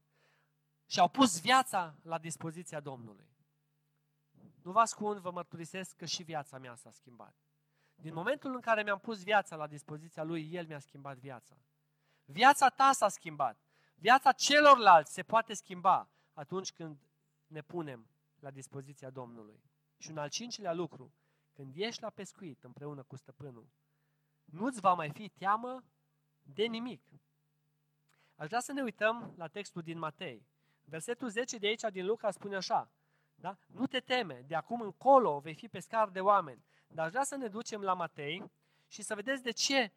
Și 0.85 0.99
au 0.99 1.09
pus 1.09 1.41
viața 1.41 1.95
la 2.01 2.17
dispoziția 2.17 2.79
Domnului. 2.79 3.29
Nu 4.61 4.71
vă 4.71 4.79
ascund, 4.79 5.19
vă 5.19 5.31
mărturisesc 5.31 5.95
că 5.95 6.05
și 6.05 6.23
viața 6.23 6.57
mea 6.57 6.75
s-a 6.75 6.91
schimbat. 6.91 7.35
Din 7.95 8.13
momentul 8.13 8.53
în 8.53 8.61
care 8.61 8.83
mi-am 8.83 8.99
pus 8.99 9.23
viața 9.23 9.55
la 9.55 9.67
dispoziția 9.67 10.23
Lui, 10.23 10.53
El 10.53 10.67
mi-a 10.67 10.79
schimbat 10.79 11.17
viața. 11.17 11.57
Viața 12.25 12.69
ta 12.69 12.91
s-a 12.91 13.07
schimbat. 13.07 13.59
Viața 13.95 14.31
celorlalți 14.31 15.13
se 15.13 15.23
poate 15.23 15.53
schimba 15.53 16.09
atunci 16.33 16.71
când 16.71 16.99
ne 17.47 17.61
punem 17.61 18.09
la 18.39 18.51
dispoziția 18.51 19.09
Domnului. 19.09 19.61
Și 19.97 20.09
un 20.09 20.17
al 20.17 20.29
cincilea 20.29 20.73
lucru, 20.73 21.13
când 21.53 21.73
ești 21.75 22.01
la 22.01 22.09
pescuit 22.09 22.63
împreună 22.63 23.03
cu 23.03 23.15
stăpânul, 23.15 23.69
nu-ți 24.45 24.79
va 24.79 24.93
mai 24.93 25.09
fi 25.09 25.29
teamă 25.29 25.83
de 26.41 26.63
nimic. 26.63 27.01
Aș 28.35 28.47
vrea 28.47 28.59
să 28.59 28.71
ne 28.71 28.81
uităm 28.81 29.33
la 29.37 29.47
textul 29.47 29.81
din 29.81 29.97
Matei. 29.97 30.47
Versetul 30.83 31.29
10 31.29 31.57
de 31.57 31.67
aici 31.67 31.81
din 31.91 32.05
Luca 32.05 32.31
spune 32.31 32.55
așa, 32.55 32.91
da? 33.35 33.57
Nu 33.67 33.87
te 33.87 33.99
teme, 33.99 34.43
de 34.47 34.55
acum 34.55 34.81
încolo 34.81 35.39
vei 35.39 35.53
fi 35.53 35.67
pescar 35.67 36.09
de 36.09 36.21
oameni. 36.21 36.65
Dar 36.87 37.05
aș 37.05 37.11
vrea 37.11 37.23
să 37.23 37.35
ne 37.35 37.47
ducem 37.47 37.81
la 37.81 37.93
Matei 37.93 38.51
și 38.87 39.01
să 39.01 39.15
vedeți 39.15 39.43
de 39.43 39.51
ce 39.51 39.91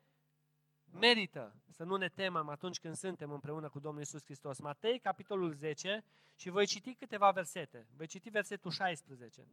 merită 0.93 1.55
să 1.69 1.85
nu 1.85 1.97
ne 1.97 2.09
temem 2.09 2.49
atunci 2.49 2.81
când 2.81 2.97
suntem 2.97 3.31
împreună 3.31 3.69
cu 3.69 3.79
Domnul 3.79 4.03
Isus 4.03 4.25
Hristos. 4.25 4.59
Matei, 4.59 4.99
capitolul 4.99 5.53
10 5.53 6.05
și 6.37 6.51
voi 6.51 6.67
citi 6.67 6.95
câteva 6.95 7.31
versete. 7.31 7.87
Voi 7.97 8.07
citi 8.07 8.31
versetul 8.31 8.71
16. 8.71 9.49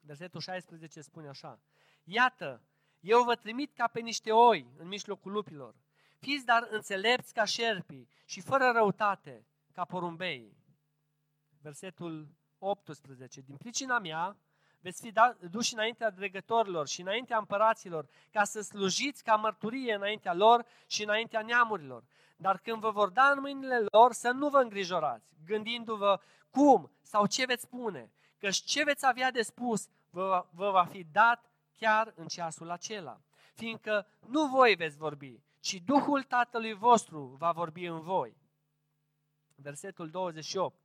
Versetul 0.00 0.40
16 0.40 1.00
spune 1.00 1.28
așa. 1.28 1.60
Iată, 2.04 2.62
eu 3.00 3.22
vă 3.22 3.34
trimit 3.34 3.72
ca 3.72 3.86
pe 3.86 4.00
niște 4.00 4.32
oi 4.32 4.72
în 4.76 4.88
mijlocul 4.88 5.32
lupilor. 5.32 5.74
Fiți 6.18 6.44
dar 6.44 6.66
înțelepți 6.70 7.32
ca 7.32 7.44
șerpii 7.44 8.08
și 8.24 8.40
fără 8.40 8.70
răutate 8.74 9.46
ca 9.72 9.84
porumbei. 9.84 10.56
Versetul 11.60 12.28
18. 12.58 13.40
Din 13.40 13.56
pricina 13.56 13.98
mea, 13.98 14.36
veți 14.82 15.00
fi 15.00 15.12
da, 15.12 15.36
duși 15.50 15.74
înaintea 15.74 16.10
dregătorilor 16.10 16.88
și 16.88 17.00
înaintea 17.00 17.38
împăraților, 17.38 18.06
ca 18.30 18.44
să 18.44 18.60
slujiți 18.60 19.22
ca 19.22 19.36
mărturie 19.36 19.94
înaintea 19.94 20.34
lor 20.34 20.66
și 20.86 21.02
înaintea 21.02 21.42
neamurilor. 21.42 22.04
Dar 22.36 22.58
când 22.58 22.80
vă 22.80 22.90
vor 22.90 23.08
da 23.08 23.30
în 23.30 23.40
mâinile 23.40 23.78
lor, 23.90 24.12
să 24.12 24.30
nu 24.30 24.48
vă 24.48 24.58
îngrijorați, 24.58 25.34
gândindu-vă 25.46 26.20
cum 26.50 26.90
sau 27.02 27.26
ce 27.26 27.44
veți 27.44 27.62
spune, 27.62 28.12
că 28.38 28.48
ce 28.50 28.84
veți 28.84 29.06
avea 29.06 29.30
de 29.30 29.42
spus 29.42 29.88
vă, 30.10 30.46
vă 30.50 30.70
va 30.70 30.84
fi 30.84 31.04
dat 31.04 31.50
chiar 31.78 32.12
în 32.16 32.26
ceasul 32.26 32.70
acela. 32.70 33.20
Fiindcă 33.54 34.06
nu 34.26 34.46
voi 34.46 34.74
veți 34.74 34.96
vorbi, 34.96 35.42
ci 35.60 35.74
Duhul 35.84 36.22
Tatălui 36.22 36.72
vostru 36.72 37.36
va 37.38 37.52
vorbi 37.52 37.84
în 37.84 38.00
voi. 38.00 38.36
Versetul 39.54 40.10
28. 40.10 40.76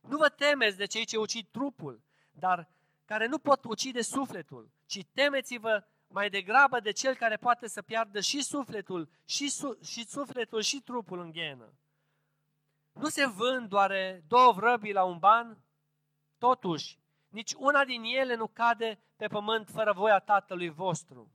Nu 0.00 0.16
vă 0.16 0.28
temeți 0.28 0.76
de 0.76 0.86
cei 0.86 1.04
ce 1.04 1.16
ucid 1.16 1.46
trupul, 1.50 2.02
dar 2.32 2.68
care 3.06 3.26
nu 3.26 3.38
pot 3.38 3.64
ucide 3.64 4.02
sufletul, 4.02 4.70
ci 4.86 5.04
temeți-vă 5.12 5.84
mai 6.08 6.30
degrabă 6.30 6.80
de 6.80 6.90
cel 6.90 7.14
care 7.14 7.36
poate 7.36 7.68
să 7.68 7.82
piardă 7.82 8.20
și 8.20 8.42
sufletul, 8.42 9.08
și, 9.24 9.50
su- 9.50 9.78
și 9.82 10.06
sufletul, 10.06 10.60
și 10.60 10.80
trupul 10.80 11.20
în 11.20 11.30
ghenă. 11.30 11.72
Nu 12.92 13.08
se 13.08 13.26
vând 13.26 13.68
doar 13.68 13.92
două 14.26 14.52
vrăbii 14.52 14.92
la 14.92 15.04
un 15.04 15.18
ban? 15.18 15.58
Totuși, 16.38 16.98
nici 17.28 17.52
una 17.52 17.84
din 17.84 18.02
ele 18.02 18.34
nu 18.34 18.46
cade 18.46 18.98
pe 19.16 19.26
pământ 19.26 19.68
fără 19.68 19.92
voia 19.92 20.18
Tatălui 20.18 20.68
vostru. 20.68 21.30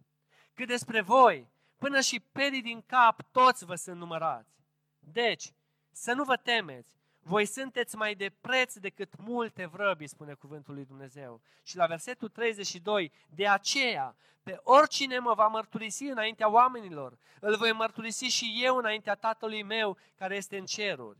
Cât 0.54 0.68
despre 0.68 1.02
voi, 1.02 1.50
până 1.78 2.02
și 2.02 2.20
perii 2.20 2.62
din 2.62 2.82
cap, 2.82 3.22
toți 3.32 3.66
vă 3.66 3.76
sunt 3.76 3.98
numărați. 3.98 4.56
Deci, 5.00 5.54
să 5.92 6.14
nu 6.14 6.24
vă 6.24 6.36
temeți, 6.36 7.01
voi 7.24 7.46
sunteți 7.46 7.96
mai 7.96 8.16
de 8.16 8.30
preț 8.42 8.76
decât 8.76 9.18
multe 9.18 9.66
vrăbi, 9.66 10.08
spune 10.08 10.34
cuvântul 10.34 10.74
lui 10.74 10.86
Dumnezeu. 10.86 11.42
Și 11.64 11.76
la 11.76 11.86
versetul 11.86 12.30
32, 12.30 13.12
de 13.30 13.48
aceea, 13.48 14.16
pe 14.44 14.60
oricine 14.64 15.20
mă 15.20 15.34
va 15.34 15.48
mărturisi 15.48 16.04
înaintea 16.04 16.50
oamenilor, 16.50 17.18
îl 17.40 17.56
voi 17.58 17.72
mărturisi 17.72 18.26
și 18.26 18.60
eu 18.64 18.78
înaintea 18.78 19.16
Tatălui 19.16 19.64
meu 19.64 19.98
care 20.16 20.36
este 20.36 20.58
în 20.58 20.66
ceruri. 20.66 21.20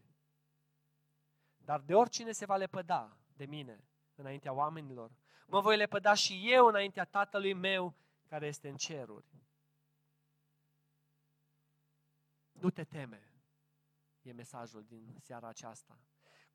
Dar 1.58 1.80
de 1.80 1.94
oricine 1.94 2.32
se 2.32 2.46
va 2.46 2.56
lepăda 2.56 3.18
de 3.34 3.46
mine 3.46 3.84
înaintea 4.16 4.54
oamenilor, 4.54 5.12
mă 5.46 5.60
voi 5.60 5.78
lepăda 5.78 6.14
și 6.14 6.52
eu 6.52 6.66
înaintea 6.68 7.06
Tatălui 7.06 7.54
meu 7.54 7.96
care 8.28 8.48
este 8.48 8.70
în 8.70 8.76
ceruri. 8.76 9.26
Nu 12.52 12.70
te 12.70 12.84
teme 12.84 13.31
e 14.22 14.32
mesajul 14.32 14.86
din 14.88 15.16
seara 15.22 15.48
aceasta. 15.48 16.00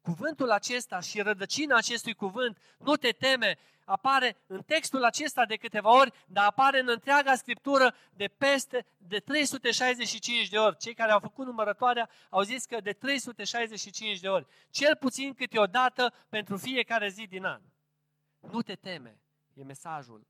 Cuvântul 0.01 0.51
acesta 0.51 1.01
și 1.01 1.21
rădăcina 1.21 1.77
acestui 1.77 2.15
cuvânt, 2.15 2.59
nu 2.79 2.97
te 2.97 3.11
teme, 3.11 3.59
apare 3.85 4.37
în 4.47 4.63
textul 4.63 5.05
acesta 5.05 5.45
de 5.45 5.57
câteva 5.57 5.99
ori, 5.99 6.13
dar 6.27 6.45
apare 6.47 6.81
în 6.81 6.89
întreaga 6.89 7.35
scriptură 7.35 7.95
de 8.13 8.29
peste 8.29 8.87
de 8.97 9.19
365 9.19 10.49
de 10.49 10.59
ori. 10.59 10.77
Cei 10.77 10.95
care 10.95 11.13
au 11.13 11.19
făcut 11.19 11.47
numărătoarea 11.47 12.11
au 12.31 12.43
zis 12.43 12.65
că 12.65 12.81
de 12.81 12.93
365 12.93 14.19
de 14.21 14.29
ori, 14.29 14.47
cel 14.71 14.97
puțin 14.97 15.35
câteodată 15.35 16.13
pentru 16.29 16.57
fiecare 16.57 17.09
zi 17.09 17.27
din 17.27 17.45
an. 17.45 17.63
Nu 18.41 18.63
te 18.63 18.75
teme, 18.75 19.21
e 19.55 19.63
mesajul. 19.63 20.27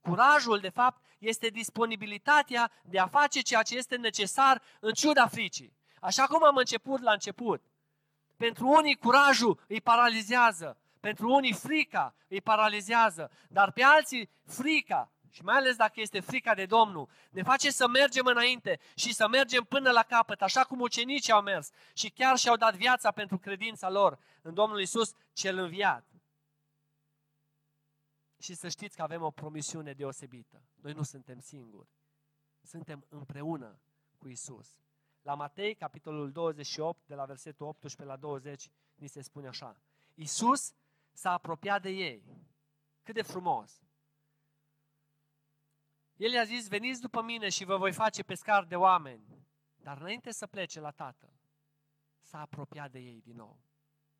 Curajul, 0.00 0.58
de 0.58 0.68
fapt, 0.68 1.04
este 1.18 1.48
disponibilitatea 1.48 2.70
de 2.84 2.98
a 2.98 3.06
face 3.06 3.40
ceea 3.40 3.62
ce 3.62 3.76
este 3.76 3.96
necesar 3.96 4.62
în 4.80 4.92
ciuda 4.92 5.26
fricii. 5.26 5.78
Așa 6.00 6.26
cum 6.26 6.44
am 6.44 6.56
început 6.56 7.00
la 7.00 7.12
început. 7.12 7.62
Pentru 8.36 8.68
unii 8.68 8.96
curajul 8.96 9.60
îi 9.66 9.80
paralizează, 9.80 10.78
pentru 11.00 11.32
unii 11.32 11.52
frica 11.52 12.14
îi 12.28 12.40
paralizează, 12.40 13.30
dar 13.48 13.72
pe 13.72 13.82
alții 13.82 14.30
frica, 14.44 15.12
și 15.30 15.42
mai 15.42 15.56
ales 15.56 15.76
dacă 15.76 16.00
este 16.00 16.20
frica 16.20 16.54
de 16.54 16.66
Domnul, 16.66 17.08
ne 17.30 17.42
face 17.42 17.70
să 17.70 17.88
mergem 17.88 18.26
înainte 18.26 18.80
și 18.94 19.14
să 19.14 19.28
mergem 19.28 19.64
până 19.64 19.90
la 19.90 20.02
capăt, 20.02 20.42
așa 20.42 20.64
cum 20.64 20.80
ucenicii 20.80 21.32
au 21.32 21.42
mers 21.42 21.70
și 21.94 22.10
chiar 22.10 22.36
și-au 22.36 22.56
dat 22.56 22.74
viața 22.74 23.10
pentru 23.10 23.38
credința 23.38 23.90
lor 23.90 24.18
în 24.42 24.54
Domnul 24.54 24.80
Isus 24.80 25.12
cel 25.32 25.58
înviat. 25.58 26.04
Și 28.38 28.54
să 28.54 28.68
știți 28.68 28.96
că 28.96 29.02
avem 29.02 29.22
o 29.22 29.30
promisiune 29.30 29.92
deosebită. 29.92 30.62
Noi 30.74 30.92
nu 30.92 31.02
suntem 31.02 31.38
singuri. 31.38 31.88
Suntem 32.62 33.06
împreună 33.08 33.80
cu 34.18 34.28
Isus. 34.28 34.78
La 35.22 35.34
Matei, 35.34 35.74
capitolul 35.74 36.32
28, 36.32 37.06
de 37.06 37.14
la 37.14 37.24
versetul 37.24 37.66
18 37.66 38.04
la 38.04 38.16
20, 38.16 38.70
ni 38.94 39.06
se 39.06 39.20
spune 39.20 39.48
așa. 39.48 39.80
Isus 40.14 40.74
s-a 41.12 41.32
apropiat 41.32 41.82
de 41.82 41.90
ei. 41.90 42.24
Cât 43.02 43.14
de 43.14 43.22
frumos! 43.22 43.82
El 46.16 46.32
i-a 46.32 46.44
zis, 46.44 46.68
veniți 46.68 47.00
după 47.00 47.22
mine 47.22 47.48
și 47.48 47.64
vă 47.64 47.76
voi 47.76 47.92
face 47.92 48.22
pescar 48.22 48.64
de 48.64 48.76
oameni. 48.76 49.24
Dar 49.76 49.98
înainte 50.00 50.30
să 50.30 50.46
plece 50.46 50.80
la 50.80 50.90
Tatăl, 50.90 51.32
s-a 52.20 52.40
apropiat 52.40 52.90
de 52.90 52.98
ei 52.98 53.20
din 53.20 53.36
nou. 53.36 53.60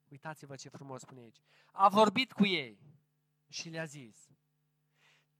Uitați-vă 0.08 0.56
ce 0.56 0.68
frumos 0.68 1.00
spune 1.00 1.20
aici. 1.20 1.40
A 1.72 1.88
vorbit 1.88 2.32
cu 2.32 2.46
ei 2.46 2.78
și 3.48 3.68
le-a 3.68 3.84
zis, 3.84 4.28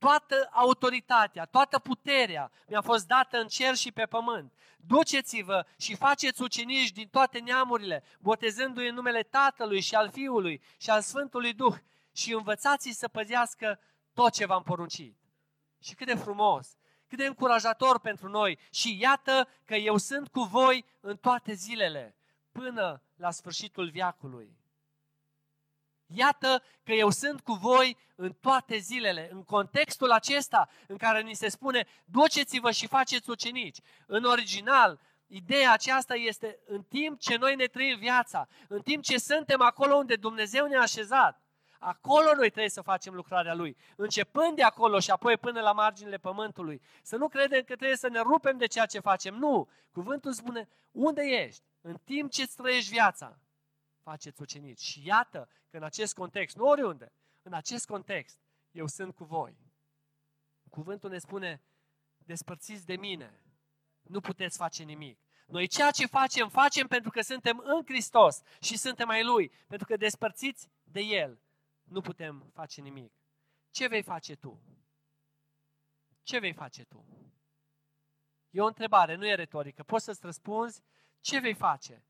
toată 0.01 0.49
autoritatea, 0.53 1.45
toată 1.45 1.79
puterea 1.79 2.51
mi-a 2.67 2.81
fost 2.81 3.07
dată 3.07 3.39
în 3.41 3.47
cer 3.47 3.75
și 3.75 3.93
pe 3.93 4.07
pământ. 4.07 4.53
Duceți-vă 4.77 5.67
și 5.79 5.95
faceți 5.95 6.43
ucenici 6.43 6.93
din 6.93 7.09
toate 7.09 7.39
neamurile, 7.39 8.03
botezându-i 8.21 8.89
în 8.89 8.95
numele 8.95 9.23
Tatălui 9.23 9.81
și 9.81 9.95
al 9.95 10.11
Fiului 10.11 10.63
și 10.79 10.91
al 10.91 11.01
Sfântului 11.01 11.53
Duh 11.53 11.77
și 12.13 12.33
învățați-i 12.33 12.93
să 12.93 13.09
păzească 13.09 13.81
tot 14.15 14.33
ce 14.33 14.47
v-am 14.47 14.63
poruncit. 14.63 15.17
Și 15.83 15.95
cât 15.95 16.07
de 16.07 16.15
frumos, 16.15 16.77
cât 17.07 17.19
de 17.19 17.27
încurajator 17.27 18.01
pentru 18.01 18.29
noi. 18.29 18.59
Și 18.71 18.99
iată 19.01 19.49
că 19.65 19.75
eu 19.75 19.97
sunt 19.97 20.29
cu 20.29 20.41
voi 20.41 20.85
în 21.01 21.17
toate 21.17 21.53
zilele, 21.53 22.17
până 22.53 23.03
la 23.17 23.31
sfârșitul 23.31 23.91
viacului. 23.91 24.60
Iată 26.15 26.63
că 26.85 26.93
eu 26.93 27.11
sunt 27.11 27.41
cu 27.41 27.53
voi 27.53 27.97
în 28.15 28.33
toate 28.41 28.77
zilele, 28.77 29.29
în 29.33 29.43
contextul 29.45 30.11
acesta 30.11 30.69
în 30.87 30.97
care 30.97 31.23
ni 31.23 31.35
se 31.35 31.49
spune, 31.49 31.87
duceți-vă 32.05 32.71
și 32.71 32.87
faceți 32.87 33.31
ucenici. 33.31 33.79
În 34.07 34.25
original, 34.25 35.01
ideea 35.27 35.73
aceasta 35.73 36.15
este 36.15 36.59
în 36.67 36.83
timp 36.83 37.19
ce 37.19 37.37
noi 37.37 37.55
ne 37.55 37.67
trăim 37.67 37.99
viața, 37.99 38.49
în 38.69 38.81
timp 38.81 39.03
ce 39.03 39.19
suntem 39.19 39.61
acolo 39.61 39.95
unde 39.95 40.17
Dumnezeu 40.17 40.67
ne-a 40.67 40.81
așezat, 40.81 41.43
Acolo 41.83 42.35
noi 42.35 42.51
trebuie 42.51 42.69
să 42.69 42.81
facem 42.81 43.15
lucrarea 43.15 43.55
Lui. 43.55 43.77
Începând 43.97 44.57
de 44.57 44.63
acolo 44.63 44.99
și 44.99 45.11
apoi 45.11 45.37
până 45.37 45.61
la 45.61 45.73
marginile 45.73 46.17
pământului. 46.17 46.83
Să 47.03 47.17
nu 47.17 47.29
credem 47.29 47.61
că 47.61 47.75
trebuie 47.77 47.97
să 47.97 48.09
ne 48.09 48.21
rupem 48.21 48.57
de 48.57 48.67
ceea 48.67 48.87
ce 48.87 49.01
facem. 49.01 49.35
Nu! 49.35 49.69
Cuvântul 49.93 50.33
spune, 50.33 50.69
unde 50.91 51.23
ești? 51.23 51.63
În 51.81 51.97
timp 52.05 52.31
ce 52.31 52.43
îți 52.43 52.57
trăiești 52.57 52.91
viața, 52.91 53.39
faceți 54.11 54.43
ucenici. 54.43 54.81
Și 54.81 55.07
iată 55.07 55.49
că 55.69 55.77
în 55.77 55.83
acest 55.83 56.15
context, 56.15 56.57
nu 56.57 56.65
oriunde, 56.67 57.13
în 57.43 57.53
acest 57.53 57.87
context, 57.87 58.41
eu 58.71 58.87
sunt 58.87 59.15
cu 59.15 59.25
voi. 59.25 59.59
Cuvântul 60.71 61.11
ne 61.11 61.19
spune, 61.19 61.63
despărțiți 62.17 62.87
de 62.87 62.97
mine, 62.97 63.41
nu 64.03 64.21
puteți 64.21 64.57
face 64.57 64.83
nimic. 64.83 65.19
Noi 65.47 65.67
ceea 65.67 65.91
ce 65.91 66.07
facem, 66.07 66.49
facem 66.49 66.87
pentru 66.87 67.11
că 67.11 67.21
suntem 67.21 67.59
în 67.65 67.85
Hristos 67.85 68.43
și 68.61 68.77
suntem 68.77 69.09
ai 69.09 69.25
Lui, 69.25 69.49
pentru 69.67 69.87
că 69.87 69.97
despărțiți 69.97 70.69
de 70.83 71.01
El, 71.01 71.41
nu 71.83 72.01
putem 72.01 72.51
face 72.55 72.81
nimic. 72.81 73.13
Ce 73.71 73.87
vei 73.87 74.03
face 74.03 74.35
tu? 74.35 74.63
Ce 76.23 76.39
vei 76.39 76.53
face 76.53 76.85
tu? 76.85 77.05
E 78.51 78.61
o 78.61 78.67
întrebare, 78.67 79.15
nu 79.15 79.27
e 79.27 79.35
retorică. 79.35 79.83
Poți 79.83 80.05
să-ți 80.05 80.25
răspunzi 80.25 80.83
ce 81.21 81.39
vei 81.39 81.55
face? 81.55 82.05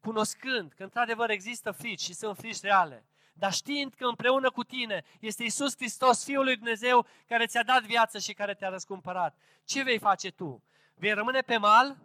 Cunoscând 0.00 0.72
că 0.72 0.82
într-adevăr 0.82 1.30
există 1.30 1.70
frici 1.70 2.00
și 2.00 2.14
sunt 2.14 2.36
frici 2.36 2.60
reale, 2.60 3.06
dar 3.32 3.52
știind 3.52 3.94
că 3.94 4.06
împreună 4.06 4.50
cu 4.50 4.64
tine 4.64 5.04
este 5.20 5.44
Isus 5.44 5.76
Hristos, 5.76 6.24
Fiul 6.24 6.44
lui 6.44 6.56
Dumnezeu, 6.56 7.06
care 7.26 7.46
ți-a 7.46 7.62
dat 7.62 7.82
viață 7.82 8.18
și 8.18 8.32
care 8.32 8.54
te-a 8.54 8.68
răscumpărat. 8.68 9.38
Ce 9.64 9.82
vei 9.82 9.98
face 9.98 10.30
tu? 10.30 10.62
Vei 10.94 11.12
rămâne 11.12 11.40
pe 11.40 11.56
mal? 11.56 11.98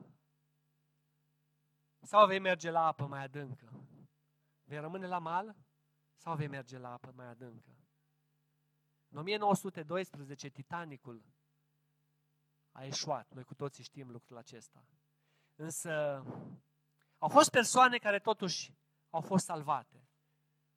Sau 2.02 2.28
vei 2.28 2.39
merge 2.39 2.70
la 2.70 2.86
apă 2.86 3.06
mai 3.06 3.24
adâncă? 3.24 3.72
Vei 4.64 4.80
rămâne 4.80 5.08
la 5.08 5.18
mal? 5.18 5.56
Sau 6.18 6.36
vei 6.36 6.48
merge 6.48 6.78
la 6.78 6.92
apă 6.92 7.12
mai 7.16 7.28
adâncă? 7.28 7.76
În 9.10 9.18
1912, 9.18 10.50
Titanicul 10.50 11.24
a 12.72 12.86
eșuat. 12.86 13.34
Noi 13.34 13.44
cu 13.44 13.56
toții 13.56 13.84
știm 13.84 14.10
lucrul 14.10 14.38
acesta. 14.38 14.86
Însă 15.56 16.24
au 17.22 17.30
fost 17.30 17.49
persoane 17.49 17.97
care 17.97 18.19
totuși 18.19 18.74
au 19.09 19.22
fost 19.22 19.45
salvate. 19.45 20.05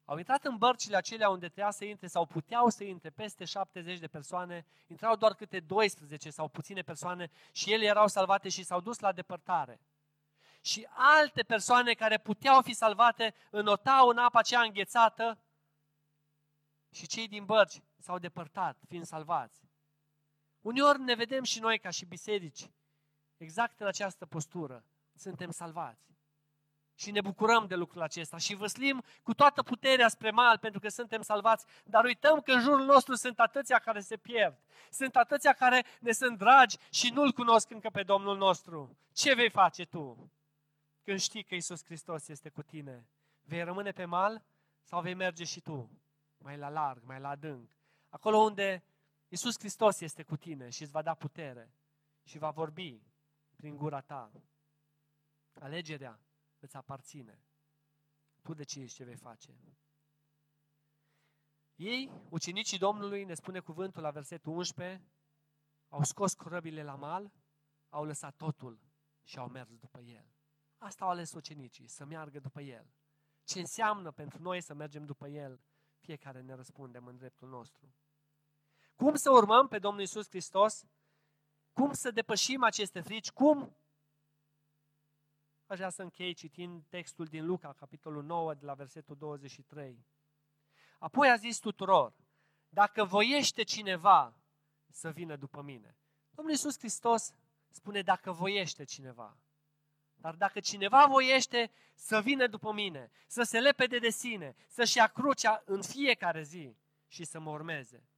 Au 0.05 0.19
intrat 0.19 0.45
în 0.45 0.57
bărcile 0.57 0.97
acelea 0.97 1.29
unde 1.29 1.47
trebuia 1.47 1.71
să 1.71 1.85
intre 1.85 2.07
sau 2.07 2.27
puteau 2.27 2.69
să 2.69 2.85
intre 2.85 3.11
peste 3.11 3.45
70 3.45 3.99
de 3.99 4.07
persoane, 4.07 4.67
intrau 4.87 5.17
doar 5.17 5.35
câte 5.35 5.61
12 5.61 6.31
sau 6.31 6.49
puține 6.49 6.83
persoane 6.83 7.31
și 7.53 7.73
ele 7.73 7.85
erau 7.85 8.09
salvate 8.09 8.49
și 8.49 8.63
s-au 8.63 8.81
dus 8.81 8.99
la 8.99 9.13
depărtare 9.13 9.81
și 10.65 10.89
alte 10.91 11.43
persoane 11.43 11.93
care 11.93 12.19
puteau 12.19 12.63
fi 12.63 12.73
salvate 12.73 13.35
înotau 13.51 14.09
în 14.09 14.19
apa 14.19 14.43
cea 14.43 14.63
înghețată 14.63 15.39
și 16.91 17.07
cei 17.07 17.29
din 17.29 17.45
bărci 17.45 17.83
s-au 17.99 18.19
depărtat, 18.19 18.79
fiind 18.89 19.05
salvați. 19.05 19.63
Uneori 20.61 21.01
ne 21.01 21.15
vedem 21.15 21.43
și 21.43 21.61
noi 21.61 21.79
ca 21.79 21.91
și 21.91 22.05
biserici, 22.05 22.71
exact 23.37 23.81
în 23.81 23.87
această 23.87 24.27
postură. 24.27 24.85
Suntem 25.15 25.51
salvați. 25.51 26.14
Și 26.95 27.11
ne 27.11 27.21
bucurăm 27.21 27.67
de 27.67 27.75
lucrul 27.75 28.03
acesta 28.03 28.37
și 28.37 28.55
văslim 28.55 29.03
cu 29.23 29.35
toată 29.35 29.63
puterea 29.63 30.09
spre 30.09 30.31
mal 30.31 30.59
pentru 30.59 30.81
că 30.81 30.89
suntem 30.89 31.23
salvați, 31.23 31.67
dar 31.85 32.05
uităm 32.05 32.41
că 32.41 32.53
în 32.53 32.61
jurul 32.61 32.85
nostru 32.85 33.15
sunt 33.15 33.41
atâția 33.41 33.79
care 33.79 34.01
se 34.01 34.17
pierd. 34.17 34.59
Sunt 34.91 35.17
atâția 35.17 35.53
care 35.53 35.85
ne 36.01 36.13
sunt 36.13 36.39
dragi 36.39 36.77
și 36.91 37.11
nu-L 37.11 37.33
cunosc 37.33 37.71
încă 37.71 37.91
pe 37.93 38.03
Domnul 38.03 38.37
nostru. 38.37 38.99
Ce 39.13 39.35
vei 39.35 39.51
face 39.51 39.85
tu? 39.85 40.33
când 41.05 41.19
știi 41.19 41.43
că 41.43 41.55
Isus 41.55 41.85
Hristos 41.85 42.29
este 42.29 42.49
cu 42.49 42.63
tine? 42.63 43.07
Vei 43.43 43.65
rămâne 43.65 43.93
pe 43.93 44.05
mal 44.05 44.45
sau 44.83 45.01
vei 45.01 45.15
merge 45.15 45.45
și 45.45 45.61
tu 45.61 45.91
mai 46.39 46.57
la 46.57 46.69
larg, 46.69 47.03
mai 47.05 47.21
la 47.21 47.29
adânc? 47.29 47.71
Acolo 48.09 48.39
unde 48.39 48.85
Isus 49.29 49.59
Hristos 49.59 50.01
este 50.01 50.23
cu 50.23 50.37
tine 50.37 50.69
și 50.69 50.83
îți 50.83 50.91
va 50.91 51.03
da 51.03 51.15
putere 51.15 51.73
și 52.23 52.39
va 52.39 52.51
vorbi 52.51 53.03
prin 53.57 53.77
gura 53.77 54.01
ta. 54.01 54.31
Alegerea 55.61 56.19
îți 56.65 56.77
aparține. 56.77 57.43
Tu 58.43 58.55
decizi 58.55 58.95
ce 58.95 59.05
vei 59.05 59.17
face. 59.17 59.59
Ei, 61.75 62.11
ucenicii 62.31 62.79
Domnului, 62.79 63.25
ne 63.25 63.35
spune 63.35 63.61
cuvântul 63.61 64.03
la 64.03 64.11
versetul 64.11 64.53
11, 64.53 65.03
au 65.89 66.03
scos 66.03 66.35
corăbile 66.35 66.83
la 66.83 66.95
mal, 66.95 67.33
au 67.89 68.05
lăsat 68.05 68.37
totul 68.37 68.81
și 69.23 69.39
au 69.39 69.49
mers 69.49 69.77
după 69.77 70.01
el. 70.01 70.27
Asta 70.79 71.05
au 71.05 71.11
ales 71.11 71.33
ucenicii, 71.33 71.89
să 71.89 72.05
meargă 72.05 72.41
după 72.41 72.61
El. 72.61 72.87
Ce 73.45 73.59
înseamnă 73.59 74.11
pentru 74.11 74.43
noi 74.43 74.61
să 74.61 74.75
mergem 74.75 75.05
după 75.05 75.29
El? 75.29 75.61
Fiecare 75.99 76.41
ne 76.41 76.55
răspundem 76.55 77.07
în 77.07 77.17
dreptul 77.17 77.49
nostru. 77.49 77.95
Cum 78.95 79.15
să 79.15 79.31
urmăm 79.31 79.69
pe 79.69 79.79
Domnul 79.79 80.03
Isus 80.03 80.29
Hristos? 80.29 80.85
Cum 81.73 81.93
să 81.93 82.11
depășim 82.11 82.63
aceste 82.63 83.01
frici? 83.01 83.31
Cum? 83.31 83.77
Aș 85.67 85.77
vrea 85.77 85.91
să 85.91 86.03
închei 86.03 86.35
citind 86.35 86.85
textul 86.89 87.27
din 87.27 87.47
Luca, 87.47 87.73
capitolul 87.73 88.25
9, 88.25 88.55
de 88.55 88.65
la 88.65 88.75
versetul 88.75 89.17
23. 89.17 90.05
Apoi 90.99 91.29
a 91.31 91.37
zis 91.37 91.59
tuturor, 91.59 92.15
dacă 92.69 93.05
voiește 93.05 93.63
cineva 93.63 94.35
să 94.91 95.11
vină 95.11 95.37
după 95.37 95.63
mine. 95.63 95.97
Domnul 96.31 96.55
Iisus 96.55 96.79
Hristos 96.79 97.35
spune 97.71 98.03
dacă 98.03 98.33
voiește 98.33 98.85
cineva. 98.85 99.37
Dar 100.15 100.35
dacă 100.35 100.61
cineva 100.61 101.07
voiește 101.07 101.73
să 101.95 102.21
vină 102.21 102.47
după 102.47 102.73
mine, 102.73 103.11
să 103.27 103.43
se 103.43 103.61
lepede 103.61 103.99
de 103.99 104.11
sine, 104.11 104.57
să-și 104.69 104.97
ia 104.97 105.07
crucea 105.07 105.63
în 105.65 105.83
fiecare 105.83 106.43
zi 106.43 106.77
și 107.07 107.25
să 107.25 107.39
mă 107.41 107.51
urmeze. 107.51 108.09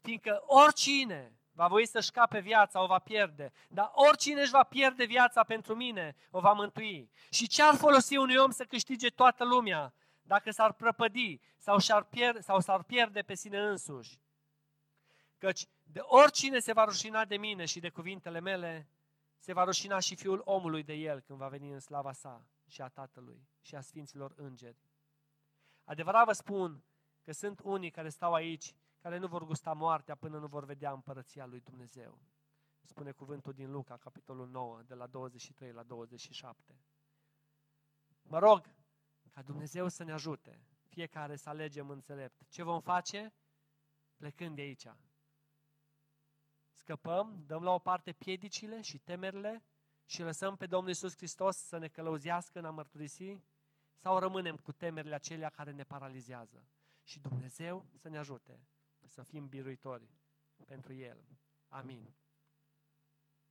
Fiindcă 0.00 0.42
oricine 0.46 1.32
va 1.52 1.66
voi 1.66 1.86
să-și 1.86 2.10
cape 2.10 2.40
viața, 2.40 2.82
o 2.82 2.86
va 2.86 2.98
pierde. 2.98 3.52
Dar 3.68 3.90
oricine 3.94 4.40
își 4.40 4.50
va 4.50 4.62
pierde 4.62 5.04
viața 5.04 5.44
pentru 5.44 5.74
mine, 5.74 6.16
o 6.30 6.40
va 6.40 6.52
mântui. 6.52 7.10
Și 7.30 7.46
ce 7.46 7.62
ar 7.62 7.74
folosi 7.74 8.16
unui 8.16 8.36
om 8.36 8.50
să 8.50 8.64
câștige 8.64 9.08
toată 9.08 9.44
lumea 9.44 9.94
dacă 10.22 10.50
s-ar 10.50 10.72
prăpădi 10.72 11.40
sau, 11.56 11.78
s-ar 11.78 12.02
pierde, 12.02 12.40
sau 12.40 12.60
s-ar 12.60 12.82
pierde 12.82 13.22
pe 13.22 13.34
sine 13.34 13.60
însuși? 13.60 14.20
Căci 15.38 15.66
de 15.82 16.00
oricine 16.00 16.58
se 16.58 16.72
va 16.72 16.84
rușina 16.84 17.24
de 17.24 17.36
mine 17.36 17.64
și 17.64 17.80
de 17.80 17.88
cuvintele 17.88 18.40
mele, 18.40 18.88
se 19.38 19.52
va 19.52 19.64
rușina 19.64 19.98
și 19.98 20.16
Fiul 20.16 20.42
omului 20.44 20.82
de 20.82 20.92
el 20.92 21.20
când 21.20 21.38
va 21.38 21.48
veni 21.48 21.70
în 21.70 21.80
slava 21.80 22.12
sa 22.12 22.46
și 22.68 22.82
a 22.82 22.88
Tatălui 22.88 23.48
și 23.60 23.74
a 23.74 23.80
Sfinților 23.80 24.32
Îngeri. 24.36 24.76
Adevărat 25.84 26.24
vă 26.24 26.32
spun 26.32 26.84
că 27.22 27.32
sunt 27.32 27.60
unii 27.62 27.90
care 27.90 28.08
stau 28.08 28.32
aici, 28.32 28.74
care 29.02 29.18
nu 29.18 29.26
vor 29.26 29.44
gusta 29.44 29.72
moartea 29.72 30.14
până 30.14 30.38
nu 30.38 30.46
vor 30.46 30.64
vedea 30.64 30.92
împărăția 30.92 31.46
lui 31.46 31.60
Dumnezeu. 31.60 32.18
Spune 32.82 33.12
cuvântul 33.12 33.52
din 33.52 33.70
Luca, 33.70 33.96
capitolul 33.96 34.48
9, 34.48 34.82
de 34.82 34.94
la 34.94 35.06
23 35.06 35.72
la 35.72 35.82
27. 35.82 36.80
Mă 38.22 38.38
rog 38.38 38.74
ca 39.30 39.42
Dumnezeu 39.42 39.88
să 39.88 40.04
ne 40.04 40.12
ajute, 40.12 40.66
fiecare 40.88 41.36
să 41.36 41.48
alegem 41.48 41.90
înțelept. 41.90 42.48
Ce 42.48 42.62
vom 42.62 42.80
face? 42.80 43.34
plecând 44.16 44.54
de 44.54 44.60
aici? 44.60 44.86
Scăpăm, 46.70 47.44
dăm 47.46 47.62
la 47.62 47.70
o 47.70 47.78
parte 47.78 48.12
piedicile 48.12 48.80
și 48.80 48.98
temerile 48.98 49.64
și 50.04 50.22
lăsăm 50.22 50.56
pe 50.56 50.66
Domnul 50.66 50.90
Isus 50.90 51.16
Hristos 51.16 51.56
să 51.56 51.78
ne 51.78 51.88
călăuzească 51.88 52.58
în 52.58 52.64
a 52.64 52.70
mărturisi? 52.70 53.40
Sau 53.96 54.18
rămânem 54.18 54.56
cu 54.56 54.72
temerile 54.72 55.14
acelea 55.14 55.48
care 55.48 55.72
ne 55.72 55.84
paralizează? 55.84 56.66
Și 57.02 57.20
Dumnezeu 57.20 57.86
să 57.94 58.08
ne 58.08 58.18
ajute 58.18 58.66
să 59.12 59.22
fim 59.22 59.48
biruitori 59.48 60.08
pentru 60.66 60.92
El. 60.92 61.18
Amin. 61.68 62.14